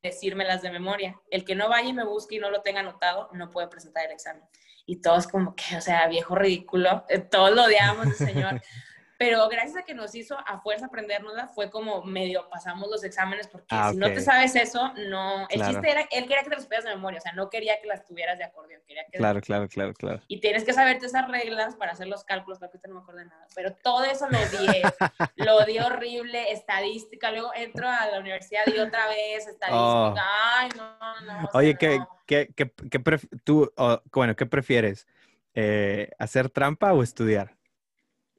decírmelas 0.01 0.61
de 0.61 0.71
memoria. 0.71 1.19
El 1.29 1.45
que 1.45 1.55
no 1.55 1.69
vaya 1.69 1.89
y 1.89 1.93
me 1.93 2.03
busque 2.03 2.35
y 2.35 2.39
no 2.39 2.49
lo 2.49 2.61
tenga 2.61 2.81
anotado, 2.81 3.29
no 3.33 3.49
puede 3.49 3.67
presentar 3.67 4.05
el 4.05 4.11
examen. 4.11 4.43
Y 4.85 5.01
todos 5.01 5.27
como 5.27 5.55
que, 5.55 5.77
o 5.77 5.81
sea, 5.81 6.07
viejo 6.07 6.35
ridículo, 6.35 7.05
eh, 7.09 7.19
todos 7.19 7.51
lo 7.55 7.63
odiábamos 7.63 8.07
al 8.07 8.13
señor. 8.15 8.61
Pero 9.17 9.47
gracias 9.49 9.77
a 9.77 9.83
que 9.83 9.93
nos 9.93 10.13
hizo 10.13 10.37
a 10.45 10.59
fuerza 10.59 10.87
aprendérnosla, 10.87 11.47
fue 11.47 11.69
como 11.69 12.03
medio 12.03 12.49
pasamos 12.49 12.89
los 12.89 13.03
exámenes, 13.03 13.47
porque 13.47 13.67
Ah, 13.69 13.91
si 13.91 13.97
no 13.97 14.07
te 14.07 14.19
sabes 14.21 14.55
eso, 14.55 14.91
no. 15.07 15.47
El 15.49 15.55
Claro. 15.61 15.71
chiste 15.71 15.89
era, 15.91 16.01
él 16.11 16.23
quería 16.27 16.43
que 16.43 16.49
te 16.49 16.55
las 16.55 16.63
supieras 16.63 16.83
de 16.85 16.91
memoria, 16.95 17.19
o 17.19 17.21
sea, 17.21 17.31
no 17.33 17.49
quería 17.49 17.79
que 17.81 17.87
las 17.87 18.05
tuvieras 18.05 18.37
de 18.37 18.43
acordeón, 18.43 18.81
quería 18.85 19.05
que. 19.11 19.17
Claro, 19.17 19.39
claro, 19.41 19.67
claro, 19.69 19.93
claro. 19.93 20.21
Y 20.27 20.39
tienes 20.41 20.63
que 20.65 20.73
saberte 20.73 21.05
esas 21.05 21.27
reglas 21.29 21.75
para 21.75 21.93
hacer 21.93 22.07
los 22.07 22.23
cálculos, 22.25 22.59
porque 22.59 22.77
no 22.87 22.95
me 22.95 22.99
acuerdo 23.01 23.19
de 23.21 23.27
nada. 23.27 23.47
Pero 23.55 23.73
todo 23.73 24.03
eso 24.03 24.27
lo 24.29 24.37
odié, 24.37 24.81
lo 25.37 25.55
odié 25.57 25.81
horrible, 25.81 26.51
estadística. 26.51 27.31
Luego 27.31 27.51
entro 27.55 27.87
a 27.87 28.07
la 28.07 28.19
universidad 28.19 28.63
y 28.67 28.77
otra 28.79 29.07
vez 29.07 29.47
estadística. 29.47 29.73
Oh. 29.73 30.15
Ay, 30.57 30.69
no, 30.75 31.21
no. 31.21 31.39
sea, 31.41 31.49
Oye, 31.53 31.75
¿qué, 31.77 31.99
no. 31.99 32.09
qué, 32.25 32.49
qué, 32.55 32.69
qué 32.91 32.99
pref- 32.99 33.29
tú, 33.43 33.71
o, 33.77 34.01
bueno, 34.11 34.35
¿qué 34.35 34.45
prefieres? 34.45 35.07
Eh, 35.53 36.11
¿Hacer 36.19 36.49
trampa 36.49 36.91
o 36.93 37.01
estudiar? 37.01 37.54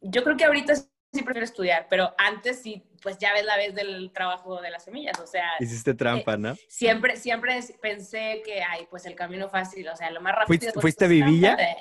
Yo 0.00 0.22
creo 0.22 0.36
que 0.36 0.44
ahorita 0.44 0.74
sí 0.76 1.22
prefiero 1.22 1.44
estudiar, 1.44 1.86
pero 1.88 2.14
antes 2.18 2.62
sí, 2.62 2.82
pues 3.02 3.18
ya 3.18 3.32
ves 3.32 3.44
la 3.44 3.56
vez 3.56 3.74
del 3.74 4.10
trabajo 4.12 4.60
de 4.60 4.70
las 4.70 4.84
semillas, 4.84 5.18
o 5.20 5.26
sea, 5.26 5.52
Hiciste 5.60 5.94
trampa, 5.94 6.34
Eh, 6.34 6.38
¿no? 6.38 6.56
siempre, 6.68 7.16
siempre 7.16 7.58
pensé 7.80 8.42
que, 8.44 8.62
ay, 8.62 8.86
pues 8.90 9.06
el 9.06 9.14
camino 9.14 9.48
fácil, 9.48 9.88
o 9.88 9.96
sea, 9.96 10.10
lo 10.10 10.20
más 10.20 10.32
rápido. 10.34 10.46
¿Fuiste- 10.48 10.72
pues, 10.72 10.82
fuiste 10.82 11.08
vivilla? 11.08 11.56
de- 11.56 11.76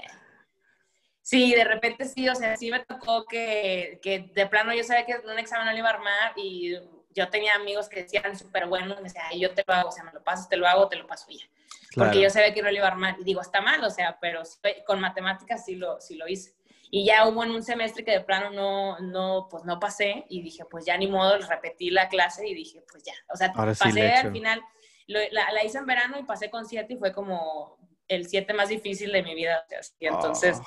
Sí, 1.21 1.55
de 1.55 1.63
repente 1.63 2.05
sí, 2.05 2.29
o 2.29 2.35
sea, 2.35 2.55
sí 2.55 2.69
me 2.69 2.81
tocó 2.85 3.25
que, 3.25 3.99
que 4.03 4.29
de 4.33 4.45
plano 4.45 4.73
yo 4.75 4.83
sabía 4.83 5.05
que 5.07 5.15
un 5.27 5.39
examen 5.39 5.65
no 5.65 5.71
lo 5.71 5.77
iba 5.79 5.89
a 5.89 5.93
armar 5.93 6.33
y 6.35 6.77
yo 7.15 7.29
tenía 7.29 7.55
amigos 7.55 7.89
que 7.89 8.03
decían 8.03 8.37
súper 8.37 8.67
buenos, 8.67 8.97
me 8.97 9.05
decían, 9.05 9.25
yo 9.39 9.51
te 9.51 9.63
lo 9.65 9.73
hago, 9.73 9.89
o 9.89 9.91
sea, 9.91 10.03
me 10.03 10.11
lo 10.13 10.23
pasas, 10.23 10.47
te 10.47 10.55
lo 10.57 10.67
hago, 10.67 10.87
te 10.87 10.97
lo 10.97 11.07
paso 11.07 11.25
ya. 11.31 11.43
Claro. 11.89 12.11
Porque 12.11 12.21
yo 12.21 12.29
sabía 12.29 12.53
que 12.53 12.61
no 12.61 12.69
lo 12.69 12.75
iba 12.77 12.85
a 12.87 12.91
armar. 12.91 13.15
Y 13.19 13.23
digo, 13.23 13.41
está 13.41 13.59
mal, 13.61 13.83
o 13.83 13.89
sea, 13.89 14.19
pero 14.19 14.45
sí, 14.45 14.59
con 14.85 14.99
matemáticas 14.99 15.65
sí 15.65 15.75
lo, 15.75 15.99
sí 15.99 16.15
lo 16.15 16.27
hice. 16.27 16.53
Y 16.91 17.05
ya 17.05 17.27
hubo 17.27 17.43
en 17.43 17.51
un 17.51 17.63
semestre 17.63 18.03
que 18.05 18.11
de 18.11 18.21
plano 18.21 18.51
no, 18.51 18.99
no, 18.99 19.47
pues 19.49 19.63
no 19.65 19.79
pasé 19.79 20.25
y 20.29 20.41
dije, 20.41 20.65
pues 20.65 20.85
ya 20.85 20.97
ni 20.97 21.07
modo, 21.07 21.37
repetí 21.39 21.89
la 21.89 22.07
clase 22.09 22.47
y 22.47 22.53
dije, 22.53 22.83
pues 22.91 23.03
ya. 23.03 23.13
O 23.33 23.35
sea, 23.35 23.51
Ahora 23.55 23.73
sí 23.73 23.83
pasé 23.83 23.99
le 23.99 24.07
echo. 24.17 24.27
al 24.27 24.31
final, 24.33 24.61
lo- 25.07 25.19
la, 25.31 25.51
la 25.51 25.63
hice 25.63 25.77
en 25.79 25.85
verano 25.85 26.17
y 26.19 26.23
pasé 26.23 26.49
con 26.49 26.65
siete 26.65 26.93
y 26.93 26.97
fue 26.97 27.11
como 27.13 27.77
el 28.07 28.27
siete 28.27 28.53
más 28.53 28.69
difícil 28.69 29.11
de 29.11 29.23
mi 29.23 29.33
vida. 29.35 29.65
y 29.99 30.05
entonces, 30.07 30.57
Oh, 30.61 30.65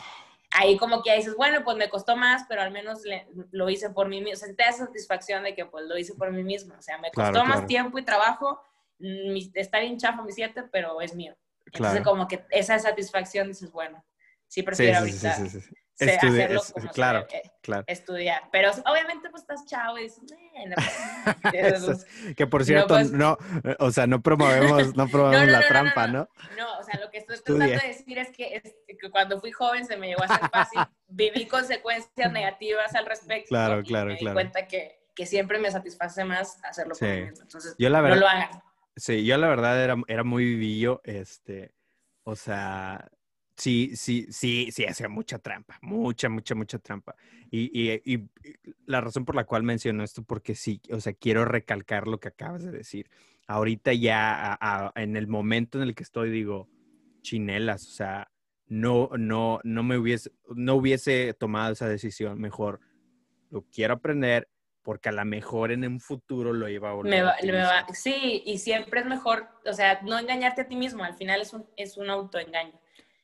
ahí 0.53 0.77
como 0.77 1.03
que 1.03 1.15
dices, 1.15 1.35
bueno, 1.37 1.63
pues 1.65 1.77
me 1.77 1.89
costó 1.89 2.17
más, 2.17 2.45
pero 2.49 2.63
al 2.63 2.71
menos 2.73 3.03
le- 3.05 3.29
lo 3.53 3.69
hice 3.71 3.91
por 3.91 4.09
mí 4.09 4.21
mismo. 4.21 4.33
O 4.33 4.37
sea, 4.37 4.55
te 4.55 4.65
da 4.65 4.73
satisfacción 4.73 5.45
de 5.45 5.55
que 5.55 5.67
pues 5.67 5.85
lo 5.87 5.97
hice 5.99 6.15
por 6.15 6.33
mí 6.33 6.43
mismo. 6.43 6.75
O 6.77 6.83
sea, 6.83 6.99
me 6.99 7.11
Claro, 7.11 7.33
costó 7.33 7.45
más 7.45 7.55
claro. 7.57 7.67
tiempo 7.69 7.99
y 7.99 8.05
trabajo. 8.05 8.61
mm, 9.01 9.33
mi- 9.33 9.53
está 9.55 9.79
bien 9.79 9.97
chafa 9.99 10.23
mi 10.23 10.33
siete, 10.33 10.65
pero 10.73 11.01
es 11.01 11.15
mío. 11.15 11.37
Entonces, 11.67 12.01
claro. 12.01 12.05
como 12.05 12.27
que 12.27 12.45
esa 12.51 12.77
satisfacción 12.81 13.47
dices, 13.47 13.71
bueno, 13.71 14.05
sí 14.49 14.61
Sí, 14.61 14.63
prefiero 14.65 15.05
sí, 15.05 15.13
sí, 15.13 15.27
ahorita 15.29 15.51
sí, 15.61 15.61
sí, 15.99 16.05
sí. 16.05 16.11
sé 16.11 16.17
Estudi- 16.17 16.29
hacerlo 16.45 16.61
es- 16.63 16.73
como 16.73 16.89
claro, 16.91 17.27
debe 17.31 17.43
claro. 17.63 17.85
estudiar. 17.87 18.43
Pero 18.53 18.71
obviamente 18.87 19.31
pues 19.31 19.43
estás 19.43 19.65
chavo 19.67 19.99
y 19.99 20.03
dices, 20.05 20.23
"Eh, 20.33 20.69
no, 20.69 20.77
pues, 21.43 22.07
no". 22.27 22.35
que 22.35 22.47
por 22.47 22.65
cierto, 22.65 22.89
pues- 22.95 23.11
no, 23.13 23.37
eh, 23.65 23.77
o 23.79 23.91
sea, 23.91 24.07
no 24.07 24.23
promovemos, 24.23 24.97
no 24.97 25.09
promovemos 25.09 25.47
No, 25.47 25.47
no, 25.47 25.53
la 25.53 25.59
no, 25.59 25.63
no, 25.63 25.69
trampa, 25.69 26.07
no, 26.07 26.13
¿no? 26.19 26.29
No, 26.57 26.79
o 26.79 26.83
sea, 26.83 26.99
lo 27.01 27.11
que 27.11 27.19
estoy 27.19 27.37
Estudia. 27.37 27.59
tratando 27.67 27.83
de 27.83 27.89
decir 27.89 28.19
es 28.19 28.31
que, 28.37 28.57
es 28.57 28.75
que 28.99 29.11
cuando 29.11 29.41
fui 29.41 29.53
joven 29.53 29.85
se 29.87 29.97
me 29.97 30.09
llegó 30.09 30.23
a 30.23 30.27
hacer 30.27 30.51
fácil, 30.51 30.81
viví 31.09 31.47
consecuencias 31.47 32.33
negativas 32.33 32.95
al 32.95 33.07
respecto. 33.07 33.49
Claro, 33.49 33.81
y 33.81 33.85
claro, 33.85 34.07
me 34.07 34.13
di 34.15 34.19
claro. 34.21 34.35
cuenta 34.35 34.67
que, 34.67 34.99
que 35.15 35.27
siempre 35.27 35.59
me 35.59 35.71
satisface 35.71 36.25
más 36.25 36.63
hacerlo 36.65 36.91
por 36.91 36.99
Sí. 36.99 37.15
mí 37.15 37.23
mismo. 37.27 37.43
Entonces, 37.43 37.75
Yo 37.79 37.89
la 37.91 37.99
no 37.99 38.05
verdad, 38.05 38.21
lo 38.21 38.29
hagan. 38.29 38.49
sí, 38.97 39.25
yo 39.25 39.37
la 39.37 39.49
verdad 39.49 39.83
era, 39.83 39.97
era 40.07 40.23
muy 40.25 40.45
vivillo, 40.45 41.01
este, 41.05 41.75
o 42.25 42.37
sea, 42.37 43.09
sí, 43.59 43.95
sí, 43.97 44.27
sí, 44.31 44.71
sí, 44.73 44.87
hacía 44.87 45.09
mucha 45.09 45.39
trampa, 45.39 45.79
mucha, 45.83 46.29
mucha, 46.29 46.55
mucha 46.55 46.79
trampa. 46.79 47.15
Y, 47.51 47.71
y, 47.93 48.01
y 48.15 48.29
la 48.87 49.01
razón 49.01 49.25
por 49.25 49.35
la 49.35 49.45
cual 49.45 49.63
menciono 49.65 50.03
esto, 50.05 50.23
porque 50.23 50.55
sí, 50.55 50.81
o 50.91 51.01
sea, 51.01 51.13
quiero 51.13 51.45
recalcar 51.45 52.07
lo 52.07 52.19
que 52.21 52.29
acabas 52.29 52.63
de 52.65 52.71
decir. 52.71 53.11
Ahorita 53.47 53.93
ya, 53.93 54.53
a- 54.55 54.59
a- 54.87 54.93
en 54.95 55.17
el 55.17 55.27
momento 55.27 55.79
en 55.83 55.89
el 55.89 55.95
que 55.95 56.03
estoy, 56.05 56.31
digo, 56.31 56.69
chinelas, 57.23 57.87
o 57.89 57.91
sea, 57.91 58.31
no, 58.69 59.11
no, 59.19 59.61
no 59.65 59.83
me 59.83 59.99
hubiese, 59.99 60.31
no 60.55 60.75
hubiese 60.77 61.35
tomado 61.35 61.73
esa 61.73 61.89
decisión. 61.89 62.39
Mejor 62.41 62.81
lo 63.51 63.63
quiero 63.63 63.95
aprender 63.95 64.49
porque 64.83 65.09
a 65.09 65.13
lo 65.13 65.25
mejor 65.25 65.73
en 65.73 65.85
un 65.87 66.01
futuro 66.01 66.53
lo 66.53 66.69
iba 66.69 66.91
a 66.91 66.95
volver 66.95 67.13
Me 67.13 67.21
a 67.21 67.25
va- 67.25 67.37
me 67.45 67.53
va- 67.63 67.87
sí, 67.95 68.43
y 68.47 68.59
siempre 68.59 69.01
es 69.01 69.07
mejor, 69.07 69.49
o 69.67 69.73
sea, 69.73 70.01
no 70.03 70.19
engañarte 70.19 70.63
a 70.63 70.69
ti 70.69 70.77
mismo, 70.77 71.03
al 71.05 71.15
final 71.15 71.41
es 71.41 71.53
un, 71.53 71.67
es 71.77 71.97
un 71.97 72.09
autoengaño. 72.09 72.79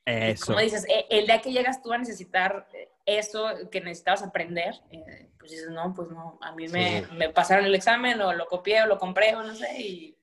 Eso. 0.06 0.46
Como 0.46 0.60
dices, 0.60 0.84
eh, 0.88 1.06
el 1.10 1.26
día 1.26 1.40
que 1.40 1.52
llegas 1.52 1.82
tú 1.82 1.92
a 1.92 1.98
necesitar 1.98 2.68
eh, 2.74 2.90
eso 3.06 3.46
que 3.70 3.80
necesitabas 3.80 4.22
aprender, 4.22 4.74
eh, 4.90 5.30
pues 5.38 5.50
dices, 5.50 5.70
no, 5.70 5.94
pues 5.94 6.08
no, 6.10 6.38
a 6.42 6.52
mí 6.52 6.68
me, 6.68 7.02
Sí. 7.02 7.06
me 7.12 7.28
pasaron 7.30 7.64
el 7.64 7.74
examen 7.74 8.20
o 8.20 8.32
lo 8.34 8.46
copié 8.46 8.82
o 8.82 8.86
lo 8.86 8.98
compré 8.98 9.34
o 9.34 9.42
no 9.42 9.54
sé, 9.54 9.80
y, 9.80 10.18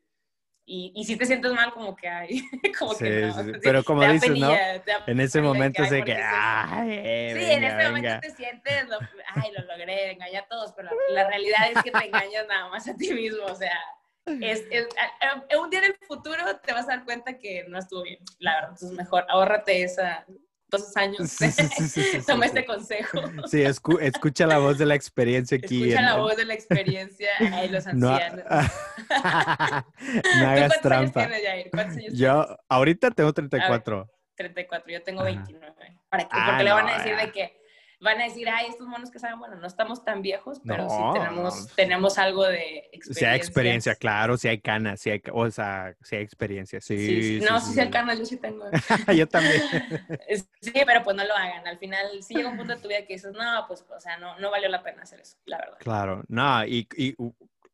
y, 0.65 0.93
y 0.95 1.03
si 1.05 1.15
te 1.15 1.25
sientes 1.25 1.51
mal 1.53 1.73
como 1.73 1.95
que 1.95 2.07
hay, 2.07 2.41
como 2.79 2.93
Sí, 2.93 3.05
que 3.05 3.21
no. 3.21 3.43
sí, 3.43 3.51
Pero 3.63 3.83
como 3.83 4.03
dices, 4.05 4.29
¿no? 4.29 4.35
penilla, 4.49 4.83
En 5.07 5.19
ese 5.19 5.41
momento 5.41 5.83
sé 5.85 5.97
¿por 5.97 6.05
que, 6.05 6.13
ay, 6.15 6.89
eh, 7.03 7.33
Sí, 7.35 7.51
en 7.51 7.63
ese 7.63 7.75
venga. 7.77 7.87
momento 7.89 8.19
te 8.21 8.29
sientes, 8.35 8.87
lo- 8.87 8.99
ay, 9.29 9.51
lo 9.51 9.63
logré, 9.63 10.11
engañé 10.11 10.37
a 10.37 10.47
todos, 10.47 10.73
pero 10.73 10.89
la, 11.09 11.23
la 11.23 11.27
realidad 11.29 11.71
es 11.71 11.81
que 11.83 11.91
te 11.91 12.05
engañas 12.05 12.45
nada 12.47 12.69
más 12.69 12.87
a 12.87 12.95
ti 12.95 13.11
mismo, 13.13 13.45
o 13.45 13.55
sea, 13.55 13.79
es, 14.25 14.63
es- 14.71 14.87
a- 15.21 15.53
a- 15.55 15.59
un 15.59 15.69
día 15.69 15.79
en 15.79 15.85
el 15.85 15.97
futuro 16.07 16.37
te 16.63 16.73
vas 16.73 16.85
a 16.85 16.95
dar 16.95 17.05
cuenta 17.05 17.37
que 17.37 17.65
no 17.67 17.77
estuvo 17.79 18.03
bien, 18.03 18.19
la 18.39 18.53
verdad, 18.55 18.69
entonces 18.71 18.97
mejor 18.97 19.25
ahórrate 19.29 19.83
esa, 19.83 20.25
esos 20.71 20.95
años, 20.95 21.29
Sí, 21.29 21.45
toma 22.27 22.45
este 22.45 22.65
consejo, 22.65 23.19
Sí, 23.47 23.57
escu- 23.63 23.99
escucha 24.01 24.45
la 24.47 24.57
voz 24.59 24.77
de 24.77 24.85
la 24.85 24.95
experiencia 24.95 25.57
aquí. 25.57 25.81
escucha 25.83 25.99
en- 25.99 26.05
la 26.05 26.15
voz 26.17 26.37
de 26.37 26.45
la 26.45 26.53
experiencia, 26.53 27.29
ay, 27.51 27.69
los 27.69 27.85
No, 27.93 28.09
ha- 28.09 28.17
ancianos. 28.17 28.45
no 29.09 30.21
¿Tú 30.21 30.45
hagas 30.45 30.67
cuántos 30.67 30.81
trampa. 30.81 31.19
años 31.21 31.31
tienes, 31.31 31.43
Jair? 31.47 31.69
¿Cuántos 31.71 31.97
años 31.97 32.13
Yo 32.13 32.57
ahorita 32.69 33.11
tengo 33.11 33.33
34. 33.33 34.09
34, 34.35 34.91
yo 34.91 35.03
tengo 35.03 35.21
Ajá. 35.21 35.29
29. 35.31 35.73
¿Para 36.09 36.23
qué? 36.23 36.29
Ah, 36.31 36.45
Porque 36.49 36.63
le 36.63 36.71
van 36.71 36.87
a 36.89 36.97
decir 36.97 37.15
de 37.17 37.31
que 37.31 37.60
van 38.01 38.19
a 38.19 38.25
decir, 38.25 38.49
ay, 38.49 38.67
estos 38.67 38.87
monos 38.87 39.11
que 39.11 39.19
saben, 39.19 39.39
bueno, 39.39 39.55
no 39.55 39.67
estamos 39.67 40.03
tan 40.03 40.21
viejos, 40.21 40.59
pero 40.65 40.89
sí 40.89 40.95
No, 40.99 41.13
tenemos, 41.13 41.67
no. 41.67 41.75
tenemos 41.75 42.17
algo 42.17 42.43
de 42.45 42.89
experiencia. 42.91 43.13
Si 43.13 43.25
hay 43.25 43.37
experiencia, 43.37 43.95
claro, 43.95 44.37
si 44.37 44.47
hay 44.47 44.59
canas, 44.59 44.99
si 44.99 45.11
hay, 45.11 45.21
o 45.31 45.49
sea, 45.51 45.95
si 46.01 46.15
hay 46.15 46.23
experiencia, 46.23 46.81
sí. 46.81 46.97
Sí, 46.97 47.21
sí. 47.21 47.39
sí, 47.39 47.45
No, 47.45 47.59
sí, 47.59 47.67
sí, 47.67 47.73
sí. 47.75 47.81
sí, 47.81 47.89
canas, 47.89 48.19
yo 48.19 48.25
sí 48.25 48.37
tengo. 48.37 48.65
Yo 49.15 49.27
también. 49.27 49.61
Sí, 50.61 50.73
pero 50.85 51.03
pues 51.03 51.15
no 51.15 51.23
lo 51.25 51.33
hagan. 51.35 51.65
Al 51.67 51.77
final, 51.77 52.21
sí 52.21 52.35
llega 52.35 52.49
un 52.49 52.57
punto 52.57 52.75
de 52.75 52.81
tu 52.81 52.87
vida 52.87 53.05
que 53.05 53.13
dices, 53.13 53.33
no, 53.33 53.65
pues, 53.67 53.85
o 53.89 53.99
sea, 53.99 54.17
no, 54.17 54.37
no 54.39 54.51
valió 54.51 54.67
la 54.69 54.83
pena 54.83 55.03
hacer 55.03 55.19
eso, 55.21 55.37
la 55.45 55.57
verdad. 55.57 55.77
Claro, 55.79 56.23
no, 56.27 56.65
y, 56.65 56.87
y 56.95 57.15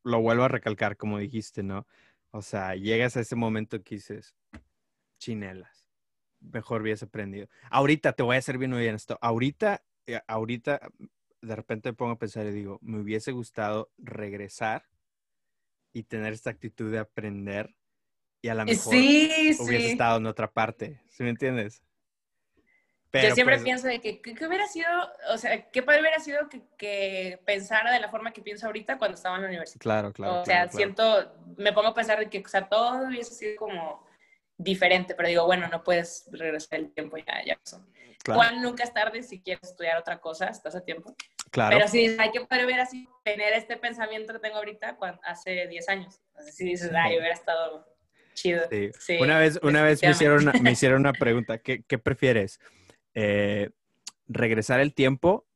lo 0.04 0.20
vuelvo 0.20 0.44
a 0.44 0.48
recalcar, 0.48 0.96
como 0.96 1.18
dijiste, 1.18 1.62
¿no? 1.62 1.86
O 2.30 2.42
sea, 2.42 2.74
llegas 2.74 3.16
a 3.16 3.20
ese 3.20 3.36
momento 3.36 3.82
que 3.82 3.96
dices, 3.96 4.34
chinelas, 5.18 5.86
mejor 6.40 6.82
hubiese 6.82 7.04
aprendido. 7.06 7.48
Ahorita, 7.70 8.12
te 8.12 8.22
voy 8.22 8.36
a 8.36 8.42
ser 8.42 8.58
bien 8.58 8.72
honesto, 8.72 9.18
ahorita, 9.20 9.82
ahorita, 10.26 10.80
de 11.40 11.56
repente 11.56 11.90
me 11.90 11.94
pongo 11.94 12.12
a 12.12 12.18
pensar 12.18 12.46
y 12.46 12.52
digo, 12.52 12.78
me 12.82 13.00
hubiese 13.00 13.32
gustado 13.32 13.90
regresar 13.98 14.84
y 15.92 16.04
tener 16.04 16.32
esta 16.32 16.50
actitud 16.50 16.90
de 16.90 16.98
aprender 16.98 17.74
y 18.40 18.48
a 18.48 18.54
lo 18.54 18.64
mejor 18.64 18.92
Sí, 18.92 19.56
hubiese 19.58 19.86
sí. 19.86 19.92
estado 19.92 20.18
en 20.18 20.26
otra 20.26 20.50
parte, 20.50 21.00
¿sí 21.08 21.22
me 21.22 21.30
entiendes? 21.30 21.82
Yo 23.12 23.34
siempre 23.34 23.56
pues, 23.56 23.64
pienso 23.64 23.86
de 23.86 24.00
que, 24.00 24.20
que, 24.20 24.34
que 24.34 24.46
hubiera 24.46 24.66
sido, 24.66 24.88
o 25.32 25.38
sea, 25.38 25.70
qué 25.70 25.82
padre 25.82 26.02
hubiera 26.02 26.20
sido 26.20 26.48
que, 26.50 26.62
que 26.76 27.40
pensara 27.46 27.90
de 27.90 28.00
la 28.00 28.10
forma 28.10 28.32
que 28.32 28.42
pienso 28.42 28.66
ahorita 28.66 28.98
cuando 28.98 29.14
estaba 29.16 29.36
en 29.36 29.42
la 29.42 29.48
universidad. 29.48 29.80
Claro, 29.80 30.12
claro. 30.12 30.42
o 30.42 30.44
sea, 30.44 30.68
claro. 30.68 30.76
siento, 30.76 31.34
me 31.56 31.72
pongo 31.72 31.88
a 31.88 31.94
pensar 31.94 32.18
de 32.18 32.28
que, 32.28 32.40
o 32.40 32.48
sea, 32.48 32.68
todo 32.68 33.06
hubiese 33.08 33.34
sido 33.34 33.56
como 33.56 34.06
diferente, 34.58 35.14
pero 35.14 35.28
digo, 35.28 35.46
bueno, 35.46 35.68
no 35.68 35.82
puedes 35.82 36.28
regresar 36.32 36.80
el 36.80 36.92
tiempo, 36.92 37.16
ya, 37.16 37.44
ya 37.46 37.56
pasó. 37.56 37.86
Claro, 38.22 38.42
Igual 38.42 38.62
nunca 38.62 38.82
es 38.82 38.92
tarde 38.92 39.22
si 39.22 39.40
quieres 39.40 39.70
estudiar 39.70 39.96
otra 39.96 40.20
cosa, 40.20 40.48
estás 40.48 40.74
a 40.74 40.84
tiempo. 40.84 41.14
claro. 41.50 41.76
Pero 41.76 41.88
sí, 41.88 42.16
ay, 42.18 42.30
qué 42.32 42.40
padre 42.44 42.66
hubiera 42.66 42.84
sido 42.84 43.10
tener 43.24 43.52
este 43.54 43.76
pensamiento 43.76 44.32
que 44.32 44.40
tengo 44.40 44.56
ahorita 44.56 44.96
cuando, 44.96 45.20
hace 45.24 45.68
10 45.68 45.88
años. 45.88 46.20
Así 46.34 46.52
si 46.52 46.64
dices, 46.64 46.90
ay, 46.92 47.16
hubiera 47.16 47.32
estado 47.32 47.86
chido. 48.34 48.62
Sí. 48.70 48.90
Sí, 48.98 49.18
una 49.20 49.38
vez, 49.38 49.58
una 49.62 49.82
vez 49.82 50.02
me, 50.02 50.10
hicieron 50.10 50.42
una, 50.42 50.52
me 50.60 50.72
hicieron 50.72 51.00
una 51.00 51.12
pregunta. 51.12 51.58
¿Qué, 51.58 51.84
qué 51.84 51.98
prefieres? 51.98 52.60
Eh, 53.14 53.70
¿Regresar 54.26 54.80
el 54.80 54.92
tiempo 54.92 55.46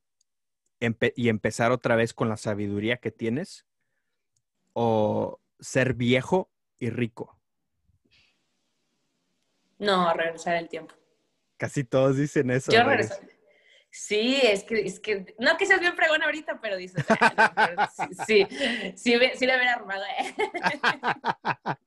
empe- 0.79 1.13
y 1.15 1.27
empezar 1.29 1.71
otra 1.71 1.95
vez 1.97 2.13
con 2.13 2.29
la 2.29 2.37
sabiduría 2.37 2.97
que 2.97 3.11
tienes? 3.11 3.65
¿O 4.71 5.39
ser 5.59 5.93
viejo 5.93 6.49
y 6.79 6.89
rico? 6.89 7.37
No, 9.83 10.13
regresar 10.13 10.55
el 10.55 10.67
tiempo. 10.69 10.95
Casi 11.57 11.83
todos 11.83 12.17
dicen 12.17 12.49
eso. 12.51 12.71
Yo 12.71 12.79
regres- 12.81 13.09
regreso. 13.11 13.33
Sí, 13.95 14.39
es 14.41 14.63
que, 14.63 14.81
es 14.81 14.99
que, 14.99 15.35
no 15.37 15.55
que 15.55 15.67
seas 15.67 15.79
bien 15.79 15.95
fregón 15.95 16.23
ahorita, 16.23 16.59
pero 16.59 16.77
dices, 16.77 17.05
"Ah, 17.09 17.33
no, 17.37 17.53
pero 17.55 17.87
sí, 17.95 18.07
sí, 18.25 18.93
sí, 18.97 19.13
hubi- 19.15 19.35
sí 19.35 19.45
le 19.45 19.55
hubiera 19.55 19.73
armado. 19.73 20.03
¿eh?". 20.03 20.33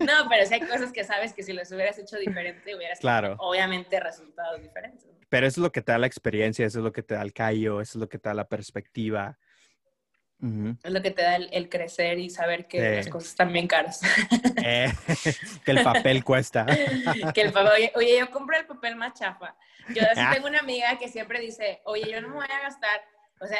No, 0.00 0.28
pero 0.28 0.46
sí 0.46 0.54
hay 0.54 0.60
cosas 0.60 0.92
que 0.92 1.02
sabes 1.04 1.32
que 1.32 1.42
si 1.42 1.52
las 1.52 1.70
hubieras 1.72 1.98
hecho 1.98 2.16
diferente, 2.18 2.74
hubieras 2.76 2.98
Claro. 3.00 3.36
obviamente 3.38 3.98
resultados 3.98 4.60
diferentes. 4.62 5.06
Pero 5.28 5.46
eso 5.46 5.60
es 5.60 5.62
lo 5.62 5.72
que 5.72 5.80
te 5.82 5.92
da 5.92 5.98
la 5.98 6.06
experiencia, 6.06 6.66
eso 6.66 6.78
es 6.78 6.84
lo 6.84 6.92
que 6.92 7.02
te 7.02 7.14
da 7.14 7.22
el 7.22 7.32
callo, 7.32 7.80
eso 7.80 7.98
es 7.98 8.00
lo 8.00 8.08
que 8.08 8.18
te 8.18 8.28
da 8.28 8.34
la 8.34 8.48
perspectiva. 8.48 9.38
Es 10.82 10.90
lo 10.90 11.02
que 11.02 11.10
te 11.10 11.22
da 11.22 11.36
el, 11.36 11.48
el 11.52 11.68
crecer 11.68 12.18
y 12.18 12.30
saber 12.30 12.66
que 12.66 12.78
Sí. 12.78 12.96
las 12.96 13.08
cosas 13.08 13.28
están 13.30 13.52
bien 13.52 13.66
caras. 13.66 14.00
Eh, 14.64 14.90
que 15.64 15.70
el 15.72 15.82
papel 15.82 16.24
cuesta. 16.24 16.64
que 17.34 17.40
el 17.42 17.52
papel, 17.52 17.72
oye, 17.76 17.92
oye, 17.94 18.18
yo 18.18 18.30
compré 18.30 18.58
el 18.60 18.66
papel 18.66 18.96
más 18.96 19.14
chafa. 19.14 19.54
Yo 19.94 20.02
así 20.02 20.20
Ah. 20.24 20.30
tengo 20.32 20.46
una 20.46 20.60
amiga 20.60 20.98
que 20.98 21.08
siempre 21.08 21.40
dice, 21.40 21.80
oye, 21.84 22.10
yo 22.10 22.20
no 22.22 22.28
me 22.28 22.34
voy 22.36 22.46
a 22.46 22.62
gastar, 22.62 23.00
o 23.40 23.46
sea, 23.46 23.58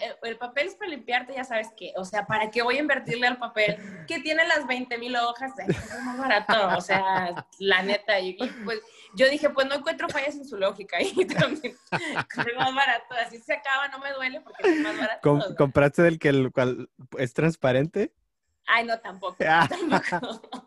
el- 0.00 0.16
el 0.22 0.38
papel 0.38 0.68
es 0.68 0.74
para 0.74 0.90
limpiarte, 0.90 1.34
ya 1.34 1.44
sabes 1.44 1.68
qué, 1.76 1.92
o 1.96 2.04
sea, 2.04 2.26
¿para 2.26 2.50
qué 2.50 2.62
voy 2.62 2.76
a 2.76 2.80
invertirle 2.80 3.26
al 3.26 3.36
papel 3.38 3.76
que 4.06 4.20
tiene 4.20 4.46
las 4.48 4.66
20 4.66 4.96
mil 4.98 5.14
hojas? 5.16 5.52
Es 5.58 6.02
más 6.04 6.18
barato, 6.18 6.76
o 6.76 6.80
sea, 6.80 7.46
la 7.58 7.82
neta. 7.82 8.18
Y, 8.20 8.34
pues 8.64 8.80
yo 9.14 9.28
dije, 9.28 9.50
pues 9.50 9.66
no 9.66 9.74
encuentro 9.74 10.08
fallas 10.08 10.34
en 10.36 10.44
su 10.46 10.56
lógica 10.56 11.00
y 11.02 11.24
también 11.26 11.76
compré 12.34 12.54
más 12.56 12.74
barato, 12.74 13.14
así 13.24 13.38
se 13.38 13.52
acaba, 13.54 13.88
no 13.88 13.98
me 13.98 14.12
duele 14.12 14.40
porque 14.40 14.68
es 14.70 14.80
más 14.80 14.96
barato. 14.98 15.20
Com-. 15.22 15.54
¿Compraste 15.56 16.02
del 16.02 16.18
que 16.18 16.30
el 16.30 16.50
cual 16.52 16.88
es 17.18 17.34
transparente? 17.34 18.12
Ay, 18.66 18.84
no, 18.84 18.98
tampoco. 19.00 19.36
Ah. 19.46 19.68
tampoco. 20.20 20.64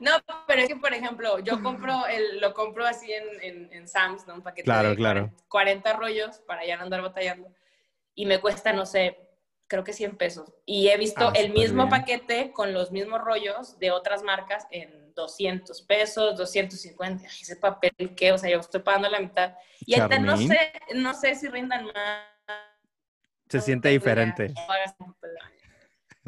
No, 0.00 0.12
pero 0.46 0.62
es 0.62 0.68
que, 0.68 0.76
por 0.76 0.94
ejemplo, 0.94 1.38
yo 1.40 1.62
compro, 1.62 2.06
el, 2.06 2.40
lo 2.40 2.54
compro 2.54 2.86
así 2.86 3.12
en, 3.12 3.24
en, 3.42 3.72
en 3.72 3.86
Sam's, 3.88 4.26
¿no? 4.26 4.34
Un 4.34 4.42
paquete 4.42 4.64
Claro, 4.64 4.90
de 4.90 4.96
claro. 4.96 5.30
40 5.48 5.92
rollos 5.92 6.38
para 6.46 6.64
ya 6.64 6.76
no 6.76 6.84
andar 6.84 7.02
batallando. 7.02 7.52
Y 8.14 8.26
me 8.26 8.40
cuesta, 8.40 8.72
no 8.72 8.84
sé, 8.86 9.18
creo 9.66 9.84
que 9.84 9.92
100 9.92 10.16
pesos. 10.16 10.52
Y 10.66 10.88
he 10.88 10.96
visto 10.96 11.28
Ah, 11.28 11.32
el 11.34 11.52
mismo 11.52 11.84
bien. 11.86 11.90
paquete 11.90 12.52
con 12.52 12.72
los 12.74 12.90
mismos 12.92 13.20
rollos 13.20 13.78
de 13.78 13.90
otras 13.90 14.22
marcas 14.22 14.66
en 14.70 15.14
200 15.14 15.82
pesos, 15.82 16.36
250. 16.36 17.24
Ay, 17.28 17.36
ese 17.40 17.56
papel, 17.56 18.14
¿qué? 18.16 18.32
O 18.32 18.38
sea, 18.38 18.50
yo 18.50 18.58
estoy 18.60 18.80
pagando 18.82 19.08
la 19.08 19.20
mitad. 19.20 19.54
Y 19.80 19.98
ahorita 19.98 20.18
no 20.20 20.36
sé, 20.36 20.72
no 20.94 21.14
sé 21.14 21.34
si 21.34 21.48
rindan 21.48 21.86
más. 21.86 22.26
Se 23.48 23.60
siente 23.60 23.88
diferente. 23.90 24.52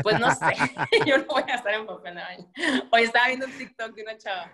Pues 0.03 0.19
no 0.19 0.29
sé, 0.35 0.47
yo 1.07 1.19
no 1.19 1.25
voy 1.27 1.43
a 1.43 1.47
gastar 1.47 1.75
en 1.75 1.87
papel 1.87 2.15
de 2.17 2.21
baño. 2.21 2.53
Hoy 2.91 3.03
estaba 3.03 3.29
viendo 3.29 3.47
un 3.47 3.57
TikTok 3.57 3.95
de 3.95 4.03
una 4.03 4.19
chava 4.19 4.51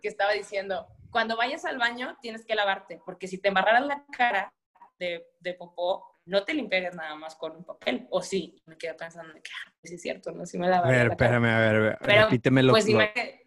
que 0.00 0.08
estaba 0.08 0.32
diciendo, 0.32 0.86
cuando 1.10 1.36
vayas 1.36 1.64
al 1.64 1.78
baño 1.78 2.16
tienes 2.22 2.46
que 2.46 2.54
lavarte, 2.54 3.00
porque 3.04 3.26
si 3.26 3.38
te 3.38 3.48
embarraras 3.48 3.86
la 3.86 4.04
cara 4.16 4.54
de, 4.98 5.26
de 5.40 5.54
popó, 5.54 6.13
no 6.26 6.44
te 6.44 6.54
limpiarías 6.54 6.94
nada 6.94 7.14
más 7.14 7.36
con 7.36 7.56
un 7.56 7.64
papel. 7.64 8.06
O 8.10 8.22
sí, 8.22 8.62
me 8.66 8.76
quedé 8.76 8.94
pensando, 8.94 9.32
que 9.34 9.50
ah, 9.66 9.72
sí 9.82 9.94
es 9.94 10.02
cierto, 10.02 10.32
¿no? 10.32 10.46
Sí 10.46 10.58
me 10.58 10.66
A 10.66 10.70
lavaría 10.70 10.98
ver, 10.98 11.06
la 11.08 11.12
espérame, 11.14 11.44
a 11.46 11.58
ver, 11.60 11.76
a 11.76 11.80
ver, 11.80 11.98
Pero, 12.00 12.22
repíteme 12.24 12.62
lo 12.62 12.72
Pues 12.72 12.84
lo- 12.86 12.92
imagínate- 13.00 13.40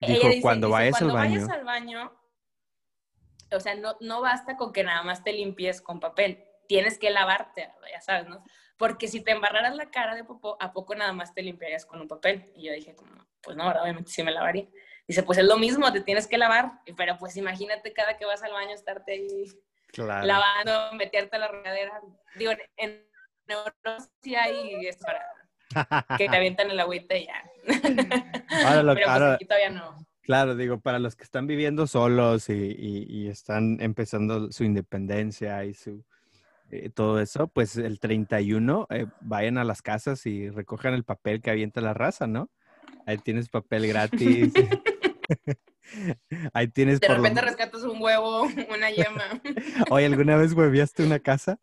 Dijo, 0.00 0.28
dice- 0.28 0.40
cuando 0.40 0.68
dice, 0.68 0.78
vayas 0.78 0.94
al 0.94 1.08
cuando 1.08 1.14
baño. 1.14 1.34
vayas 1.34 1.50
al 1.50 1.64
baño, 1.64 2.12
o 3.50 3.60
sea, 3.60 3.74
no, 3.74 3.96
no 4.00 4.20
basta 4.20 4.56
con 4.56 4.72
que 4.72 4.84
nada 4.84 5.02
más 5.02 5.24
te 5.24 5.32
limpies 5.32 5.80
con 5.80 5.98
papel, 6.00 6.44
tienes 6.68 6.98
que 6.98 7.10
lavarte, 7.10 7.68
ya 7.92 8.00
sabes, 8.00 8.28
¿no? 8.28 8.44
Porque 8.76 9.08
si 9.08 9.22
te 9.24 9.32
embarraras 9.32 9.74
la 9.74 9.90
cara 9.90 10.14
de 10.14 10.22
popó, 10.22 10.56
¿a 10.60 10.72
poco 10.72 10.94
nada 10.94 11.12
más 11.12 11.34
te 11.34 11.42
limpiarías 11.42 11.84
con 11.84 12.00
un 12.00 12.06
papel? 12.06 12.52
Y 12.54 12.66
yo 12.66 12.72
dije, 12.72 12.94
como, 12.94 13.26
pues 13.42 13.56
no, 13.56 13.66
obviamente 13.68 14.10
sí 14.12 14.22
me 14.22 14.30
lavaría. 14.30 14.68
Dice, 15.08 15.22
pues 15.24 15.38
es 15.38 15.44
lo 15.46 15.56
mismo, 15.56 15.90
te 15.92 16.02
tienes 16.02 16.28
que 16.28 16.38
lavar. 16.38 16.80
Pero 16.96 17.16
pues 17.18 17.36
imagínate 17.36 17.92
cada 17.92 18.16
que 18.16 18.24
vas 18.26 18.42
al 18.44 18.52
baño 18.52 18.72
estarte 18.74 19.12
ahí 19.12 19.44
lavando, 19.96 20.96
meterte 20.96 21.36
a 21.36 21.38
la 21.40 21.48
regadera. 21.48 22.00
Digo, 22.36 22.52
en 22.76 23.04
Europa 23.46 23.98
sí 24.22 24.34
hay 24.34 24.86
esto 24.86 25.04
para 25.06 26.16
que 26.16 26.28
te 26.28 26.36
avientan 26.36 26.70
el 26.70 26.80
agüita 26.80 27.16
y 27.16 27.26
ya. 27.26 27.44
Ahora 28.66 28.82
lo, 28.82 28.94
Pero 28.94 29.06
pues 29.06 29.22
aquí 29.22 29.44
todavía 29.44 29.70
no. 29.70 30.06
Claro, 30.22 30.56
digo, 30.56 30.78
para 30.80 30.98
los 30.98 31.16
que 31.16 31.24
están 31.24 31.46
viviendo 31.46 31.86
solos 31.86 32.50
y, 32.50 32.52
y, 32.52 33.06
y 33.08 33.28
están 33.28 33.78
empezando 33.80 34.52
su 34.52 34.64
independencia 34.64 35.64
y 35.64 35.72
su 35.72 36.04
eh, 36.70 36.90
todo 36.90 37.18
eso, 37.18 37.48
pues 37.48 37.76
el 37.76 37.98
31 37.98 38.86
eh, 38.90 39.06
vayan 39.22 39.56
a 39.56 39.64
las 39.64 39.80
casas 39.80 40.26
y 40.26 40.50
recojan 40.50 40.92
el 40.92 41.04
papel 41.04 41.40
que 41.40 41.50
avienta 41.50 41.80
la 41.80 41.94
raza, 41.94 42.26
¿no? 42.26 42.50
Ahí 43.06 43.16
tienes 43.18 43.48
papel 43.48 43.86
gratis. 43.86 44.52
Ahí 46.52 46.68
tienes. 46.68 47.00
De 47.00 47.06
por 47.06 47.16
lo- 47.16 47.22
repente 47.22 47.40
rescatas 47.42 47.82
un 47.82 48.00
huevo, 48.02 48.42
una 48.74 48.90
yema. 48.90 49.24
Oye, 49.90 50.06
¿alguna 50.06 50.36
vez 50.36 50.52
hueviaste 50.52 51.02
una 51.04 51.18
casa? 51.18 51.58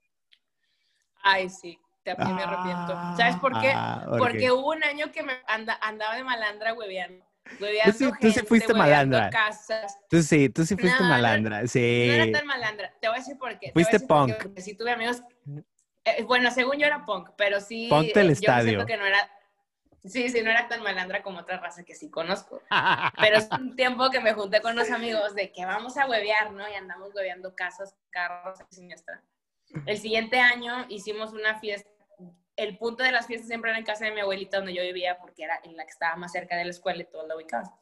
Ay, 1.23 1.49
sí, 1.49 1.80
también 2.03 2.36
me 2.36 2.43
arrepiento. 2.43 2.93
¿Sabes 3.17 3.36
por 3.38 3.59
qué? 3.59 3.71
Ah, 3.76 4.03
¿por 4.07 4.17
Porque 4.19 4.51
hubo 4.51 4.69
un 4.71 4.84
año 4.84 5.11
que 5.11 5.23
me 5.23 5.34
anda- 5.47 5.80
andaba 5.82 6.15
de 6.15 6.23
malandra 6.23 6.73
hueveando. 6.73 7.26
Tú 7.59 7.65
sí- 7.91 8.05
tú 8.19 8.28
sí 8.28 8.34
gente, 8.34 8.43
fuiste 8.47 8.73
malandra. 8.73 9.30
casas. 9.30 9.97
Tú 10.09 10.21
sí, 10.23 10.49
tú 10.49 10.65
sí 10.65 10.76
fuiste 10.76 10.97
No, 10.99 11.05
no- 11.05 11.09
malandra. 11.11 11.61
No 11.61 11.67
Sí. 11.67 12.09
era 12.09 12.32
tan 12.39 12.47
malandra. 12.47 12.91
Te 12.99 13.07
voy 13.07 13.17
a 13.17 13.19
decir 13.19 13.38
por 13.38 13.57
qué. 13.59 13.71
Fuiste 13.71 13.99
punk. 13.99 14.34
Porque 14.41 14.61
sí 14.61 14.73
tuve 14.76 14.91
amigos. 14.91 15.21
eh, 16.05 16.23
bueno, 16.23 16.49
según 16.51 16.78
yo 16.78 16.86
era 16.88 17.05
punk, 17.05 17.30
pero 17.38 17.59
sí. 17.61 17.88
Ponte 17.89 18.19
el 18.19 18.28
eh, 18.28 18.30
yo 18.30 18.34
estadio. 18.34 18.69
siento 18.69 18.86
que 18.88 18.97
no 18.97 19.05
era. 19.05 19.30
Sí, 20.08 20.30
sí, 20.30 20.41
no 20.43 20.51
era 20.51 20.68
tan 20.68 20.84
malandra 20.84 21.24
como 21.24 21.39
otra 21.39 21.58
raza 21.60 21.84
que 21.84 21.95
sí 21.95 22.10
conozco. 22.10 22.62
Pero 23.20 23.38
es 23.38 23.47
un 23.51 23.76
tiempo 23.76 24.10
que 24.12 24.20
me 24.20 24.34
junté 24.34 24.62
con 24.62 24.74
unos 24.74 24.91
amigos 24.91 25.34
de 25.34 25.51
que 25.51 25.66
vamos 25.66 25.97
a 25.97 26.08
huevear, 26.08 26.51
¿no? 26.51 26.70
Y 26.70 26.74
andamos 26.74 27.14
hueveando 27.14 27.56
casas, 27.56 27.95
carros, 28.12 28.60
siniestra. 28.70 29.24
El 29.86 29.97
siguiente 29.97 30.39
año 30.39 30.86
hicimos 30.89 31.34
una 31.34 31.60
fiesta. 31.60 31.89
El 32.56 32.78
punto 32.78 33.03
de 33.03 33.12
las 33.12 33.26
fiestas 33.26 33.47
siempre 33.47 33.72
era 33.72 33.80
en 33.80 33.86
casa 33.86 34.06
de 34.06 34.12
mi 34.12 34.22
abuelita 34.22 34.58
donde 34.58 34.74
yo 34.74 34.82
vivía 34.84 35.18
porque 35.18 35.43
era 35.43 35.60
en 35.64 35.76
la 35.76 35.84
que 35.84 35.91
estaba 35.91 36.16
más 36.16 36.32
cerca 36.32 36.56
de 36.56 36.64
la 36.66 36.70
escuela 36.70 37.01
y 37.01 37.06
todo 37.06 37.28
lo 37.28 37.36
ubicaba. 37.36 37.78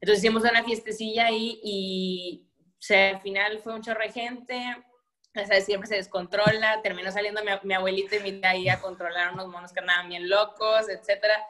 Entonces 0.00 0.22
hicimos 0.22 0.42
una 0.44 0.62
fiestecilla 0.62 1.26
ahí 1.26 1.58
y 1.64 2.46
al 2.90 3.20
final 3.20 3.60
fue 3.60 3.74
un 3.74 3.82
chorro 3.82 4.02
de 4.02 4.12
gente. 4.12 4.76
O 5.34 5.46
sea, 5.46 5.60
siempre 5.62 5.88
se 5.88 5.96
descontrola. 5.96 6.82
Terminó 6.82 7.10
saliendo 7.10 7.42
mi, 7.42 7.50
mi 7.62 7.74
abuelita 7.74 8.16
y 8.16 8.20
mi 8.20 8.32
tía 8.32 8.50
ahí 8.50 8.68
a 8.68 8.80
controlar 8.80 9.32
unos 9.32 9.48
monos 9.48 9.72
que 9.72 9.80
andaban 9.80 10.10
bien 10.10 10.28
locos, 10.28 10.88
etcétera. 10.90 11.42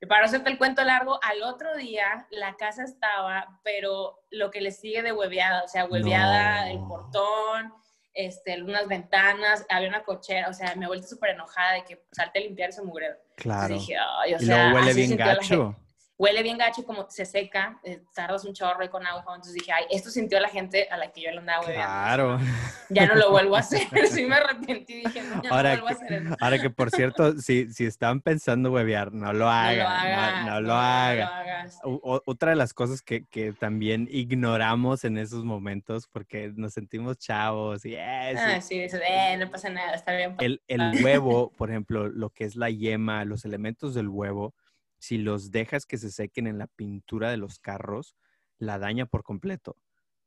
Y 0.00 0.06
para 0.06 0.26
hacerte 0.26 0.48
el 0.50 0.58
cuento 0.58 0.84
largo, 0.84 1.18
al 1.22 1.42
otro 1.42 1.76
día 1.76 2.26
la 2.30 2.54
casa 2.54 2.84
estaba, 2.84 3.60
pero 3.64 4.20
lo 4.30 4.50
que 4.50 4.60
le 4.60 4.70
sigue 4.70 5.02
de 5.02 5.12
hueveada, 5.12 5.64
o 5.64 5.68
sea, 5.68 5.86
hueveada, 5.86 6.66
No. 6.66 6.70
el 6.70 6.78
portón, 6.86 7.74
este, 8.14 8.62
unas 8.62 8.86
ventanas, 8.86 9.66
había 9.68 9.88
una 9.88 10.04
cochera, 10.04 10.48
o 10.48 10.52
sea, 10.52 10.74
me 10.76 10.84
he 10.84 10.88
vuelto 10.88 11.06
súper 11.06 11.30
enojada 11.30 11.74
de 11.74 11.84
que 11.84 12.04
salte 12.12 12.38
a 12.38 12.42
limpiar 12.42 12.68
ese 12.70 12.82
mugrero. 12.82 13.16
Claro. 13.36 13.62
Entonces 13.66 13.88
dije, 13.88 14.00
ay, 14.20 14.34
o 14.34 14.36
y 14.36 14.46
sea, 14.46 14.64
luego 14.70 14.76
huele 14.76 14.94
bien 14.94 15.16
gacho. 15.16 15.76
Huele 16.18 16.42
bien 16.42 16.58
gacho, 16.58 16.84
como 16.84 17.08
se 17.08 17.24
seca, 17.24 17.78
eh, 17.84 18.02
tardas 18.12 18.44
un 18.44 18.52
chorro 18.52 18.82
y 18.84 18.88
con 18.88 19.06
agua, 19.06 19.22
entonces 19.28 19.54
dije, 19.54 19.70
ay, 19.72 19.84
esto 19.88 20.10
sintió 20.10 20.40
la 20.40 20.48
gente 20.48 20.88
a 20.90 20.96
la 20.96 21.12
que 21.12 21.20
yo 21.22 21.30
le 21.30 21.38
andaba 21.38 21.64
hueveando. 21.64 21.84
Claro. 21.86 22.38
Ya 22.90 23.06
no 23.06 23.16
lo 23.16 23.30
vuelvo 23.30 23.54
a 23.54 23.58
hacer, 23.58 23.82
sí 24.10 24.24
me 24.24 24.36
arrepentí, 24.36 24.94
dije, 24.94 25.22
no, 25.22 25.42
ya 25.42 25.50
Ahora 25.50 25.76
no 25.76 25.82
vuelvo 25.82 25.88
a 25.88 25.90
hacer 25.90 26.12
eso. 26.14 26.30
que, 26.30 26.36
ahora 26.40 26.58
que, 26.58 26.70
por 26.70 26.90
cierto, 26.90 27.32
si, 27.38 27.70
si 27.70 27.84
están 27.84 28.22
pensando 28.22 28.72
huevear, 28.72 29.12
no 29.12 29.30
lo 29.34 29.46
hagan. 29.48 29.76
no 29.76 29.84
lo 29.84 29.88
hagas, 29.88 30.44
no, 30.46 30.60
no 30.62 30.74
hagan. 30.74 31.70
o- 31.84 32.22
otra 32.24 32.50
de 32.50 32.56
las 32.56 32.72
cosas 32.72 33.02
que, 33.02 33.26
que 33.26 33.52
también 33.52 34.08
ignoramos 34.10 35.04
en 35.04 35.18
esos 35.18 35.44
momentos 35.44 36.08
porque 36.08 36.50
nos 36.56 36.72
sentimos 36.72 37.18
chavos 37.18 37.84
y 37.84 37.94
eh, 37.94 38.32
sí. 38.36 38.42
Ah, 38.42 38.60
sí, 38.62 38.80
dices, 38.80 39.02
eh, 39.06 39.36
no 39.36 39.50
pasa 39.50 39.68
nada, 39.68 39.92
está 39.94 40.14
bien. 40.16 40.34
el, 40.38 40.62
el 40.66 41.04
huevo, 41.04 41.52
por 41.58 41.68
ejemplo, 41.70 42.08
lo 42.08 42.30
que 42.30 42.44
es 42.44 42.56
la 42.56 42.70
yema, 42.70 43.24
los 43.26 43.44
elementos 43.44 43.92
del 43.94 44.08
huevo, 44.08 44.54
si 44.98 45.18
los 45.18 45.50
dejas 45.50 45.86
que 45.86 45.98
se 45.98 46.10
sequen 46.10 46.46
en 46.46 46.58
la 46.58 46.66
pintura 46.66 47.30
de 47.30 47.36
los 47.36 47.58
carros, 47.58 48.16
la 48.58 48.78
daña 48.78 49.06
por 49.06 49.22
completo. 49.22 49.76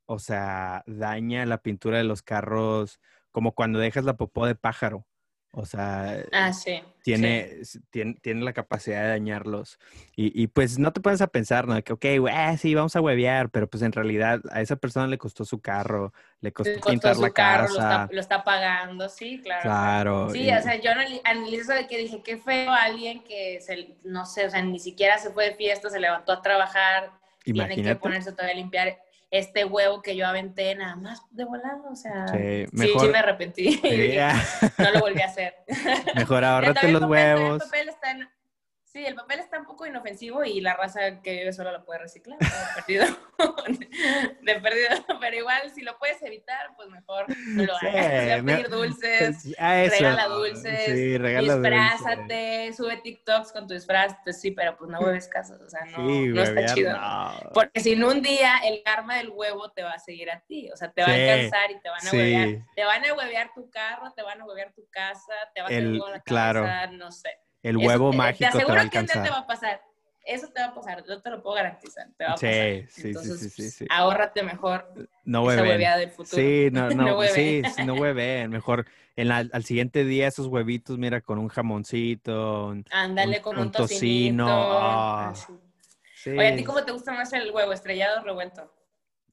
O 0.06 0.20
sea, 0.20 0.84
daña 0.88 1.46
la 1.46 1.60
pintura 1.60 1.98
de 1.98 2.04
los 2.04 2.22
carros 2.22 3.00
como 3.32 3.54
cuando 3.54 3.80
dejas 3.80 4.04
la 4.06 4.18
popó 4.18 4.46
de 4.46 4.56
pájaro. 4.56 5.08
O 5.54 5.66
sea, 5.66 6.24
Ah, 6.32 6.54
sí. 6.54 6.82
tiene, 7.04 7.58
tiene, 7.90 8.14
tiene 8.22 8.42
la 8.44 8.54
capacidad 8.54 9.02
de 9.04 9.10
dañarlos. 9.10 9.80
Y, 10.16 10.32
y, 10.42 10.48
pues 10.48 10.80
no 10.80 10.94
te 10.94 11.02
pones 11.02 11.22
a 11.22 11.28
pensar, 11.28 11.68
¿no? 11.68 11.82
Que, 11.84 11.92
ok, 11.94 12.06
güey, 12.20 12.34
ah, 12.34 12.56
sí, 12.58 12.74
vamos 12.74 12.96
a 12.96 13.02
huevear, 13.02 13.50
pero 13.50 13.70
pues 13.70 13.84
en 13.84 13.92
realidad 13.92 14.40
a 14.52 14.62
esa 14.62 14.78
persona 14.78 15.08
le 15.08 15.18
costó 15.18 15.44
su 15.44 15.60
carro, 15.60 16.14
le 16.40 16.54
costó 16.54 16.72
Le 16.72 16.76
costó 16.80 16.90
pintar 16.92 17.16
su 17.16 17.22
la 17.24 17.30
carro, 17.32 17.64
lo 17.68 17.76
casa. 17.76 18.04
está, 18.04 18.14
lo 18.14 18.20
está 18.22 18.44
pagando, 18.46 19.10
sí, 19.10 19.42
claro. 19.42 19.62
Claro. 19.64 20.30
Sí, 20.32 20.44
y- 20.44 20.52
o 20.54 20.62
sea, 20.62 20.76
yo 20.80 20.92
anali- 20.92 21.22
analicé 21.26 21.62
eso 21.64 21.74
de 21.74 21.88
que 21.88 21.98
dije, 21.98 22.22
qué 22.24 22.38
feo 22.38 22.72
alguien 22.72 23.22
que, 23.24 23.60
se, 23.60 23.96
no 24.04 24.26
sé, 24.26 24.46
o 24.46 24.50
sea, 24.50 24.62
ni 24.62 24.80
siquiera 24.80 25.18
se 25.18 25.32
fue 25.32 25.50
de 25.50 25.56
fiesta, 25.56 25.90
se 25.90 26.00
levantó 26.00 26.32
a 26.32 26.42
trabajar, 26.42 27.12
tiene 27.44 27.68
que 27.68 27.74
imagínate. 27.74 28.00
ponerse 28.00 28.32
todavía 28.32 28.54
a 28.54 28.58
limpiar 28.58 28.98
este 29.32 29.64
huevo 29.66 30.02
que 30.02 30.16
yo 30.16 30.28
aventé 30.28 30.76
nada 30.76 30.96
más 30.98 31.22
de 31.32 31.46
volado, 31.46 31.90
o 31.90 31.96
sea, 31.96 32.28
Sí, 32.28 32.66
sí, 32.66 32.78
mejor- 32.78 33.02
sí 33.06 33.08
me 33.12 33.18
arrepentí. 33.20 33.72
Sí, 33.74 34.16
no 34.78 34.92
lo 34.92 35.00
volví 35.00 35.22
a 35.22 35.26
hacer. 35.26 35.56
Mejor 36.16 36.44
también 36.74 36.94
los 36.94 37.02
papel- 37.04 37.10
huevos. 37.10 37.54
El 37.64 37.70
papel 37.70 37.90
está 37.90 38.12
en- 38.12 38.30
sí, 38.92 39.06
el 39.06 39.16
papel 39.16 39.40
está 39.40 39.58
un 39.60 39.66
poco 39.66 39.86
inofensivo 39.86 40.44
y 40.44 40.60
la 40.62 40.76
raza 40.76 41.22
que 41.22 41.32
vive 41.34 41.54
sola 41.54 41.72
lo 41.72 41.86
puede 41.86 42.00
reciclar. 42.00 42.38
De 42.40 42.48
perdido. 42.76 43.06
de 44.42 44.56
perdido. 44.60 44.90
Pero 45.20 45.38
igual, 45.38 45.70
si 45.74 45.82
lo 45.82 45.98
puedes 45.98 46.22
evitar, 46.24 46.76
pues 46.76 46.90
mejor 46.90 47.26
no 47.48 47.64
lo 47.64 47.78
Sí, 47.80 47.88
hagas. 47.88 48.44
Me- 48.44 48.54
pedir 48.56 48.70
dulces. 48.70 49.38
Pues, 49.62 49.94
eso. 49.94 50.04
regala 50.04 50.28
dulces, 50.28 50.86
Sí, 50.86 51.18
regala 51.18 51.54
dulces. 51.56 51.72
disfrázate, 51.72 52.74
sube 52.74 52.98
TikToks 52.98 53.52
con 53.52 53.68
tu 53.68 53.74
disfraz, 53.74 54.16
pues 54.24 54.40
sí, 54.42 54.52
pero 54.52 54.76
pues 54.78 54.90
no 54.90 55.00
hueves 55.02 55.28
casas, 55.28 55.62
o 55.62 55.70
sea, 55.70 55.86
no, 55.86 56.08
Sí, 56.08 56.28
no 56.28 56.42
está 56.42 56.56
huevear, 56.56 56.76
chido. 56.76 56.98
no. 56.98 57.34
Porque 57.54 57.80
si 57.80 57.94
en 57.94 58.04
un 58.04 58.22
día 58.22 58.58
el 58.64 58.82
karma 58.84 59.18
del 59.18 59.30
huevo 59.30 59.72
te 59.72 59.84
va 59.84 59.92
a 59.94 60.00
seguir 60.00 60.30
a 60.32 60.40
ti, 60.42 60.70
o 60.72 60.76
sea, 60.78 60.92
te 60.92 61.02
va 61.02 61.10
a 61.10 61.14
alcanzar 61.14 61.72
y 61.72 61.80
te 61.82 61.90
van 61.90 62.08
a 62.08 62.12
huevear. 62.12 62.50
Te 62.76 62.86
van 62.86 63.06
a 63.06 63.14
huevear 63.14 63.52
tu 63.54 63.70
carro, 63.70 64.12
te 64.14 64.24
van 64.24 64.42
a 64.42 64.46
huevear 64.46 64.74
tu 64.74 64.88
casa, 64.90 65.34
te 65.54 65.62
va 65.62 65.68
a 65.68 65.72
en 65.72 65.98
la 66.00 66.20
claro. 66.22 66.64
cabeza, 66.64 66.88
no 66.92 67.12
sé. 67.12 67.30
El 67.64 67.78
Eso 67.78 67.88
huevo 67.88 68.12
te- 68.12 68.18
mágico 68.18 68.52
Te 68.52 68.58
te, 68.58 68.64
va 68.66 68.80
a 68.82 68.82
aseguro 68.82 68.90
que 68.92 69.00
un 69.00 69.06
día 69.06 69.14
te 69.14 69.30
va 69.30 69.38
alcanzar. 69.38 69.44
a 69.44 69.48
pasar. 69.48 69.82
Eso 70.24 70.48
te 70.50 70.62
va 70.62 70.68
a 70.68 70.74
pasar, 70.76 71.04
yo 71.08 71.20
te 71.22 71.30
lo 71.32 71.42
puedo 71.42 71.56
garantizar, 71.56 72.08
te 72.16 72.24
va 72.26 72.32
a 72.34 72.36
Sí, 72.36 72.46
pasar. 72.46 72.68
sí, 72.68 72.88
sí, 72.92 73.08
Entonces, 73.08 73.40
sí, 73.40 73.50
sí, 73.50 73.72
sí. 73.72 73.86
ahórrate 73.90 74.44
mejor 74.44 74.94
No 75.26 75.52
esa 75.52 75.64
hueveada 75.64 75.98
del 75.98 76.12
futuro. 76.12 76.28
Sí, 76.42 76.70
no, 76.72 76.90
no, 76.96 77.06
No 77.06 77.28
sí, 77.28 77.64
no 77.86 77.94
hueven. 77.96 78.52
Mejor 78.52 78.86
en 79.16 79.28
la- 79.30 79.48
al 79.52 79.64
siguiente 79.64 80.04
día 80.06 80.28
esos 80.28 80.46
huevitos, 80.48 80.98
mira, 81.00 81.22
con 81.22 81.40
un 81.40 81.48
jamoncito. 81.48 82.76
Ándale 82.92 83.38
Un- 83.38 83.44
con 83.44 83.58
un 83.58 83.64
un, 83.64 83.72
tocino, 83.72 84.48
ah. 84.50 85.34
sí. 86.16 86.30
Oye, 86.32 86.48
¿a 86.50 86.56
ti 86.56 86.64
cómo 86.64 86.84
te 86.84 86.92
gusta 86.92 87.14
más 87.14 87.34
el 87.34 87.52
huevo, 87.52 87.74
estrellado 87.74 88.22
o 88.22 88.24
revuelto? 88.24 88.72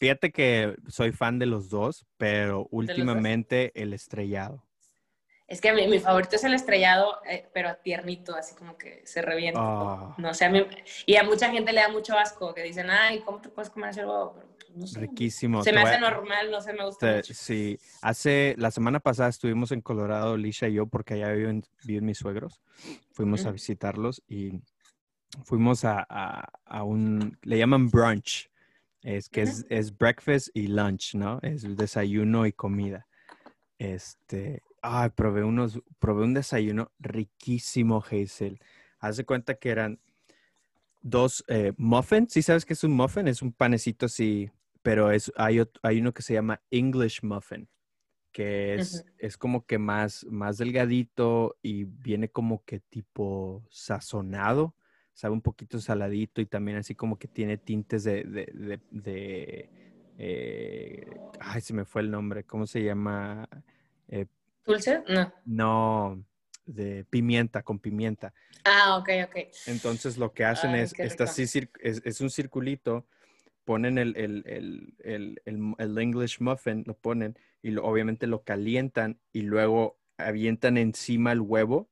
Fíjate 0.01 0.31
que 0.31 0.77
soy 0.87 1.13
fan 1.13 1.39
de 1.39 1.47
los 1.47 1.69
dos, 1.71 2.07
pero 2.17 2.59
dos? 2.59 2.69
últimamente 2.71 3.73
el 3.81 3.93
estrellado. 3.93 4.65
Es 5.49 5.63
que 5.63 5.73
mi, 5.73 5.89
mi 5.89 5.99
favorito 5.99 6.37
es 6.37 6.45
el 6.45 6.53
estrellado, 6.53 7.21
eh, 7.29 7.49
pero 7.55 7.75
tiernito, 7.83 8.37
así 8.37 8.55
como 8.55 8.77
que 8.77 9.01
se 9.07 9.23
revienta. 9.23 9.61
Ah. 9.63 10.15
No 10.19 10.35
sé, 10.35 10.45
a 10.45 10.51
mí, 10.51 10.63
y 11.07 11.17
a 11.17 11.23
mucha 11.23 11.51
gente 11.51 11.73
le 11.73 11.81
da 11.81 11.89
mucho 11.89 12.17
asco, 12.19 12.53
que 12.53 12.63
dicen, 12.63 12.91
ay, 12.91 13.21
¿cómo 13.21 13.41
te 13.41 13.49
puedes 13.49 13.71
comer 13.71 13.91
ese 13.91 14.05
huevo? 14.05 14.35
Pero, 14.37 14.49
pues, 14.59 14.71
no 14.77 14.87
sé. 14.87 15.01
Riquísimo. 15.01 15.65
Se 15.65 15.73
me 15.73 15.81
hace 15.81 15.95
a- 15.95 16.01
normal, 16.01 16.51
no 16.51 16.61
sé, 16.61 16.75
me 16.75 16.85
gusta 16.85 17.07
te- 17.07 17.17
mucho. 17.17 17.33
sí, 17.35 17.79
hace 18.03 18.55
la 18.59 18.71
semana 18.71 19.01
pasada 19.01 19.31
estuvimos 19.31 19.73
en 19.73 19.81
Colorado, 19.81 20.37
Lisha 20.37 20.69
y 20.69 20.75
yo, 20.75 20.87
porque 20.87 21.15
allá 21.15 21.33
viven, 21.33 21.65
viven 21.83 22.05
mis 22.05 22.19
suegros. 22.19 22.61
Fuimos 23.13 23.47
a 23.47 23.51
visitarlos 23.51 24.23
y 24.29 24.61
fuimos 25.45 25.87
a, 25.87 26.07
a- 26.11 26.53
a 26.67 26.83
un, 26.83 27.39
le 27.43 27.57
llaman 27.57 27.89
brunch, 27.89 28.51
es 29.03 29.31
que 29.31 29.43
es, 29.43 29.65
es 29.71 29.97
breakfast 29.97 30.49
y 30.53 30.67
lunch, 30.67 31.15
¿no? 31.15 31.39
Es 31.41 31.63
desayuno 31.75 32.45
y 32.45 32.53
comida. 32.53 33.07
Este, 33.79 34.63
ay, 34.83 35.11
probé 35.11 35.45
unos, 35.45 35.81
probé 35.99 36.25
un 36.25 36.35
desayuno 36.35 36.93
riquísimo, 36.99 38.03
Hazel. 38.05 38.61
Haz 39.01 39.17
de 39.17 39.25
cuenta 39.25 39.55
que 39.57 39.71
eran 39.71 40.01
dos 41.01 41.45
eh, 41.49 41.73
muffins. 41.77 42.33
¿Sí 42.33 42.43
sabes 42.43 42.65
qué 42.65 42.75
es 42.75 42.85
un 42.85 42.93
muffin? 42.93 43.29
Es 43.29 43.43
un 43.43 43.53
panecito 43.53 44.07
así, 44.07 44.51
pero 44.83 45.11
es, 45.11 45.33
hay, 45.37 45.57
ot- 45.59 45.79
hay 45.83 46.01
uno 46.01 46.13
que 46.13 46.23
se 46.23 46.35
llama 46.35 46.61
English 46.71 47.23
muffin, 47.23 47.69
que 48.33 48.77
es, 48.77 49.07
es 49.19 49.37
como 49.39 49.67
que 49.67 49.79
más, 49.79 50.27
más 50.31 50.59
delgadito 50.59 51.57
y 51.63 51.85
viene 51.85 52.31
como 52.31 52.65
que 52.65 52.81
tipo 52.81 53.65
sazonado, 53.71 54.75
sabe 55.15 55.35
un 55.35 55.43
poquito 55.43 55.81
saladito 55.81 56.41
y 56.41 56.47
también 56.47 56.79
así 56.79 56.95
como 56.95 57.19
que 57.19 57.29
tiene 57.29 57.59
tintes 57.59 58.05
de, 58.05 58.25
de, 58.25 58.47
de, 58.55 58.81
de- 58.91 59.71
eh, 60.19 61.21
ay, 61.41 61.61
se 61.61 61.75
me 61.75 61.85
fue 61.85 62.03
el 62.03 62.11
nombre, 62.11 62.45
¿cómo 62.45 62.67
se 62.67 62.83
llama? 62.83 63.49
Eh, 64.09 64.27
¿Dulce? 64.69 65.03
No. 65.09 65.33
no, 65.47 66.25
de 66.67 67.07
pimienta, 67.09 67.63
con 67.63 67.79
pimienta. 67.79 68.35
Ah, 68.65 68.99
ok, 68.99 69.09
ok. 69.25 69.37
Entonces 69.67 70.19
lo 70.19 70.35
que 70.35 70.45
hacen 70.45 70.73
Ay, 70.75 70.83
es, 70.83 70.95
está 70.99 71.25
así, 71.25 71.45
es, 71.45 72.03
es 72.05 72.21
un 72.21 72.29
circulito, 72.29 73.07
ponen 73.65 73.97
el, 73.97 74.15
el, 74.17 74.43
el, 74.47 74.95
el, 74.99 75.43
el- 75.47 75.75
el 75.79 75.99
English 75.99 76.41
muffin, 76.41 76.85
lo 76.87 76.93
ponen 76.95 77.39
y 77.63 77.71
lo- 77.71 77.85
obviamente 77.87 78.27
lo 78.27 78.43
calientan 78.43 79.19
y 79.33 79.41
luego 79.43 79.99
avientan 80.19 80.77
encima 80.77 81.33
el 81.33 81.41
huevo, 81.41 81.89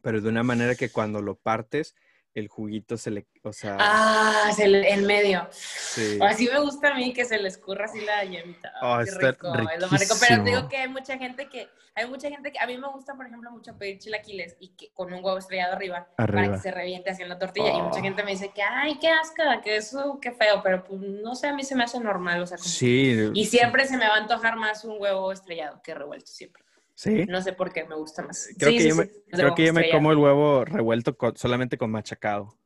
pero 0.00 0.20
de 0.20 0.28
una 0.28 0.44
manera 0.44 0.76
que 0.76 0.90
cuando 0.90 1.20
lo 1.20 1.34
partes, 1.34 1.96
el 2.34 2.48
juguito 2.48 2.96
se 2.96 3.10
le, 3.10 3.26
o 3.42 3.52
sea, 3.52 3.76
Ah, 3.80 4.48
es 4.50 4.58
el, 4.60 4.74
el 4.76 5.02
medio. 5.02 5.48
sí. 5.50 6.18
Así 6.22 6.48
me 6.52 6.60
gusta 6.60 6.88
a 6.90 6.94
mí 6.94 7.12
que 7.12 7.24
se 7.24 7.38
le 7.38 7.48
escurra 7.48 7.86
así 7.86 8.00
la 8.02 8.22
yemita. 8.24 8.72
Oh, 8.82 8.98
qué 8.98 9.10
está 9.10 9.30
rico, 9.32 9.52
es 9.74 9.80
lo 9.80 9.88
más 9.88 10.00
rico. 10.00 10.14
Pero 10.28 10.44
te 10.44 10.50
digo 10.50 10.68
que 10.68 10.76
hay 10.76 10.88
mucha 10.88 11.18
gente 11.18 11.48
que, 11.48 11.68
hay 11.96 12.06
mucha 12.08 12.28
gente 12.28 12.52
que, 12.52 12.60
a 12.60 12.66
mí 12.66 12.76
me 12.78 12.86
gusta, 12.88 13.14
por 13.14 13.26
ejemplo, 13.26 13.50
mucho 13.50 13.76
pedir 13.76 13.98
chilaquiles 13.98 14.56
y 14.60 14.68
que 14.76 14.92
con 14.92 15.12
un 15.12 15.24
huevo 15.24 15.36
estrellado 15.38 15.72
arriba, 15.74 16.06
para 16.16 16.32
Arriba. 16.40 16.54
que 16.54 16.60
se 16.62 16.70
reviente 16.70 17.10
así 17.10 17.22
en 17.22 17.28
la 17.30 17.38
tortilla. 17.38 17.72
Y 17.72 17.82
mucha 17.82 17.98
Oh. 17.98 18.02
gente 18.02 18.22
me 18.22 18.30
dice 18.30 18.52
que, 18.54 18.62
ay, 18.62 18.98
qué 19.00 19.08
asco, 19.08 19.42
que 19.64 19.76
eso, 19.76 20.18
qué 20.22 20.30
feo, 20.30 20.60
pero 20.62 20.84
pues 20.84 21.00
no 21.00 21.34
sé, 21.34 21.48
a 21.48 21.54
mí 21.54 21.64
se 21.64 21.74
me 21.74 21.82
hace 21.84 21.98
normal, 21.98 22.40
o 22.42 22.46
sea, 22.46 22.56
como- 22.56 22.68
Sí. 22.68 23.30
Y 23.34 23.46
siempre 23.46 23.84
se 23.86 23.96
me 23.96 24.06
va 24.06 24.14
a 24.14 24.18
antojar 24.18 24.54
más 24.56 24.84
un 24.84 25.00
huevo 25.00 25.32
estrellado 25.32 25.80
que 25.82 25.92
revuelto, 25.94 26.26
siempre. 26.30 26.62
Sí. 26.98 27.26
No 27.28 27.40
sé 27.40 27.52
por 27.52 27.72
qué, 27.72 27.84
me 27.84 27.94
gusta 27.94 28.22
más. 28.22 28.48
Creo 28.58 28.72
Sí, 28.72 28.76
que 28.78 28.82
sí, 28.82 28.88
yo 28.88 28.96
me, 28.96 29.04
sí, 29.04 29.22
el 29.30 29.38
creo 29.38 29.54
que 29.54 29.66
yo 29.66 29.72
me 29.72 29.88
como 29.88 30.10
el 30.10 30.18
huevo 30.18 30.64
revuelto 30.64 31.16
con- 31.16 31.36
solamente 31.36 31.78
con 31.78 31.92
machacado. 31.92 32.58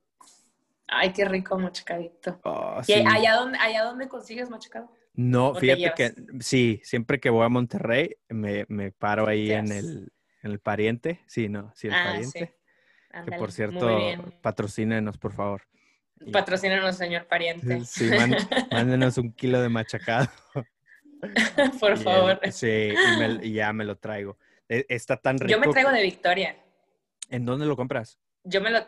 Ay, 0.87 1.13
qué 1.13 1.27
rico 1.27 1.59
machacadito. 1.59 2.41
Oh, 2.43 2.81
¿Y 2.87 2.95
allá 2.95 3.35
donde, 3.37 3.59
allá 3.59 3.85
donde 3.85 4.09
consigues 4.09 4.49
machacado? 4.49 4.91
No, 5.13 5.49
¿O 5.49 5.53
te 5.53 5.61
fíjate 5.61 5.93
que 5.95 6.15
sí, 6.41 6.81
siempre 6.83 7.21
que 7.21 7.29
voy 7.29 7.45
a 7.45 7.51
Monterrey 7.51 8.17
me, 8.31 8.65
me 8.69 8.91
paro 8.91 9.27
ahí 9.27 9.53
en 9.53 9.71
el, 9.71 10.11
en 10.43 10.51
el 10.51 10.61
pariente. 10.61 11.21
Sí, 11.27 11.51
no, 11.51 11.71
sí, 11.75 11.89
el 11.89 11.93
Ah, 11.93 12.03
pariente. 12.03 12.57
Que 13.27 13.33
por 13.33 13.53
cierto, 13.53 14.01
patrocínenos, 14.41 15.19
por 15.19 15.35
favor. 15.35 15.61
Patrocínanos, 16.33 16.97
señor 16.97 17.27
pariente. 17.27 17.85
Sí, 17.85 18.09
mándenos 18.73 19.19
un 19.19 19.31
kilo 19.35 19.61
de 19.61 19.69
machacado. 19.69 20.31
Por 21.81 21.93
Y 21.99 22.05
favor. 22.05 22.41
sí, 22.53 22.67
y, 22.67 23.19
me- 23.19 23.39
y 23.47 23.53
ya 23.53 23.73
me 23.73 23.85
lo 23.85 23.97
traigo. 23.97 24.37
E- 24.69 24.87
Está 24.89 25.17
tan 25.17 25.39
rico. 25.39 25.51
Yo 25.53 25.59
me 25.61 25.69
traigo 25.69 25.91
de 25.91 26.03
Victoria. 26.03 26.57
¿En 27.31 27.45
dónde 27.45 27.67
lo 27.67 27.77
compras? 27.77 28.19
Yo 28.45 28.61
me 28.61 28.71
lo... 28.71 28.79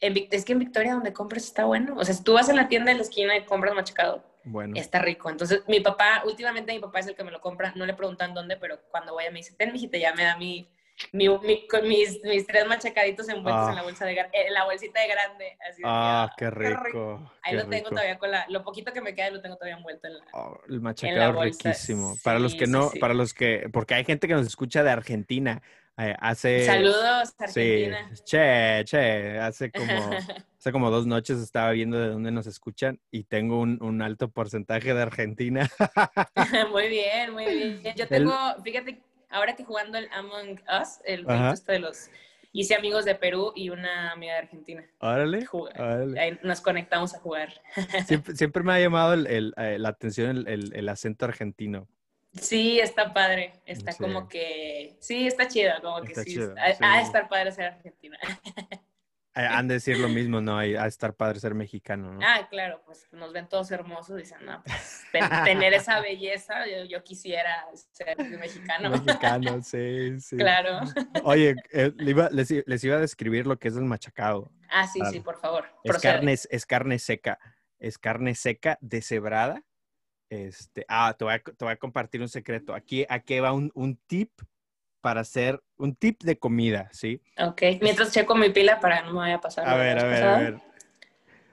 en 0.00 0.28
es 0.30 0.44
que 0.44 0.52
en 0.52 0.58
Victoria 0.58 0.94
donde 0.94 1.12
compras 1.12 1.44
está 1.44 1.64
bueno. 1.64 1.94
O 1.96 2.04
sea, 2.04 2.14
si 2.14 2.24
tú 2.24 2.32
vas 2.34 2.48
en 2.48 2.56
la 2.56 2.68
tienda 2.68 2.90
de 2.90 2.96
la 2.96 3.02
esquina 3.02 3.36
y 3.36 3.44
compras 3.44 3.74
machacado, 3.74 4.24
Bueno, 4.44 4.76
está 4.76 4.98
rico. 5.00 5.30
Entonces, 5.30 5.62
mi 5.68 5.80
papá, 5.80 6.22
últimamente 6.24 6.72
mi 6.72 6.80
papá 6.80 7.00
es 7.00 7.06
el 7.06 7.14
que 7.14 7.24
me 7.24 7.30
lo 7.30 7.40
compra. 7.40 7.72
No 7.76 7.86
le 7.86 7.94
preguntan 7.94 8.34
dónde, 8.34 8.56
pero 8.56 8.80
cuando 8.90 9.12
voy 9.12 9.24
me 9.30 9.38
dice, 9.38 9.54
ten, 9.54 9.72
mijita, 9.72 9.98
ya 9.98 10.14
me 10.14 10.24
da 10.24 10.36
mi... 10.36 10.68
mi, 11.12 11.28
mi- 11.40 11.66
con 11.68 11.86
mis, 11.88 12.22
mis 12.24 12.46
tres 12.46 12.66
machacaditos 12.66 13.28
envueltos 13.28 13.66
Ah. 13.66 13.70
en 13.70 13.76
la 13.76 13.82
bolsa 13.82 14.04
de 14.06 14.12
en 14.32 14.54
la 14.54 14.64
bolsita 14.64 15.00
de 15.00 15.08
grande. 15.08 15.56
Así 15.68 15.76
de 15.76 15.82
que, 15.82 15.88
ah, 15.88 16.22
ah, 16.24 16.34
qué 16.36 16.50
rico. 16.50 17.32
Ahí 17.42 17.52
qué 17.52 17.56
lo 17.56 17.62
tengo 17.64 17.74
rico. 17.84 17.90
todavía 17.90 18.18
con 18.18 18.30
la... 18.30 18.46
Lo 18.48 18.62
poquito 18.62 18.92
que 18.92 19.00
me 19.00 19.14
queda 19.14 19.30
lo 19.30 19.40
tengo 19.40 19.56
todavía 19.56 19.76
envuelto 19.76 20.06
en 20.06 20.18
la... 20.18 20.24
Oh, 20.32 20.58
el 20.68 20.80
machacado 20.80 21.32
bolsa, 21.34 21.68
riquísimo. 21.70 22.16
para 22.24 22.38
los 22.38 22.54
que 22.54 22.66
no, 22.66 22.88
sí. 22.90 22.98
para 22.98 23.14
los 23.14 23.34
que, 23.34 23.68
porque 23.72 23.94
hay 23.94 24.04
gente 24.04 24.26
que 24.28 24.34
nos 24.34 24.46
escucha 24.46 24.82
de 24.82 24.90
Argentina. 24.90 25.62
eh, 25.98 26.14
hace. 26.18 26.64
Saludos, 26.66 27.34
Argentina. 27.38 28.10
Che, 28.24 28.82
che. 28.84 29.38
Hace 29.38 29.70
como, 29.70 29.86
hace 30.58 30.72
como 30.72 30.90
dos 30.90 31.06
noches 31.06 31.38
estaba 31.38 31.70
viendo 31.70 31.98
de 31.98 32.08
dónde 32.08 32.30
nos 32.30 32.46
escuchan 32.46 33.00
y 33.10 33.24
tengo 33.24 33.60
un, 33.60 33.82
un 33.82 34.02
alto 34.02 34.28
porcentaje 34.30 34.92
de 34.94 35.02
Argentina. 35.02 35.68
muy 36.70 36.88
bien, 36.88 37.32
muy 37.32 37.44
bien. 37.46 37.82
Yo 37.96 38.04
El- 38.04 38.08
tengo, 38.08 38.34
fíjate, 38.62 39.00
ahora 39.28 39.56
que 39.56 39.64
jugando 39.64 39.98
el 39.98 40.08
Among 40.12 40.60
Us, 40.80 41.00
el 41.04 41.24
jueguito 41.24 41.52
este 41.52 41.72
de 41.72 41.78
los... 41.80 42.10
Hice 42.52 42.74
amigos 42.74 43.04
de 43.04 43.14
Perú 43.14 43.52
y 43.54 43.68
una 43.68 44.12
amiga 44.12 44.32
de 44.32 44.38
Argentina. 44.38 44.82
Órale. 45.00 45.46
Ahí 46.18 46.38
nos 46.42 46.62
conectamos 46.62 47.14
a 47.14 47.18
jugar. 47.18 47.52
Siempre, 48.06 48.34
siempre 48.36 48.62
me 48.62 48.72
ha 48.72 48.80
llamado 48.80 49.12
el- 49.12 49.26
el, 49.26 49.54
eh, 49.58 49.78
la 49.78 49.90
atención 49.90 50.30
el, 50.30 50.48
el- 50.48 50.72
el 50.74 50.88
acento 50.88 51.26
argentino. 51.26 51.86
Sí, 52.32 52.80
está 52.80 53.12
padre. 53.12 53.52
Está 53.66 53.92
Sí. 53.92 53.98
como 54.02 54.26
que... 54.28 54.96
Sí, 55.00 55.26
está 55.26 55.48
chido. 55.48 55.72
Como 55.82 56.00
que 56.00 56.08
Está 56.08 56.22
sí. 56.22 56.30
chido, 56.32 56.54
sí. 56.54 56.62
De 56.94 57.00
estar 57.02 57.28
padre 57.28 57.52
ser 57.52 57.66
argentina. 57.66 58.18
Eh, 59.36 59.46
Han 59.46 59.68
de 59.68 59.74
decir 59.74 59.98
lo 59.98 60.08
mismo, 60.08 60.40
¿no? 60.40 60.56
Hay- 60.56 60.74
Ha 60.76 60.82
de 60.84 60.88
estar 60.88 61.14
padre 61.14 61.38
ser 61.40 61.54
mexicano, 61.54 62.12
¿no? 62.14 62.20
Ah, 62.22 62.46
claro, 62.48 62.82
pues 62.86 63.06
nos 63.12 63.32
ven 63.32 63.48
todos 63.48 63.70
hermosos. 63.70 64.16
Dicen, 64.16 64.38
no, 64.44 64.62
pues 64.64 65.04
ten- 65.12 65.28
tener 65.44 65.74
esa 65.74 66.00
belleza, 66.00 66.66
yo, 66.66 66.84
yo 66.84 67.04
quisiera 67.04 67.66
ser 67.92 68.16
mexicano. 68.38 68.90
Mexicano, 68.90 69.60
sí, 69.62 70.18
sí. 70.20 70.36
Claro. 70.36 70.80
Oye, 71.24 71.54
eh, 71.72 71.92
les, 71.98 72.84
iba 72.84 72.96
a 72.96 73.00
describir 73.00 73.46
lo 73.46 73.58
que 73.58 73.68
es 73.68 73.76
el 73.76 73.84
machacado. 73.84 74.50
Ah, 74.70 74.86
sí, 74.86 74.98
Claro. 75.00 75.12
sí, 75.12 75.20
por 75.20 75.36
favor. 75.38 75.66
Es 75.84 75.98
carne, 75.98 76.32
es 76.32 76.66
carne 76.66 76.98
seca. 76.98 77.38
Es 77.78 77.98
carne 77.98 78.34
seca 78.34 78.78
deshebrada. 78.80 79.62
Este, 80.30 80.84
ah, 80.88 81.14
te 81.16 81.24
voy 81.24 81.34
a, 81.34 81.38
te 81.40 81.64
voy 81.64 81.72
a 81.72 81.76
compartir 81.76 82.20
un 82.20 82.28
secreto. 82.28 82.74
Aquí, 82.74 83.06
aquí 83.08 83.38
va 83.38 83.52
un, 83.52 83.70
un 83.74 83.96
tip 84.06 84.32
para 85.06 85.20
hacer 85.20 85.62
un 85.76 85.94
tip 85.94 86.24
de 86.24 86.36
comida, 86.36 86.88
¿sí? 86.90 87.22
Ok, 87.38 87.62
mientras 87.80 88.10
checo 88.10 88.34
mi 88.34 88.50
pila 88.50 88.80
para 88.80 89.02
no 89.02 89.12
me 89.12 89.18
vaya 89.18 89.36
a 89.36 89.40
pasar. 89.40 89.64
A 89.68 89.76
ver, 89.76 89.96
a 90.00 90.04
ver, 90.04 90.24
a 90.24 90.36
ver. 90.36 90.60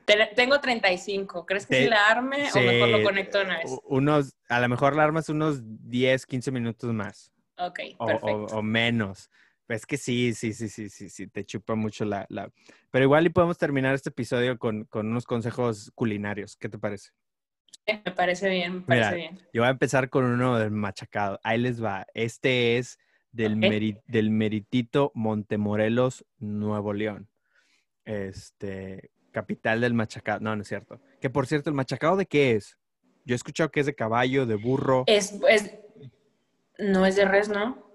Ten- 0.06 0.30
Tengo 0.36 0.60
35. 0.60 1.46
¿Crees 1.46 1.68
que 1.68 1.76
Te- 1.76 1.84
sí 1.84 1.88
la 1.88 2.08
arme 2.08 2.50
Sí, 2.50 2.58
o 2.58 2.64
mejor 2.64 2.90
lo 2.90 3.04
conecto 3.04 3.42
una 3.42 3.60
vez? 3.60 3.80
Unos, 3.84 4.36
a 4.50 4.60
lo 4.60 4.70
mejor 4.70 4.96
la 4.96 5.04
armas 5.04 5.30
unos 5.30 5.60
10, 5.88 6.26
15 6.26 6.50
minutos 6.50 6.92
más. 6.96 7.32
Ok, 7.60 7.80
o, 8.00 8.06
o- 8.06 8.08
perfecto. 8.08 8.58
o 8.58 8.64
menos. 8.64 9.30
Es 9.68 9.86
que 9.86 9.98
sí, 9.98 10.34
sí, 10.34 10.52
sí, 10.54 10.68
sí, 10.68 10.90
sí, 10.90 11.10
sí, 11.12 11.28
te 11.28 11.46
chupa 11.46 11.76
mucho 11.76 12.06
la, 12.06 12.26
la... 12.30 12.52
Pero 12.90 13.06
igual 13.06 13.28
y 13.28 13.30
podemos 13.30 13.60
terminar 13.60 13.94
este 13.94 14.10
episodio 14.10 14.58
con, 14.58 14.86
con 14.86 15.06
unos 15.10 15.26
consejos 15.26 15.92
culinarios. 15.94 16.58
¿Qué 16.58 16.70
te 16.70 16.80
parece? 16.80 17.12
Me 17.86 18.12
parece 18.14 18.50
bien, 18.50 18.78
me 18.78 18.82
parece 18.82 19.16
Mira, 19.16 19.16
bien. 19.16 19.38
Yo 19.54 19.62
voy 19.62 19.68
a 19.68 19.72
empezar 19.72 20.10
con 20.10 20.24
uno 20.26 20.58
del 20.58 20.72
machacado. 20.72 21.40
Ahí 21.44 21.60
les 21.60 21.84
va. 21.84 22.08
Este 22.16 22.80
es 22.80 22.98
del, 23.34 23.58
meri- 23.58 24.02
del 24.08 24.30
meritito 24.30 25.12
Montemorelos, 25.14 26.26
Nuevo 26.40 26.94
León. 26.94 27.28
Este, 28.06 29.12
capital 29.32 29.82
del 29.82 29.94
machacado. 29.94 30.40
No, 30.40 30.56
no 30.56 30.62
es 30.62 30.68
cierto. 30.68 31.02
Que 31.20 31.30
por 31.30 31.48
cierto, 31.48 31.70
¿el 31.70 31.76
machacado 31.76 32.16
de 32.16 32.26
qué 32.26 32.52
es? 32.54 32.78
Yo 33.26 33.34
he 33.34 33.38
escuchado 33.38 33.72
que 33.72 33.80
es 33.82 33.86
de 33.86 33.96
caballo, 33.96 34.46
de 34.46 34.56
burro. 34.56 35.04
Es, 35.08 35.34
es, 35.50 35.74
no 36.80 37.06
es 37.06 37.16
de 37.16 37.26
res, 37.26 37.50
¿no? 37.50 37.82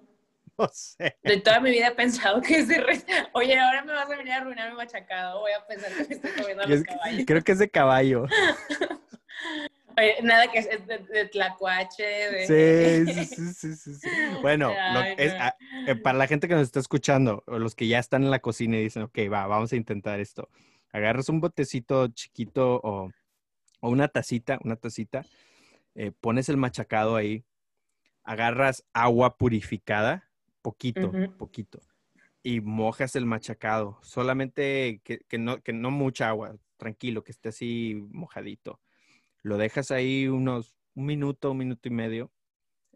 No 0.59 0.67
sé. 0.73 1.17
De 1.23 1.37
toda 1.41 1.61
mi 1.61 1.71
vida 1.71 1.87
he 1.87 1.95
pensado 1.95 2.41
que 2.41 2.57
es 2.59 2.67
de 2.67 2.81
res. 2.81 3.07
Oye, 3.33 3.57
ahora 3.57 3.85
me 3.85 3.93
vas 3.93 4.11
a 4.11 4.17
venir 4.17 4.33
a 4.33 4.39
arruinar 4.39 4.69
mi 4.71 4.77
machacado. 4.77 5.39
Voy 5.39 5.53
a 5.53 5.65
pensar 5.65 5.93
que 5.93 6.05
me 6.09 6.15
estoy 6.17 6.31
comiendo 6.33 6.65
a 6.65 6.67
los 6.67 6.81
es 6.81 6.85
caballos. 6.85 7.25
creo 7.29 7.43
que 7.45 7.53
es 7.53 7.59
de 7.61 7.71
caballo. 7.71 8.25
Oye, 9.99 10.17
nada 10.23 10.51
que 10.51 10.59
es 10.59 10.87
de, 10.87 10.99
de 10.99 11.27
tlacuache, 11.27 12.03
de... 12.05 13.05
Sí, 13.07 13.13
sí, 13.55 13.75
sí, 13.75 13.95
sí. 13.95 14.11
Bueno, 14.43 14.77
lo- 14.91 15.01
Ay, 15.01 15.15
es- 15.17 15.33
no. 15.33 15.39
ah, 15.41 15.57
eh, 15.87 15.97
para 15.97 16.19
la 16.19 16.27
gente 16.27 16.47
que 16.49 16.55
nos 16.55 16.63
está 16.63 16.79
escuchando, 16.81 17.43
o 17.47 17.59
los 17.59 17.75
que 17.75 17.89
ya 17.89 17.99
están 17.99 18.23
en 18.23 18.31
la 18.31 18.39
cocina 18.41 18.77
y 18.77 18.83
dicen, 18.85 19.03
ok, 19.03 19.19
va, 19.33 19.47
vamos 19.47 19.73
a 19.73 19.77
intentar 19.77 20.21
esto. 20.21 20.49
Agarras 20.93 21.29
un 21.29 21.41
botecito 21.41 22.09
chiquito 22.09 22.81
o, 22.83 23.11
o 23.81 23.89
una 23.91 24.09
tacita, 24.09 24.59
una 24.63 24.77
tacita, 24.77 25.25
eh, 25.95 26.13
pones 26.21 26.49
el 26.49 26.57
machacado 26.57 27.17
ahí, 27.17 27.45
agarras 28.25 28.85
agua 28.93 29.37
purificada, 29.37 30.31
poquito, 30.63 31.11
poquito, 31.39 31.81
y 32.43 32.61
mojas 32.61 33.17
el 33.17 33.27
machacado. 33.27 33.99
Solamente 34.03 35.01
que, 35.05 35.19
que 35.29 35.39
no, 35.39 35.61
que 35.63 35.73
no 35.73 35.91
mucha 35.91 36.29
agua, 36.29 36.57
tranquilo, 36.77 37.25
que 37.25 37.33
esté 37.33 37.49
así 37.49 37.95
mojadito. 38.11 38.81
Lo 39.43 39.57
dejas 39.57 39.91
ahí 39.91 40.29
unos 40.29 40.75
un 40.95 41.07
minuto, 41.07 41.53
un 41.53 41.59
minuto 41.59 41.89
y 41.89 41.93
medio. 41.93 42.33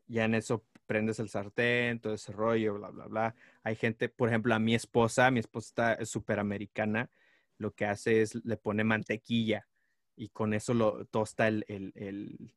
Ya 0.07 0.25
en 0.25 0.35
eso 0.35 0.65
prendes 0.87 1.19
el 1.21 1.29
sartén, 1.29 2.01
todo 2.01 2.15
ese 2.15 2.33
rollo, 2.33 2.75
bla, 2.75 2.91
bla, 2.91 3.07
bla. 3.07 3.35
Hay 3.63 3.77
gente, 3.77 4.09
por 4.09 4.29
ejemplo, 4.29 4.55
a 4.55 4.59
mi 4.59 4.75
esposa, 4.75 5.31
mi 5.31 5.41
esposa 5.41 5.95
es 5.95 6.11
súper 6.11 6.39
americana, 6.39 7.11
lo 7.59 7.73
que 7.73 7.87
hace 7.87 8.23
es 8.23 8.35
le 8.45 8.57
pone 8.57 8.85
mantequilla 8.85 9.69
y 10.17 10.29
con 10.29 10.53
eso 10.53 10.75
lo 10.75 11.07
tosta 11.07 11.49
el, 11.49 11.65
el, 11.69 11.93
el, 11.95 12.53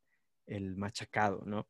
el 0.46 0.76
machacado, 0.76 1.42
¿no? 1.46 1.68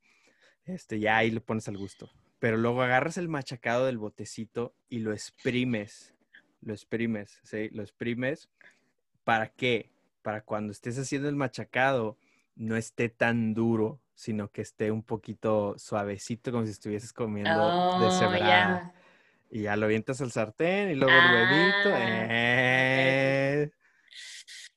Este, 0.65 0.99
ya 0.99 1.19
ahí 1.19 1.31
le 1.31 1.41
pones 1.41 1.69
al 1.69 1.77
gusto. 1.77 2.11
Pero 2.39 2.57
luego 2.57 2.83
agarras 2.83 3.17
el 3.19 3.29
machacado 3.29 3.87
del 3.87 3.99
botecito 3.99 4.75
y 4.89 4.99
lo 4.99 5.13
exprimes. 5.13 6.15
Lo 6.61 6.73
exprimes, 6.73 7.41
¿sí? 7.45 7.69
Lo 7.71 7.83
exprimes. 7.83 8.51
¿Para 9.23 9.49
qué? 9.49 9.91
Para 10.27 10.41
cuando 10.41 10.73
estés 10.73 10.99
haciendo 10.99 11.29
el 11.29 11.37
machacado 11.37 12.17
no 12.57 12.75
esté 12.75 13.09
tan 13.09 13.55
duro, 13.55 14.01
sino 14.17 14.51
que 14.51 14.61
esté 14.61 14.91
un 14.91 15.05
poquito 15.05 15.79
suavecito, 15.79 16.51
como 16.51 16.65
si 16.65 16.73
estuvieses 16.73 17.13
comiendo 17.13 17.55
de 17.55 18.07
Oh, 18.09 18.11
cebrada. 18.11 18.41
ya. 18.41 18.93
Y 19.53 19.63
ya 19.63 19.77
lo 19.77 19.87
avientas 19.87 20.21
al 20.21 20.33
sartén 20.33 20.91
y 20.91 20.97
luego 20.97 21.17
el 21.17 21.33
huevito. 21.33 21.91
Ah, 21.95 22.27
¡eh! 22.29 23.71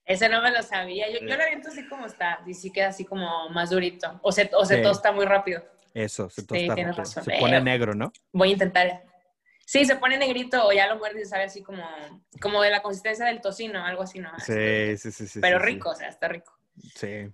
Ese 0.06 0.30
no 0.30 0.40
me 0.44 0.52
lo 0.52 0.62
sabía. 0.62 1.10
Yo, 1.12 1.18
yo 1.26 1.36
lo 1.36 1.42
aviento 1.42 1.70
así 1.70 1.84
como 1.88 2.06
está. 2.06 2.42
Y 2.46 2.54
sí 2.54 2.72
queda 2.72 2.90
así 2.90 3.04
como 3.04 3.50
más 3.50 3.72
durito. 3.72 4.20
O 4.22 4.32
se, 4.32 4.52
o 4.54 4.64
se 4.66 4.76
Sí. 4.78 4.84
tosta 4.84 5.12
muy 5.12 5.26
rápido. 5.26 5.64
Eso, 5.96 6.30
se 6.30 6.42
Sí, 6.44 6.48
tosta 6.48 6.76
tienes 6.76 6.96
rápido. 6.96 7.06
razón. 7.06 7.24
Se 7.24 7.32
Eh, 7.32 7.40
pone 7.40 7.60
negro, 7.60 7.96
¿no? 7.96 8.14
Voy 8.34 8.50
a 8.50 8.52
intentar. 8.52 9.09
Sí, 9.72 9.86
se 9.86 9.98
pone 9.98 10.18
negrito 10.18 10.66
o 10.66 10.74
ya 10.74 10.88
lo 10.88 10.98
muerdes 10.98 11.28
y 11.28 11.30
sabe 11.30 11.44
así 11.44 11.62
como, 11.62 11.84
como 12.42 12.60
de 12.64 12.72
la 12.72 12.82
consistencia 12.82 13.24
del 13.28 13.40
tocino, 13.40 13.86
algo 13.86 14.02
así, 14.02 14.18
¿no? 14.18 14.32
Sí, 14.40 14.98
sí, 14.98 15.12
sí, 15.12 15.28
sí. 15.28 15.40
Pero 15.40 15.60
sí, 15.60 15.66
sí. 15.68 15.74
rico, 15.74 15.90
o 15.92 15.96
sea, 15.96 16.08
está 16.08 16.28
rico. 16.28 16.52
Sí. 16.96 17.28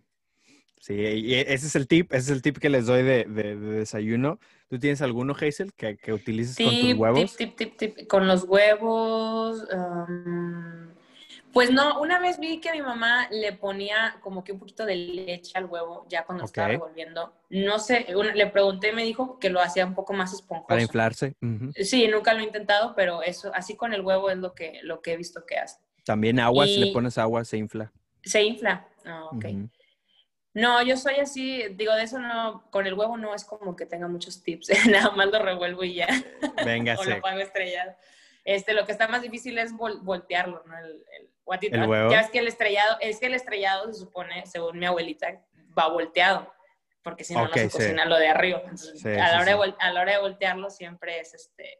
Sí, 0.81 0.95
y 0.95 1.33
ese 1.35 1.67
es 1.67 1.75
el 1.77 1.87
tip, 1.87 2.11
ese 2.11 2.19
es 2.19 2.29
el 2.31 2.41
tip 2.41 2.57
que 2.57 2.67
les 2.69 2.87
doy 2.87 3.03
de, 3.03 3.23
de- 3.23 3.55
de 3.55 3.79
desayuno. 3.79 4.37
¿Tú 4.67 4.77
tienes 4.79 5.01
alguno, 5.01 5.33
Hazel, 5.33 5.73
que, 5.73 5.95
que 5.95 6.11
utilices 6.11 6.57
con 6.57 6.77
tus 6.77 6.93
huevos? 6.93 7.37
tip, 7.37 7.55
tip, 7.55 7.77
tip, 7.77 7.95
tip. 7.95 8.07
Con 8.09 8.27
los 8.27 8.43
huevos. 8.43 9.65
um, 9.73 10.84
pues 11.55 11.71
no, 11.71 12.01
una 12.01 12.19
vez 12.19 12.37
vi 12.37 12.59
que 12.59 12.73
mi 12.73 12.81
mamá 12.81 13.29
le 13.31 13.53
ponía 13.53 14.17
como 14.21 14.43
que 14.43 14.51
un 14.51 14.59
poquito 14.59 14.85
de 14.85 14.95
leche 14.97 15.53
al 15.57 15.65
huevo 15.67 16.05
ya 16.09 16.25
cuando 16.25 16.43
estaba 16.43 16.67
revolviendo. 16.67 17.33
No 17.49 17.79
sé, 17.79 18.07
una- 18.13 18.35
le 18.35 18.45
pregunté 18.47 18.89
y 18.89 18.91
me 18.91 19.03
dijo 19.05 19.39
que 19.39 19.49
lo 19.49 19.61
hacía 19.61 19.85
un 19.85 19.95
poco 19.95 20.11
más 20.11 20.33
esponjoso. 20.33 20.67
Para 20.67 20.81
inflarse. 20.81 21.33
Sí, 21.75 22.09
nunca 22.09 22.33
lo 22.33 22.41
he 22.41 22.43
intentado, 22.43 22.93
pero 22.93 23.21
eso, 23.23 23.51
así 23.55 23.77
con 23.77 23.93
el 23.93 24.01
huevo 24.01 24.29
es 24.29 24.37
lo 24.37 24.53
que, 24.53 24.81
lo 24.83 25.01
que 25.01 25.13
he 25.13 25.17
visto 25.17 25.45
que 25.45 25.57
hace. 25.57 25.79
También 26.03 26.41
agua, 26.41 26.65
si 26.65 26.77
le 26.77 26.91
pones 26.91 27.17
agua, 27.17 27.45
se 27.45 27.55
infla. 27.55 27.93
Se 28.21 28.43
infla. 28.43 28.85
Ah, 29.05 29.23
ok. 29.31 29.45
No, 30.53 30.81
yo 30.83 30.97
soy 30.97 31.15
así, 31.15 31.63
digo, 31.71 31.93
de 31.93 32.03
eso 32.03 32.19
no, 32.19 32.69
con 32.69 32.85
el 32.85 32.93
huevo 32.95 33.15
no 33.17 33.33
es 33.33 33.45
como 33.45 33.77
que 33.77 33.85
tenga 33.85 34.09
muchos 34.09 34.43
tips, 34.43 34.67
nada 34.89 35.11
más 35.11 35.27
lo 35.27 35.39
revuelvo 35.39 35.85
y 35.85 35.95
ya, 35.95 36.07
o 36.61 36.65
Véngase. 36.65 37.09
lo 37.15 37.21
pongo 37.21 37.39
estrellado. 37.39 37.93
Este, 38.43 38.73
lo 38.73 38.85
que 38.85 38.91
está 38.91 39.07
más 39.07 39.21
difícil 39.21 39.57
es 39.57 39.73
vol- 39.73 40.01
voltearlo, 40.03 40.61
¿no? 40.65 40.77
El, 40.77 40.85
el, 41.17 41.29
o 41.45 41.53
a 41.53 41.59
ti- 41.59 41.69
¿El 41.71 41.83
huevo? 41.87 42.11
Ya 42.11 42.17
ves 42.21 42.29
que 42.29 42.39
el 42.39 42.47
estrellado, 42.47 42.97
es 42.99 43.19
que 43.19 43.27
el 43.27 43.33
estrellado 43.33 43.91
se 43.93 43.99
supone, 43.99 44.45
según 44.45 44.77
mi 44.77 44.85
abuelita, 44.85 45.41
va 45.77 45.87
volteado, 45.87 46.51
porque 47.01 47.23
si 47.23 47.33
no, 47.33 47.43
Ok, 47.43 47.49
no 47.49 47.53
se 47.55 47.69
sí. 47.69 47.77
cocina 47.77 48.05
lo 48.05 48.17
de 48.17 48.27
arriba. 48.27 48.59
Entonces, 48.63 48.99
Sí, 49.01 49.07
a, 49.09 49.31
la 49.31 49.41
hora. 49.41 49.55
De 49.65 49.73
a 49.79 49.91
la 49.93 50.01
hora 50.01 50.11
de 50.13 50.19
voltearlo 50.19 50.69
siempre 50.69 51.19
es 51.19 51.33
este, 51.33 51.79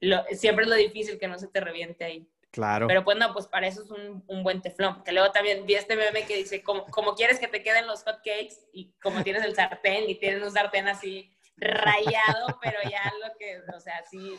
lo, 0.00 0.24
siempre 0.32 0.64
es 0.64 0.70
lo 0.70 0.76
difícil 0.76 1.18
que 1.18 1.28
no 1.28 1.38
se 1.38 1.48
te 1.48 1.60
reviente 1.60 2.04
ahí. 2.04 2.28
Claro. 2.50 2.86
Pero 2.86 3.04
pues 3.04 3.18
no, 3.18 3.34
pues 3.34 3.46
para 3.48 3.66
eso 3.66 3.82
es 3.82 3.90
un, 3.90 4.24
un 4.26 4.42
buen 4.42 4.62
teflón. 4.62 5.04
Que 5.04 5.12
luego 5.12 5.30
también 5.30 5.66
vi 5.66 5.74
este 5.74 5.94
meme 5.94 6.24
que 6.24 6.36
dice, 6.36 6.62
como, 6.62 6.86
como 6.86 7.14
quieres 7.14 7.38
que 7.38 7.48
te 7.48 7.62
queden 7.62 7.86
los 7.86 8.02
hot 8.04 8.16
cakes 8.24 8.66
y 8.72 8.94
como 9.02 9.22
tienes 9.22 9.44
el 9.44 9.54
sartén 9.54 10.08
y 10.08 10.14
tienes 10.14 10.42
un 10.42 10.50
sartén 10.50 10.88
así 10.88 11.35
rayado, 11.58 12.58
pero 12.62 12.78
ya 12.82 13.12
lo 13.26 13.34
que, 13.38 13.60
o 13.74 13.80
sea, 13.80 14.02
sí, 14.04 14.38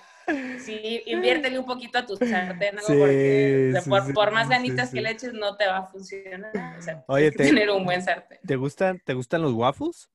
sí, 0.63 1.03
inviértele 1.07 1.57
un 1.59 1.65
poquito 1.65 1.97
a 1.99 2.05
tu 2.05 2.15
sartén. 2.15 2.77
Sí, 2.79 2.93
porque 2.97 3.79
sí, 3.83 3.89
por, 3.89 4.05
sí, 4.05 4.13
por 4.13 4.31
más 4.31 4.49
ganitas 4.49 4.91
que 4.91 5.01
le 5.01 5.11
eches 5.11 5.33
no 5.33 5.55
te 5.57 5.67
va 5.67 5.77
a 5.77 5.87
funcionar. 5.87 6.77
O 6.77 6.81
sea, 6.81 7.03
Oye, 7.07 7.31
te- 7.31 7.45
tener 7.45 7.69
un 7.69 7.85
buen 7.85 8.01
sartén. 8.01 8.39
¿Te 8.45 8.55
gustan, 8.55 8.99
¿Te 8.99 9.13
gustan 9.13 9.41
los 9.41 9.53
waffles? 9.53 10.09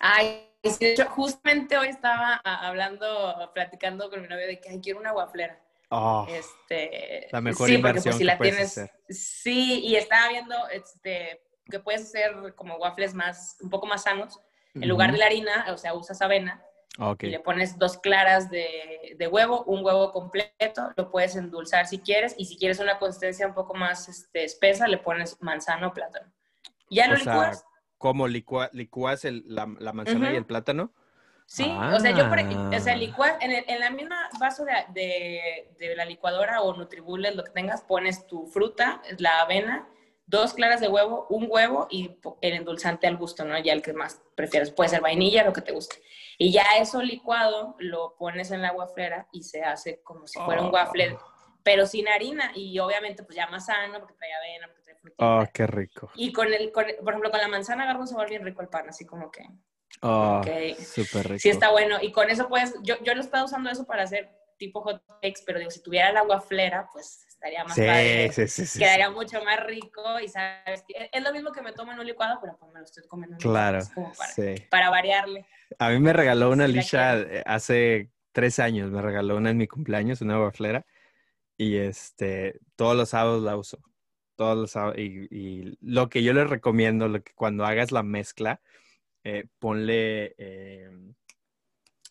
Ay, 0.00 0.48
de 0.62 0.92
hecho, 0.92 1.06
justamente 1.06 1.76
hoy 1.76 1.88
estaba 1.88 2.40
ah, 2.44 2.68
hablando, 2.68 3.50
platicando 3.54 4.10
con 4.10 4.22
mi 4.22 4.28
novio 4.28 4.46
de 4.46 4.60
que 4.60 4.68
ay, 4.70 4.80
quiero 4.80 5.00
una 5.00 5.12
guaflera. 5.12 5.60
Oh, 5.90 6.26
Este, 6.28 7.28
La 7.32 7.40
mejor 7.40 7.66
sí, 7.66 7.78
porque, 7.78 7.88
inversión 7.88 8.12
pues, 8.12 8.18
si 8.18 8.24
la 8.24 8.38
tienes, 8.38 8.78
hacer. 8.78 8.92
Sí, 9.08 9.80
y 9.80 9.96
estaba 9.96 10.28
viendo 10.28 10.68
este, 10.68 11.40
que 11.64 11.80
puedes 11.80 12.02
hacer 12.02 12.54
como 12.54 12.76
waffles 12.76 13.14
más, 13.14 13.56
un 13.60 13.70
poco 13.70 13.86
más 13.86 14.02
sanos. 14.02 14.38
En 14.74 14.88
lugar 14.88 15.12
de 15.12 15.18
la 15.18 15.26
harina, 15.26 15.66
o 15.72 15.78
sea, 15.78 15.94
usas 15.94 16.20
avena 16.22 16.62
Ok. 16.98 17.24
y 17.24 17.26
le 17.28 17.40
pones 17.40 17.78
dos 17.78 17.98
claras 17.98 18.50
de, 18.50 19.14
de 19.18 19.26
huevo, 19.26 19.64
un 19.64 19.84
huevo 19.84 20.12
completo, 20.12 20.92
lo 20.96 21.10
puedes 21.10 21.34
endulzar 21.36 21.86
si 21.86 21.98
quieres, 22.00 22.34
y 22.38 22.44
si 22.44 22.56
quieres 22.56 22.78
una 22.78 22.98
consistencia 22.98 23.46
un 23.46 23.54
poco 23.54 23.74
más 23.74 24.08
este, 24.08 24.44
espesa, 24.44 24.86
le 24.88 24.98
pones 24.98 25.36
manzana 25.40 25.88
o 25.88 25.92
plátano. 25.92 26.30
Ya 26.90 27.06
lo 27.08 27.14
O 27.14 27.18
sea, 27.18 27.32
licuas. 27.32 27.64
¿Cómo 27.98 28.28
licua- 28.28 28.70
licúas 28.72 29.24
el- 29.24 29.42
la, 29.46 29.66
la 29.80 29.92
manzana 29.92 30.26
y 30.26 30.30
Ujú. 30.30 30.38
el 30.38 30.46
plátano? 30.46 30.92
Sí, 31.46 31.64
o 31.64 31.98
sea, 31.98 32.10
yo, 32.10 32.28
por- 32.28 32.38
Ah. 32.40 32.70
o 32.76 32.78
sea, 32.80 32.94
licuar, 32.94 33.38
en, 33.40 33.50
el- 33.52 33.64
en 33.68 33.80
la 33.80 33.90
misma 33.90 34.28
vaso 34.38 34.64
de, 34.66 34.72
de, 34.92 35.74
de 35.78 35.96
la 35.96 36.04
licuadora 36.04 36.60
o 36.60 36.76
Nutribullet, 36.76 37.34
lo 37.34 37.42
que 37.42 37.50
tengas, 37.52 37.82
pones 37.82 38.26
tu 38.26 38.46
fruta, 38.46 39.00
la 39.18 39.40
avena, 39.40 39.88
dos 40.30 40.52
claras 40.52 40.80
de 40.80 40.88
huevo, 40.88 41.26
un 41.30 41.46
huevo 41.50 41.88
y 41.90 42.18
el 42.42 42.52
endulzante 42.52 43.06
al 43.06 43.16
gusto, 43.16 43.44
¿no? 43.46 43.58
Ya 43.58 43.72
el 43.72 43.80
que 43.82 43.94
más 43.94 44.20
prefieres. 44.34 44.70
Puede 44.70 44.90
ser 44.90 45.00
vainilla, 45.00 45.42
lo 45.42 45.54
que 45.54 45.62
te 45.62 45.72
guste. 45.72 45.96
Y 46.36 46.52
ya 46.52 46.64
eso 46.78 47.02
licuado 47.02 47.74
lo 47.78 48.14
pones 48.16 48.50
en 48.50 48.60
la 48.60 48.72
guaflera 48.72 49.26
y 49.32 49.42
se 49.42 49.62
hace 49.62 50.02
como 50.02 50.26
si 50.26 50.38
fuera 50.38 50.60
un 50.60 50.68
Oh. 50.68 50.72
waffle, 50.72 51.16
pero 51.62 51.86
sin 51.86 52.08
harina 52.08 52.52
y 52.54 52.78
obviamente 52.78 53.22
pues 53.24 53.36
ya 53.36 53.46
más 53.46 53.66
sano 53.66 53.98
porque 53.98 54.14
trae 54.14 54.32
avena, 54.34 54.66
porque 54.68 54.82
trae 54.82 54.96
frutita. 54.96 55.24
Oh, 55.40 55.44
qué 55.52 55.66
rico. 55.66 56.10
Y 56.14 56.30
con 56.32 56.52
el, 56.52 56.72
con- 56.72 56.84
por 57.02 57.08
ejemplo, 57.14 57.30
con 57.30 57.40
la 57.40 57.48
manzana 57.48 57.84
agarra 57.84 58.00
un 58.00 58.06
sabor 58.06 58.28
bien 58.28 58.44
rico 58.44 58.60
el 58.60 58.68
pan, 58.68 58.86
así 58.88 59.06
como 59.06 59.30
que... 59.30 59.44
Oh, 60.02 60.40
Ok. 60.42 60.76
súper 60.78 61.26
rico. 61.26 61.38
Sí, 61.40 61.48
está 61.48 61.70
bueno. 61.70 61.96
Y 62.02 62.12
con 62.12 62.28
eso 62.30 62.48
puedes, 62.48 62.74
yo, 62.82 62.96
yo 63.02 63.14
lo 63.14 63.20
he 63.22 63.24
estado 63.24 63.46
usando 63.46 63.70
eso 63.70 63.86
para 63.86 64.02
hacer 64.02 64.30
tipo 64.58 64.82
hot 64.82 65.02
cakes, 65.22 65.42
pero 65.46 65.58
digo, 65.58 65.70
si 65.70 65.82
tuviera 65.82 66.10
el 66.10 66.16
agua 66.18 66.40
flera, 66.40 66.88
pues 66.92 67.24
estaría 67.38 67.62
más 67.64 67.74
Sí, 67.74 67.82
padre. 67.86 68.32
sí, 68.32 68.48
sí, 68.48 68.66
sí. 68.66 68.78
Quedaría 68.80 69.10
mucho 69.10 69.42
más 69.44 69.64
rico 69.64 70.18
y 70.20 70.28
sabes, 70.28 70.82
que- 70.82 71.08
es 71.12 71.22
lo 71.22 71.32
mismo 71.32 71.52
que 71.52 71.62
me 71.62 71.72
tomo 71.72 71.92
en 71.92 72.00
un 72.00 72.06
licuado, 72.06 72.38
pero 72.40 72.56
pues 72.58 72.72
me 72.72 72.80
lo 72.80 72.84
estoy 72.84 73.06
comiendo 73.06 73.36
en 73.36 73.46
un 73.46 73.50
Claro, 73.52 73.78
licuado, 73.78 74.12
es 74.12 74.16
como 74.16 74.56
para, 74.66 74.68
para 74.68 74.90
variarle. 74.90 75.46
A 75.78 75.90
mí 75.90 76.00
me 76.00 76.12
regaló 76.12 76.50
una 76.50 76.66
Lisha 76.66 77.20
eh, 77.20 77.42
hace 77.46 78.10
tres 78.32 78.58
años, 78.58 78.90
me 78.90 79.00
regaló 79.02 79.36
una 79.36 79.50
en 79.50 79.56
mi 79.56 79.68
cumpleaños, 79.68 80.20
una 80.20 80.36
guaflera, 80.38 80.84
y 81.56 81.76
este, 81.76 82.58
todos 82.74 82.96
los 82.96 83.10
sábados 83.10 83.42
la 83.44 83.56
uso, 83.56 83.78
todos 84.34 84.56
los 84.56 84.70
sábados, 84.72 84.98
y, 84.98 85.28
y 85.30 85.78
lo 85.80 86.08
que 86.08 86.22
yo 86.24 86.32
les 86.32 86.50
recomiendo, 86.50 87.06
lo 87.06 87.22
que 87.22 87.32
cuando 87.34 87.64
hagas 87.64 87.92
la 87.92 88.02
mezcla, 88.02 88.60
eh, 89.22 89.46
ponle 89.60 90.34
eh, 90.38 90.90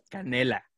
canela, 0.09 0.69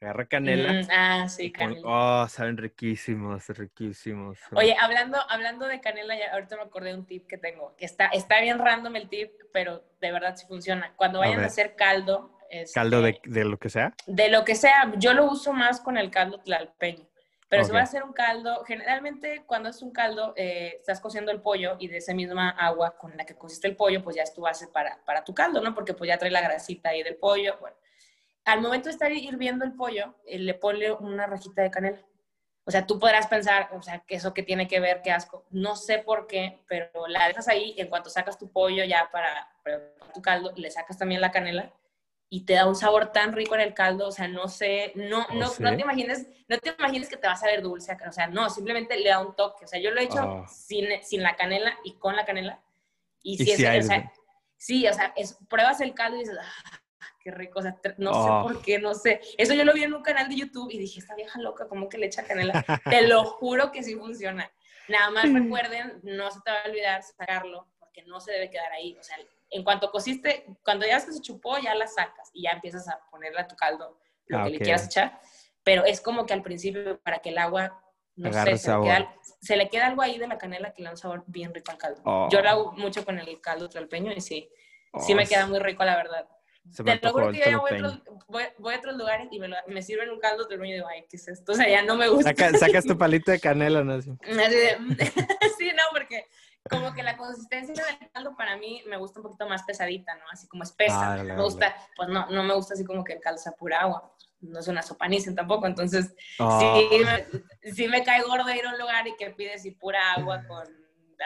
agarra 0.00 0.26
canela, 0.26 0.72
Mm, 0.72 0.88
ah, 0.90 1.28
sí, 1.28 1.50
canela. 1.50 1.80
oh, 1.84 2.28
saben 2.28 2.56
riquísimos, 2.56 3.48
riquísimos. 3.48 4.38
Oye, 4.52 4.76
hablando, 4.78 5.18
hablando 5.28 5.66
de 5.66 5.80
canela, 5.80 6.16
ya 6.16 6.32
ahorita 6.32 6.56
me 6.56 6.62
acordé 6.62 6.90
de 6.90 6.98
un 6.98 7.06
tip 7.06 7.26
que 7.26 7.38
tengo, 7.38 7.74
que 7.76 7.86
está, 7.86 8.06
está 8.06 8.40
bien 8.40 8.58
random 8.58 8.96
el 8.96 9.08
tip, 9.08 9.30
pero 9.52 9.84
de 10.00 10.12
verdad 10.12 10.36
sí 10.36 10.46
funciona. 10.46 10.92
Cuando 10.96 11.20
vayan 11.20 11.40
a, 11.40 11.46
hacer 11.46 11.74
caldo, 11.76 12.38
caldo 12.74 13.02
de, 13.02 13.10
este, 13.10 13.30
de 13.30 13.44
lo 13.44 13.58
que 13.58 13.70
sea. 13.70 13.94
De 14.06 14.28
lo 14.28 14.44
que 14.44 14.54
sea, 14.54 14.92
yo 14.96 15.14
lo 15.14 15.24
uso 15.30 15.52
más 15.52 15.80
con 15.80 15.96
el 15.96 16.10
caldo 16.10 16.40
tlalpeño. 16.40 17.06
Pero 17.48 17.62
si 17.62 17.70
vas 17.70 17.82
a 17.82 17.84
hacer 17.84 18.02
un 18.02 18.12
caldo, 18.12 18.64
generalmente 18.64 19.44
cuando 19.46 19.68
es 19.68 19.80
un 19.80 19.92
caldo, 19.92 20.34
eh, 20.36 20.78
estás 20.80 21.00
cociendo 21.00 21.30
el 21.30 21.40
pollo 21.40 21.76
y 21.78 21.86
de 21.86 21.98
esa 21.98 22.12
misma 22.12 22.50
agua 22.50 22.98
con 22.98 23.16
la 23.16 23.24
que 23.24 23.36
cociste 23.36 23.68
el 23.68 23.76
pollo, 23.76 24.02
pues 24.02 24.16
ya 24.16 24.24
es 24.24 24.34
tu 24.34 24.40
base 24.40 24.66
para, 24.66 24.98
para 25.04 25.22
tu 25.22 25.32
caldo, 25.32 25.60
¿no? 25.60 25.72
Porque 25.72 25.94
pues 25.94 26.08
ya 26.08 26.18
trae 26.18 26.32
la 26.32 26.40
grasita 26.40 26.88
ahí 26.88 27.04
del 27.04 27.14
pollo. 27.14 27.56
Bueno, 27.60 27.76
al 28.46 28.60
momento 28.62 28.88
de 28.88 28.92
estar 28.92 29.12
hirviendo 29.12 29.64
el 29.64 29.74
pollo, 29.74 30.14
eh, 30.26 30.38
le 30.38 30.54
ponle 30.54 30.92
una 30.92 31.26
rajita 31.26 31.62
de 31.62 31.70
canela. 31.70 31.98
O 32.64 32.70
sea, 32.70 32.86
tú 32.86 32.98
podrás 32.98 33.26
pensar, 33.28 33.68
o 33.72 33.82
sea, 33.82 34.00
que 34.00 34.16
eso 34.16 34.32
que 34.34 34.42
tiene 34.42 34.66
que 34.66 34.80
ver, 34.80 35.02
qué 35.02 35.12
asco. 35.12 35.44
No 35.50 35.76
sé 35.76 35.98
por 35.98 36.26
qué, 36.26 36.60
pero 36.66 37.06
la 37.08 37.28
dejas 37.28 37.46
ahí, 37.48 37.74
en 37.76 37.88
cuanto 37.88 38.08
sacas 38.10 38.38
tu 38.38 38.50
pollo 38.50 38.84
ya 38.84 39.08
para, 39.12 39.48
para 39.62 39.94
tu 40.14 40.20
caldo, 40.22 40.52
le 40.56 40.70
sacas 40.70 40.98
también 40.98 41.20
la 41.20 41.30
canela 41.30 41.72
y 42.28 42.44
te 42.44 42.54
da 42.54 42.66
un 42.66 42.74
sabor 42.74 43.12
tan 43.12 43.32
rico 43.32 43.54
en 43.54 43.60
el 43.60 43.72
caldo, 43.74 44.08
o 44.08 44.10
sea, 44.12 44.26
no 44.26 44.48
sé, 44.48 44.90
no, 44.96 45.24
¿Oh, 45.30 45.34
no, 45.34 45.46
sí? 45.48 45.62
no 45.62 45.76
te 45.76 45.82
imagines, 45.82 46.26
no 46.48 46.58
te 46.58 46.74
imagines 46.76 47.08
que 47.08 47.16
te 47.16 47.28
vas 47.28 47.40
a 47.44 47.46
ver 47.46 47.62
dulce, 47.62 47.96
o 48.08 48.12
sea, 48.12 48.26
no, 48.26 48.50
simplemente 48.50 48.98
le 48.98 49.10
da 49.10 49.20
un 49.20 49.36
toque, 49.36 49.64
o 49.64 49.68
sea, 49.68 49.78
yo 49.78 49.92
lo 49.92 50.00
he 50.00 50.04
hecho 50.04 50.20
Oh. 50.24 50.44
sin, 50.48 50.88
sin 51.04 51.22
la 51.22 51.36
canela 51.36 51.78
y 51.84 51.92
con 51.94 52.16
la 52.16 52.24
canela, 52.24 52.60
y, 53.22 53.38
si 53.38 53.52
es, 53.52 53.64
hay 53.64 53.78
o 53.78 53.82
sea, 53.82 54.12
sí, 54.56 54.88
o 54.88 54.92
sea, 54.92 55.12
es- 55.14 55.38
pruebas 55.48 55.80
el 55.80 55.94
caldo 55.94 56.16
y 56.16 56.20
dices, 56.20 56.36
ah, 56.40 56.80
qué 57.26 57.32
rico, 57.32 57.58
o 57.58 57.62
sea, 57.62 57.76
no 57.98 58.12
Oh. 58.12 58.24
sé 58.24 58.30
por 58.54 58.62
qué, 58.62 58.78
no 58.78 58.94
sé, 58.94 59.20
eso 59.36 59.52
yo 59.52 59.64
lo 59.64 59.72
vi 59.72 59.82
en 59.82 59.92
un 59.92 60.02
canal 60.02 60.28
de 60.28 60.36
YouTube 60.36 60.70
y 60.70 60.78
dije, 60.78 61.00
esta 61.00 61.16
vieja 61.16 61.40
loca, 61.40 61.66
¿cómo 61.66 61.88
que 61.88 61.98
le 61.98 62.06
echa 62.06 62.22
canela? 62.24 62.64
te 62.88 63.02
lo 63.08 63.24
juro 63.24 63.72
que 63.72 63.82
sí 63.82 63.96
funciona, 63.96 64.48
nada 64.86 65.10
más 65.10 65.32
recuerden, 65.32 65.98
no 66.04 66.30
se 66.30 66.40
te 66.42 66.52
va 66.52 66.58
a 66.64 66.68
olvidar 66.68 67.02
sacarlo, 67.02 67.66
porque 67.80 68.04
no 68.04 68.20
se 68.20 68.30
debe 68.30 68.48
quedar 68.48 68.70
ahí, 68.70 68.96
o 68.96 69.02
sea, 69.02 69.16
en 69.50 69.64
cuanto 69.64 69.90
cociste, 69.90 70.46
cuando 70.62 70.86
ya 70.86 71.00
se 71.00 71.20
chupó, 71.20 71.58
ya 71.58 71.74
la 71.74 71.88
sacas 71.88 72.30
y 72.32 72.42
ya 72.44 72.50
empiezas 72.50 72.88
a 72.88 73.00
ponerle 73.10 73.40
a 73.40 73.48
tu 73.48 73.56
caldo 73.56 73.98
lo 74.26 74.38
Ah, 74.38 74.42
que 74.44 74.48
ok. 74.50 74.52
le 74.54 74.60
quieras 74.60 74.86
echar. 74.86 75.20
Pero 75.64 75.84
es 75.84 76.00
como 76.00 76.26
que 76.26 76.32
al 76.34 76.42
principio, 76.42 77.00
para 77.02 77.18
que 77.18 77.30
el 77.30 77.38
agua, 77.38 77.80
no 78.16 78.28
Agarre 78.28 78.56
sé, 78.56 78.64
se 78.66 78.76
le, 78.76 78.82
queda, 78.82 79.14
se 79.40 79.56
le 79.56 79.68
queda 79.68 79.86
algo 79.86 80.02
ahí 80.02 80.18
de 80.18 80.26
la 80.28 80.36
canela 80.38 80.72
que 80.72 80.82
le 80.82 80.86
da 80.86 80.90
un 80.92 80.96
sabor 80.96 81.24
bien 81.26 81.52
rico 81.54 81.70
al 81.72 81.78
caldo. 81.78 82.02
Oh. 82.04 82.28
Yo 82.30 82.40
lo 82.40 82.48
hago 82.50 82.72
mucho 82.72 83.04
con 83.04 83.18
el 83.18 83.40
caldo 83.40 83.68
tlalpeño 83.68 84.12
y 84.12 84.20
sí, 84.20 84.48
sí 85.00 85.12
Oh, 85.12 85.16
me 85.16 85.26
queda 85.26 85.46
muy 85.46 85.58
rico, 85.60 85.84
la 85.84 85.96
verdad. 85.96 86.28
Se 86.70 86.82
me 86.82 86.98
Te 86.98 87.06
lo 87.06 87.12
juro 87.12 87.30
que 87.30 87.38
yo 87.38 87.44
ya 87.44 87.58
voy 87.58 87.70
a, 87.70 87.74
otros, 87.76 88.02
voy, 88.28 88.42
voy 88.58 88.74
a 88.74 88.78
otros 88.78 88.96
lugares 88.96 89.28
y 89.30 89.38
me, 89.38 89.48
lo- 89.48 89.56
me 89.68 89.82
sirven 89.82 90.10
un 90.10 90.18
caldo 90.20 90.46
tlalpeño 90.46 90.70
y 90.70 90.74
digo, 90.74 90.88
ay, 90.88 91.04
¿qué 91.08 91.16
es 91.16 91.28
esto? 91.28 91.52
O 91.52 91.54
sea, 91.54 91.68
ya 91.68 91.82
no 91.82 91.96
me 91.96 92.08
gusta. 92.08 92.30
Saca- 92.30 92.58
sacas 92.58 92.84
tu 92.84 92.98
palito 92.98 93.30
de 93.30 93.40
canela, 93.40 93.82
¿no? 93.84 93.96
De- 93.98 94.06
sí, 95.58 95.70
no, 95.74 95.82
porque 95.92 96.26
como 96.68 96.92
que 96.94 97.02
la 97.02 97.16
consistencia 97.16 97.74
del 97.74 98.10
caldo 98.10 98.36
para 98.36 98.56
mí 98.56 98.82
me 98.86 98.96
gusta 98.96 99.20
un 99.20 99.24
poquito 99.24 99.48
más 99.48 99.62
pesadita, 99.62 100.14
¿no? 100.16 100.24
Así 100.30 100.48
como 100.48 100.64
espesa. 100.64 101.12
Ah, 101.12 101.16
dale, 101.16 101.34
me 101.34 101.42
gusta, 101.42 101.74
pues 101.96 102.08
no, 102.08 102.26
no 102.30 102.42
me 102.42 102.54
gusta 102.54 102.74
así 102.74 102.84
como 102.84 103.04
que 103.04 103.14
el 103.14 103.20
caldo 103.20 103.38
sea 103.38 103.52
pura 103.52 103.80
agua. 103.80 104.12
No 104.40 104.60
es 104.60 104.68
una 104.68 104.82
sopa 104.82 105.06
tampoco, 105.34 105.66
entonces 105.66 106.14
Oh, 106.38 106.60
sí, 106.60 106.98
me, 107.04 107.72
sí 107.72 107.88
me 107.88 108.04
cae 108.04 108.22
gordo 108.22 108.52
ir 108.54 108.66
a 108.66 108.70
un 108.72 108.78
lugar 108.78 109.06
y 109.08 109.16
que 109.16 109.30
pides 109.30 109.64
y 109.64 109.70
pura 109.70 110.12
agua 110.14 110.44
con 110.46 110.66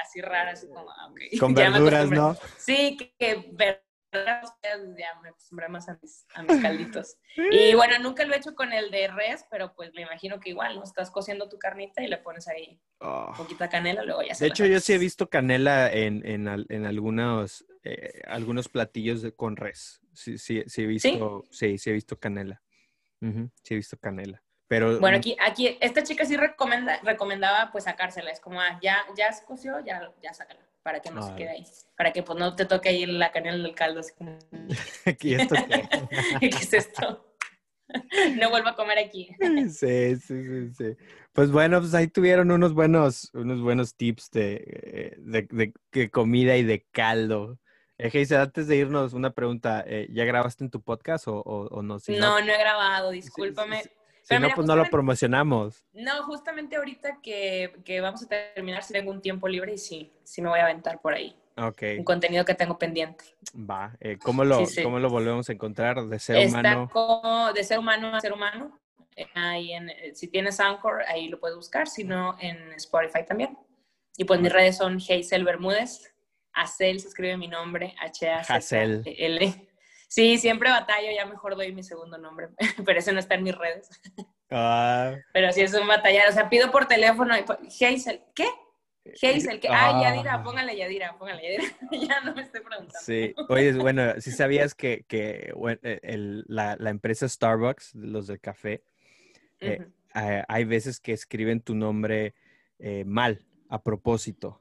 así 0.00 0.20
rara, 0.20 0.52
así 0.52 0.68
como, 0.68 0.88
ah. 0.90 1.12
Con 1.38 1.54
verduras. 1.54 2.08
¿no? 2.10 2.36
Sí, 2.56 2.96
que, 2.96 3.14
que 3.18 3.34
verduras, 3.52 3.89
ya 4.12 5.20
me 5.22 5.28
acostumbré 5.30 5.68
más 5.68 5.88
a 5.88 5.98
mis, 6.00 6.26
a 6.34 6.42
mis 6.42 6.60
calditos. 6.60 7.16
Y 7.52 7.74
bueno, 7.74 7.98
nunca 8.00 8.24
lo 8.24 8.34
he 8.34 8.38
hecho 8.38 8.54
con 8.54 8.72
el 8.72 8.90
de 8.90 9.08
res, 9.08 9.44
pero 9.50 9.72
pues 9.74 9.92
me 9.94 10.02
imagino 10.02 10.40
que 10.40 10.50
igual, 10.50 10.76
¿no? 10.76 10.82
Estás 10.84 11.10
cociendo 11.10 11.48
tu 11.48 11.58
carnita 11.58 12.02
y 12.02 12.08
le 12.08 12.18
pones 12.18 12.48
ahí 12.48 12.80
Oh. 13.02 13.28
un 13.30 13.36
poquito 13.36 13.64
de 13.64 13.70
canela, 13.70 14.02
luego 14.02 14.22
ya 14.22 14.34
se 14.34 14.44
De 14.44 14.50
hecho, 14.50 14.66
yo 14.66 14.78
sí 14.78 14.92
he 14.92 14.98
visto 14.98 15.30
canela 15.30 15.90
en, 15.90 16.20
en, 16.26 16.46
en 16.68 16.84
algunos, 16.84 17.64
eh, 17.82 18.20
algunos 18.26 18.68
platillos 18.68 19.22
de- 19.22 19.32
con 19.34 19.56
res. 19.56 20.02
Sí, 20.12 20.36
sí, 20.36 20.62
sí 20.66 20.82
he 20.82 20.86
visto, 20.86 21.44
sí, 21.50 21.78
sí 21.78 21.88
he 21.88 21.92
visto 21.94 22.18
canela. 22.20 22.60
Ujú, 23.22 23.50
sí 23.62 23.72
he 23.72 23.76
visto 23.78 23.96
canela. 23.98 24.42
Pero 24.68 25.00
Bueno, 25.00 25.16
aquí, 25.16 25.34
aquí, 25.40 25.78
esta 25.80 26.02
chica 26.02 26.26
sí 26.26 26.36
recomienda, 26.36 27.00
recomendaba 27.02 27.72
pues 27.72 27.84
sacársela. 27.84 28.30
Es 28.30 28.40
como, 28.40 28.60
ah, 28.60 28.78
ya, 28.82 28.98
ya 29.16 29.32
se 29.32 29.46
coció, 29.46 29.80
ya, 29.80 30.12
ya 30.22 30.34
sácala, 30.34 30.60
para 30.82 31.00
que 31.00 31.10
no 31.10 31.22
se 31.22 31.34
quede 31.36 31.50
ahí. 31.50 31.66
Para 31.96 32.12
que 32.12 32.22
pues 32.22 32.38
no 32.38 32.56
te 32.56 32.64
toque 32.64 32.88
ahí 32.88 33.06
la 33.06 33.30
canela 33.32 33.62
del 33.62 33.74
caldo, 33.74 34.00
así 34.00 34.12
como, 34.14 34.38
esto 35.04 35.54
qué? 35.68 35.88
¿qué 36.40 36.46
es 36.48 36.72
esto? 36.72 37.26
No 38.40 38.50
vuelvo 38.50 38.68
a 38.68 38.76
comer 38.76 38.98
aquí. 38.98 39.34
Sí, 39.68 39.68
sí, 39.70 40.16
sí, 40.16 40.70
sí. 40.74 40.96
Pues 41.32 41.50
bueno, 41.50 41.80
pues 41.80 41.92
ahí 41.94 42.06
tuvieron 42.06 42.50
unos 42.50 42.72
buenos, 42.72 43.30
unos 43.34 43.60
buenos 43.60 43.94
tips 43.96 44.30
de, 44.30 44.62
eh, 44.64 45.14
de, 45.18 45.42
de- 45.50 45.72
de 45.92 46.10
comida 46.10 46.56
y 46.56 46.62
de 46.62 46.86
caldo. 46.92 47.58
Eh, 47.98 48.26
antes 48.36 48.68
de 48.68 48.76
irnos, 48.76 49.12
una 49.12 49.32
pregunta. 49.32 49.82
eh, 49.86 50.08
¿Ya 50.12 50.24
grabaste 50.24 50.64
en 50.64 50.70
tu 50.70 50.80
podcast 50.82 51.26
o, 51.28 51.34
o- 51.40 51.66
o 51.68 51.82
no? 51.82 51.98
Si 51.98 52.12
no, 52.16 52.40
no 52.40 52.52
he 52.52 52.58
grabado, 52.58 53.10
discúlpame. 53.10 53.82
Si, 53.82 53.90
si 54.22 54.34
no, 54.34 54.40
mira, 54.40 54.54
pues 54.54 54.66
no 54.66 54.76
lo 54.76 54.84
promocionamos. 54.90 55.84
No, 55.92 56.22
justamente 56.24 56.76
ahorita 56.76 57.20
que, 57.22 57.72
que 57.84 58.00
vamos 58.00 58.22
a 58.22 58.28
terminar, 58.28 58.82
si 58.82 58.92
tengo 58.92 59.10
un 59.10 59.20
tiempo 59.20 59.48
libre 59.48 59.74
y 59.74 59.78
sí, 59.78 60.12
sí 60.22 60.40
me 60.42 60.48
voy 60.48 60.60
a 60.60 60.64
aventar 60.64 61.00
por 61.00 61.14
ahí. 61.14 61.36
Ok, 61.56 61.82
Un 61.98 62.04
contenido 62.04 62.44
que 62.44 62.54
tengo 62.54 62.78
pendiente. 62.78 63.24
va. 63.54 63.94
Eh, 64.00 64.16
¿cómo, 64.22 64.44
lo, 64.44 64.58
Sí, 64.64 64.66
sí. 64.76 64.82
¿Cómo 64.82 64.98
lo 64.98 65.10
volvemos 65.10 65.48
a 65.48 65.52
encontrar? 65.52 66.06
De 66.06 66.18
ser 66.18 66.36
Está 66.36 66.58
humano. 66.60 66.88
como 66.92 67.52
de 67.52 67.64
ser 67.64 67.78
humano 67.78 68.14
a 68.14 68.20
ser 68.20 68.32
humano. 68.32 68.78
Eh, 69.16 69.26
Ahí 69.34 69.72
en, 69.72 69.90
eh, 69.90 70.12
si 70.14 70.28
tienes 70.28 70.58
Anchor, 70.60 71.02
ahí 71.08 71.28
lo 71.28 71.38
puedes 71.40 71.56
buscar, 71.56 71.88
si 71.88 72.04
no, 72.04 72.36
en 72.40 72.72
Spotify 72.74 73.26
también. 73.26 73.58
Y 74.16 74.24
pues 74.24 74.40
mis 74.40 74.52
redes 74.52 74.76
son 74.78 74.96
Hazel 74.96 75.44
Bermúdez. 75.44 76.14
Acel 76.52 76.98
se 77.00 77.08
escribe 77.08 77.36
mi 77.36 77.48
nombre, 77.48 77.94
H-A-Z-L. 78.00 79.66
Sí, 80.10 80.38
siempre 80.38 80.68
batallo, 80.70 81.06
ya 81.14 81.24
mejor 81.24 81.54
doy 81.54 81.72
mi 81.72 81.84
segundo 81.84 82.18
nombre, 82.18 82.48
pero 82.84 82.98
ese 82.98 83.12
no 83.12 83.20
está 83.20 83.36
en 83.36 83.44
mis 83.44 83.56
redes. 83.56 83.88
Ah, 84.50 85.14
Pero 85.32 85.52
sí 85.52 85.60
es 85.60 85.72
un 85.72 85.86
batallar, 85.86 86.28
o 86.28 86.32
sea, 86.32 86.50
pido 86.50 86.72
por 86.72 86.86
teléfono, 86.86 87.32
y, 87.38 87.84
Hazel, 87.84 88.20
¿qué? 88.34 88.48
Hazel, 89.22 89.60
¿qué? 89.60 89.68
Ah, 89.68 89.92
Ah. 89.94 90.02
Yadira, 90.02 90.42
póngale 90.42 90.76
Yadira, 90.76 91.16
póngale 91.16 91.42
Yadira. 91.44 91.72
ya 92.08 92.20
no 92.22 92.34
me 92.34 92.42
estoy 92.42 92.60
preguntando. 92.60 92.98
Sí, 93.00 93.32
oye, 93.48 93.72
bueno, 93.74 94.20
si 94.20 94.32
sabías 94.32 94.74
que, 94.74 95.04
que 95.06 95.52
bueno, 95.54 95.78
eh, 95.84 96.00
el- 96.02 96.44
la, 96.48 96.74
la 96.80 96.90
empresa 96.90 97.28
Starbucks, 97.28 97.94
los 97.94 98.26
del 98.26 98.40
café, 98.40 98.82
eh, 99.60 99.86
eh, 100.16 100.42
hay 100.48 100.64
veces 100.64 100.98
que 100.98 101.12
escriben 101.12 101.60
tu 101.60 101.76
nombre 101.76 102.34
eh, 102.80 103.04
mal, 103.04 103.46
a 103.68 103.80
propósito. 103.80 104.60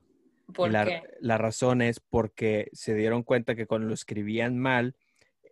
¿Por 0.54 0.70
la, 0.70 0.86
qué? 0.86 1.02
la 1.22 1.40
razón 1.40 1.82
es 1.82 2.00
porque 2.00 2.70
se 2.72 2.94
dieron 2.94 3.24
cuenta 3.24 3.56
que 3.56 3.66
cuando 3.66 3.88
lo 3.88 3.96
escribían 3.96 4.60
mal, 4.60 4.96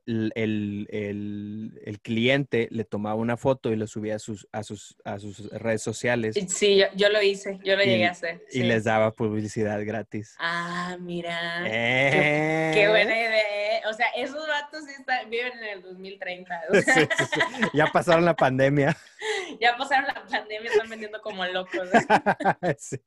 el, 0.07 0.87
el- 0.89 1.79
el- 1.85 1.99
cliente 2.01 2.67
le 2.71 2.85
tomaba 2.85 3.15
una 3.15 3.35
foto 3.37 3.71
y 3.73 3.75
lo 3.75 3.85
subía 3.87 4.15
a 4.15 4.19
sus, 4.19 4.47
a 4.53 4.63
sus, 4.63 4.95
a 5.03 5.19
sus 5.19 5.49
redes 5.51 5.81
sociales 5.81 6.35
Sí, 6.47 6.77
yo, 6.77 6.85
yo 6.95 7.09
lo 7.09 7.21
hice, 7.21 7.59
yo 7.63 7.75
lo 7.75 7.83
Y- 7.83 7.87
llegué 7.87 8.05
a 8.07 8.11
hacer. 8.11 8.41
y 8.49 8.59
sí. 8.59 8.63
les 8.63 8.85
daba 8.85 9.11
publicidad 9.11 9.83
gratis. 9.85 10.35
Ah, 10.39 10.95
mira. 10.99 11.63
Eh. 11.67 12.71
Qué 12.73 12.87
buena 12.87 13.13
idea. 13.15 13.77
¿eh? 13.77 13.81
O 13.89 13.93
sea, 13.93 14.07
esos 14.15 14.47
vatos 14.47 14.87
están- 14.87 15.29
viven 15.29 15.51
en 15.59 15.63
el 15.65 15.81
2030. 15.81 16.61
o 16.69 16.73
sea, 16.81 16.93
Sí, 16.93 17.01
sí, 17.17 17.23
sí. 17.33 17.39
Ya 17.73 17.87
pasaron 17.87 18.23
la 18.25 18.35
pandemia. 18.35 18.95
ya 19.61 19.75
pasaron 19.77 20.07
la 20.07 20.23
pandemia, 20.25 20.71
están 20.71 20.89
vendiendo 20.89 21.21
como 21.21 21.45
locos. 21.45 21.89
Sí, 22.77 22.97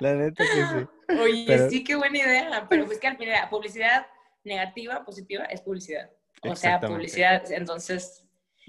la 0.00 0.14
neta 0.14 0.44
que 0.44 0.50
sí. 1.14 1.14
Oye, 1.20 1.44
Pero- 1.46 1.70
sí, 1.70 1.84
qué 1.84 1.94
buena 1.94 2.18
idea. 2.18 2.66
Pero 2.68 2.86
pues 2.86 2.98
que 2.98 3.06
al 3.06 3.16
final, 3.16 3.48
publicidad 3.50 4.06
negativa, 4.44 5.04
positiva, 5.04 5.44
es 5.44 5.60
publicidad. 5.62 6.10
O 6.44 6.56
sea, 6.56 6.80
publicidad. 6.80 7.50
Entonces, 7.52 8.24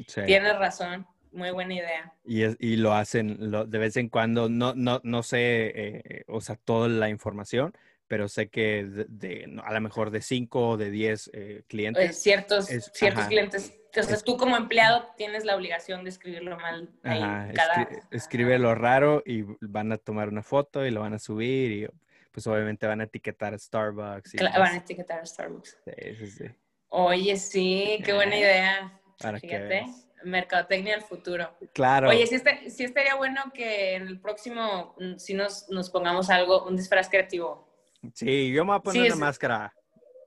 Sí. 0.07 0.21
tienes 0.25 0.57
razón. 0.57 1.05
Muy 1.31 1.51
buena 1.51 1.73
idea. 1.73 2.13
Y, 2.23 2.43
es- 2.43 2.55
y 2.59 2.77
lo 2.77 2.93
hacen 2.93 3.51
lo- 3.51 3.65
de 3.65 3.77
vez 3.77 3.97
en 3.97 4.07
cuando, 4.07 4.47
no, 4.47 4.73
no, 4.73 5.01
no 5.03 5.21
sé, 5.21 5.71
eh, 5.75 6.23
o 6.27 6.39
sea, 6.39 6.55
toda 6.55 6.87
la 6.87 7.09
información, 7.09 7.73
pero 8.07 8.29
sé 8.29 8.47
que 8.49 8.85
de, 9.09 9.59
a 9.63 9.73
lo 9.73 9.81
mejor 9.81 10.11
de 10.11 10.21
5 10.21 10.69
o 10.69 10.77
de 10.77 10.91
10 10.91 11.27
eh, 11.27 11.31
Eh, 11.33 11.63
clientes. 11.67 12.21
ciertos 12.21 12.69
es- 12.71 12.89
ciertos 12.93 13.21
ajá. 13.21 13.29
clientes. 13.29 13.73
Entonces, 13.87 14.13
Es- 14.19 14.23
tú 14.23 14.37
como 14.37 14.55
empleado 14.55 15.07
tienes 15.17 15.43
la 15.43 15.55
obligación 15.57 16.03
de 16.05 16.09
escribirlo 16.09 16.55
mal 16.57 16.89
ahí 17.03 17.21
Ajá, 17.21 17.51
cada... 17.53 17.75
escri- 17.75 18.07
escribe 18.11 18.57
lo 18.59 18.73
raro 18.75 19.21
y 19.25 19.43
van 19.61 19.91
a 19.91 19.97
tomar 19.97 20.29
una 20.29 20.43
foto 20.43 20.85
y 20.85 20.91
lo 20.91 21.01
van 21.01 21.13
a 21.15 21.19
subir 21.19 21.71
y 21.71 21.87
pues 22.31 22.45
obviamente 22.47 22.85
van 22.87 22.99
a 23.01 23.05
etiquetar 23.05 23.53
a 23.53 23.57
Starbucks. 23.57 24.33
Y 24.35 24.37
pues, 24.37 24.51
van 24.53 24.73
a 24.73 24.77
etiquetar 24.77 25.19
a 25.21 25.25
Starbucks. 25.25 25.77
sí, 25.85 26.15
sí, 26.17 26.27
sí, 26.27 26.45
Oye, 26.89 27.37
sí, 27.37 28.01
qué 28.05 28.13
buena 28.13 28.35
Eh, 28.35 28.39
idea. 28.39 29.01
para 29.19 29.39
Fíjate, 29.39 29.85
mercadotecnia 30.23 30.93
del 30.95 31.03
futuro. 31.03 31.57
Claro. 31.73 32.09
Oye, 32.09 32.25
sí, 32.27 32.35
está- 32.35 32.59
sí 32.69 32.83
estaría 32.83 33.15
bueno 33.15 33.41
que 33.53 33.95
en 33.95 34.07
el 34.07 34.19
próximo, 34.19 34.95
mm, 34.99 35.17
si 35.17 35.33
nos, 35.33 35.69
nos 35.69 35.89
pongamos 35.89 36.29
algo, 36.29 36.65
un 36.65 36.75
disfraz 36.75 37.09
creativo. 37.09 37.67
Sí, 38.13 38.51
yo 38.51 38.63
me 38.65 38.71
voy 38.71 38.79
a 38.79 38.83
poner 38.83 39.01
Sí, 39.03 39.07
una 39.07 39.15
máscara. 39.15 39.73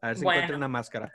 A 0.01 0.07
ver 0.09 0.17
si 0.17 0.25
Bueno. 0.25 0.39
encuentro 0.41 0.57
una 0.57 0.69
máscara. 0.69 1.13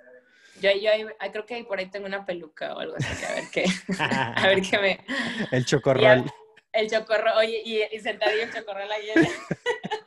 Yo, 0.56 0.70
yo 0.72 0.92
ahí- 0.92 1.06
ah, 1.20 1.32
creo 1.32 1.46
que 1.46 1.64
por 1.64 1.80
ahí 1.80 1.90
tengo 1.90 2.06
una 2.06 2.26
peluca 2.26 2.76
o 2.76 2.80
algo 2.80 2.96
así, 2.96 3.26
a 3.26 3.34
ver 3.34 3.44
qué, 3.52 3.66
a 4.44 4.48
ver 4.48 4.62
qué 4.62 4.78
me... 4.78 5.06
El 5.52 5.66
chocorrol. 5.66 6.26
El 6.72 6.90
chocorro, 6.90 7.36
oye, 7.38 7.62
y, 7.66 7.82
y 7.96 8.00
sentadillo 8.00 8.44
el 8.44 8.54
chocorrol 8.54 8.92
ahí. 8.92 9.08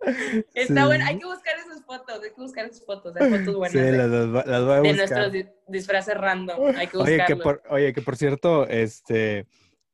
Está 0.54 0.80
Sí. 0.82 0.86
bueno, 0.86 1.04
hay 1.06 1.18
que 1.18 1.24
buscar 1.26 1.58
esas 1.58 1.84
fotos, 1.84 2.22
hay 2.22 2.30
que 2.30 2.40
buscar 2.40 2.64
esas 2.66 2.84
fotos, 2.84 3.14
hay 3.16 3.30
fotos 3.30 3.54
buenas 3.56 3.72
Sí, 3.72 3.78
de, 3.78 3.92
las, 3.92 4.08
las- 4.10 4.46
las 4.46 4.64
voy 4.64 4.72
a 4.72 4.74
de 4.76 4.80
buscar. 4.80 4.96
nuestros 4.96 5.32
di- 5.32 5.46
disfraces 5.68 6.16
random, 6.16 6.74
hay 6.76 6.86
que 6.86 6.96
Oye 6.96 7.16
que, 7.26 7.34
buscarlos. 7.34 7.42
por, 7.42 7.62
oye, 7.70 7.92
que 7.92 8.02
por 8.02 8.16
cierto, 8.16 8.66
este, 8.66 9.46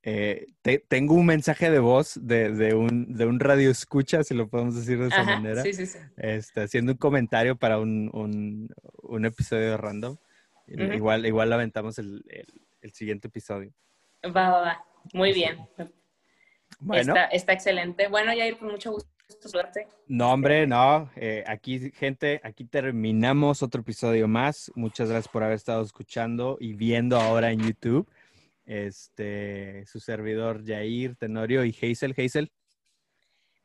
eh, 0.03 0.47
te- 0.63 0.79
tengo 0.79 1.15
un 1.15 1.27
mensaje 1.27 1.71
de 1.71 1.79
voz 1.81 2.19
de, 2.23 2.51
de 2.51 2.75
un, 2.75 3.17
de 3.17 3.27
un 3.27 3.41
radio 3.41 3.71
escucha, 3.71 4.23
si 4.23 4.35
lo 4.35 4.49
podemos 4.49 4.77
decir 4.77 4.99
de 5.01 5.09
esa 5.09 5.23
Ajá, 5.23 5.37
manera, 5.37 5.63
sí, 5.63 5.73
sí, 5.75 5.87
sí. 5.87 5.99
este, 6.17 6.63
haciendo 6.63 6.93
un 6.93 6.99
comentario 6.99 7.57
para 7.57 7.79
un, 7.79 8.11
un, 8.13 8.69
un 9.03 9.25
episodio 9.25 9.77
random. 9.77 10.17
Ujú. 10.69 10.83
Igual, 10.95 11.27
igual 11.27 11.53
aventamos 11.53 11.99
el, 11.99 12.25
el, 12.29 12.47
el 12.81 12.93
siguiente 12.93 13.29
episodio. 13.29 13.73
Va, 14.25 14.51
va, 14.51 14.61
va. 14.61 14.85
Muy 15.13 15.33
bien. 15.33 15.59
Bueno, 16.81 17.13
Está, 17.13 17.25
está 17.27 17.53
excelente. 17.53 18.09
Bueno, 18.09 18.35
Yair, 18.35 18.59
con 18.59 18.71
mucho 18.73 18.91
gusto. 18.93 19.09
No, 20.09 20.33
hombre, 20.33 20.67
no. 20.67 21.11
eh, 21.17 21.43
aquí, 21.47 21.91
gente, 21.93 22.41
aquí 22.45 22.65
terminamos 22.65 23.63
otro 23.63 23.81
episodio 23.81 24.29
más. 24.29 24.71
Muchas 24.75 25.09
gracias 25.11 25.31
por 25.33 25.43
haber 25.43 25.57
estado 25.57 25.83
escuchando 25.83 26.57
y 26.61 26.75
viendo 26.75 27.17
ahora 27.19 27.51
en 27.51 27.61
YouTube. 27.61 28.09
Este, 28.65 29.85
su 29.87 30.01
servidor 30.01 30.65
Jair, 30.67 31.17
Tenorio 31.17 31.65
y 31.65 31.71
Hazel. 31.71 32.15
Hazel. 32.17 32.51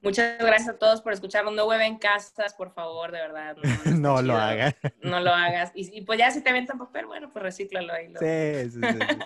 Muchas 0.04 0.40
gracias 0.40 0.70
a 0.70 0.78
todos 0.80 1.02
por 1.02 1.14
escucharnos. 1.14 1.54
No 1.54 1.68
hueven 1.68 1.98
casas, 2.00 2.56
por 2.56 2.72
favor, 2.74 3.12
de 3.12 3.20
verdad. 3.20 3.56
No, 3.86 4.20
lo 4.24 4.36
hagan. 4.36 4.74
No 5.04 5.20
lo 5.20 5.32
hagas. 5.32 5.72
Y, 5.76 5.96
y 5.96 6.02
pues 6.02 6.18
ya 6.18 6.32
si 6.32 6.42
te 6.42 6.50
aventan 6.50 6.80
papel, 6.80 7.06
bueno, 7.06 7.32
pues 7.32 7.44
recíclalo 7.44 7.94
ahí. 7.94 8.08
lo- 8.08 8.20
Sí, 8.20 8.72
sí, 8.72 8.80
sí, 8.82 9.00
sí. 9.00 9.18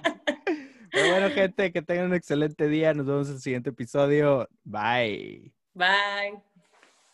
Pero 0.92 1.12
bueno, 1.12 1.30
gente, 1.30 1.72
que 1.74 1.82
tengan 1.82 2.08
un 2.08 2.14
excelente 2.14 2.68
día. 2.68 2.94
Nos 2.94 3.06
vemos 3.06 3.28
en 3.30 3.36
el 3.36 3.42
siguiente 3.42 3.70
episodio. 3.70 4.48
Bye. 4.64 5.54
Bye. 5.76 6.42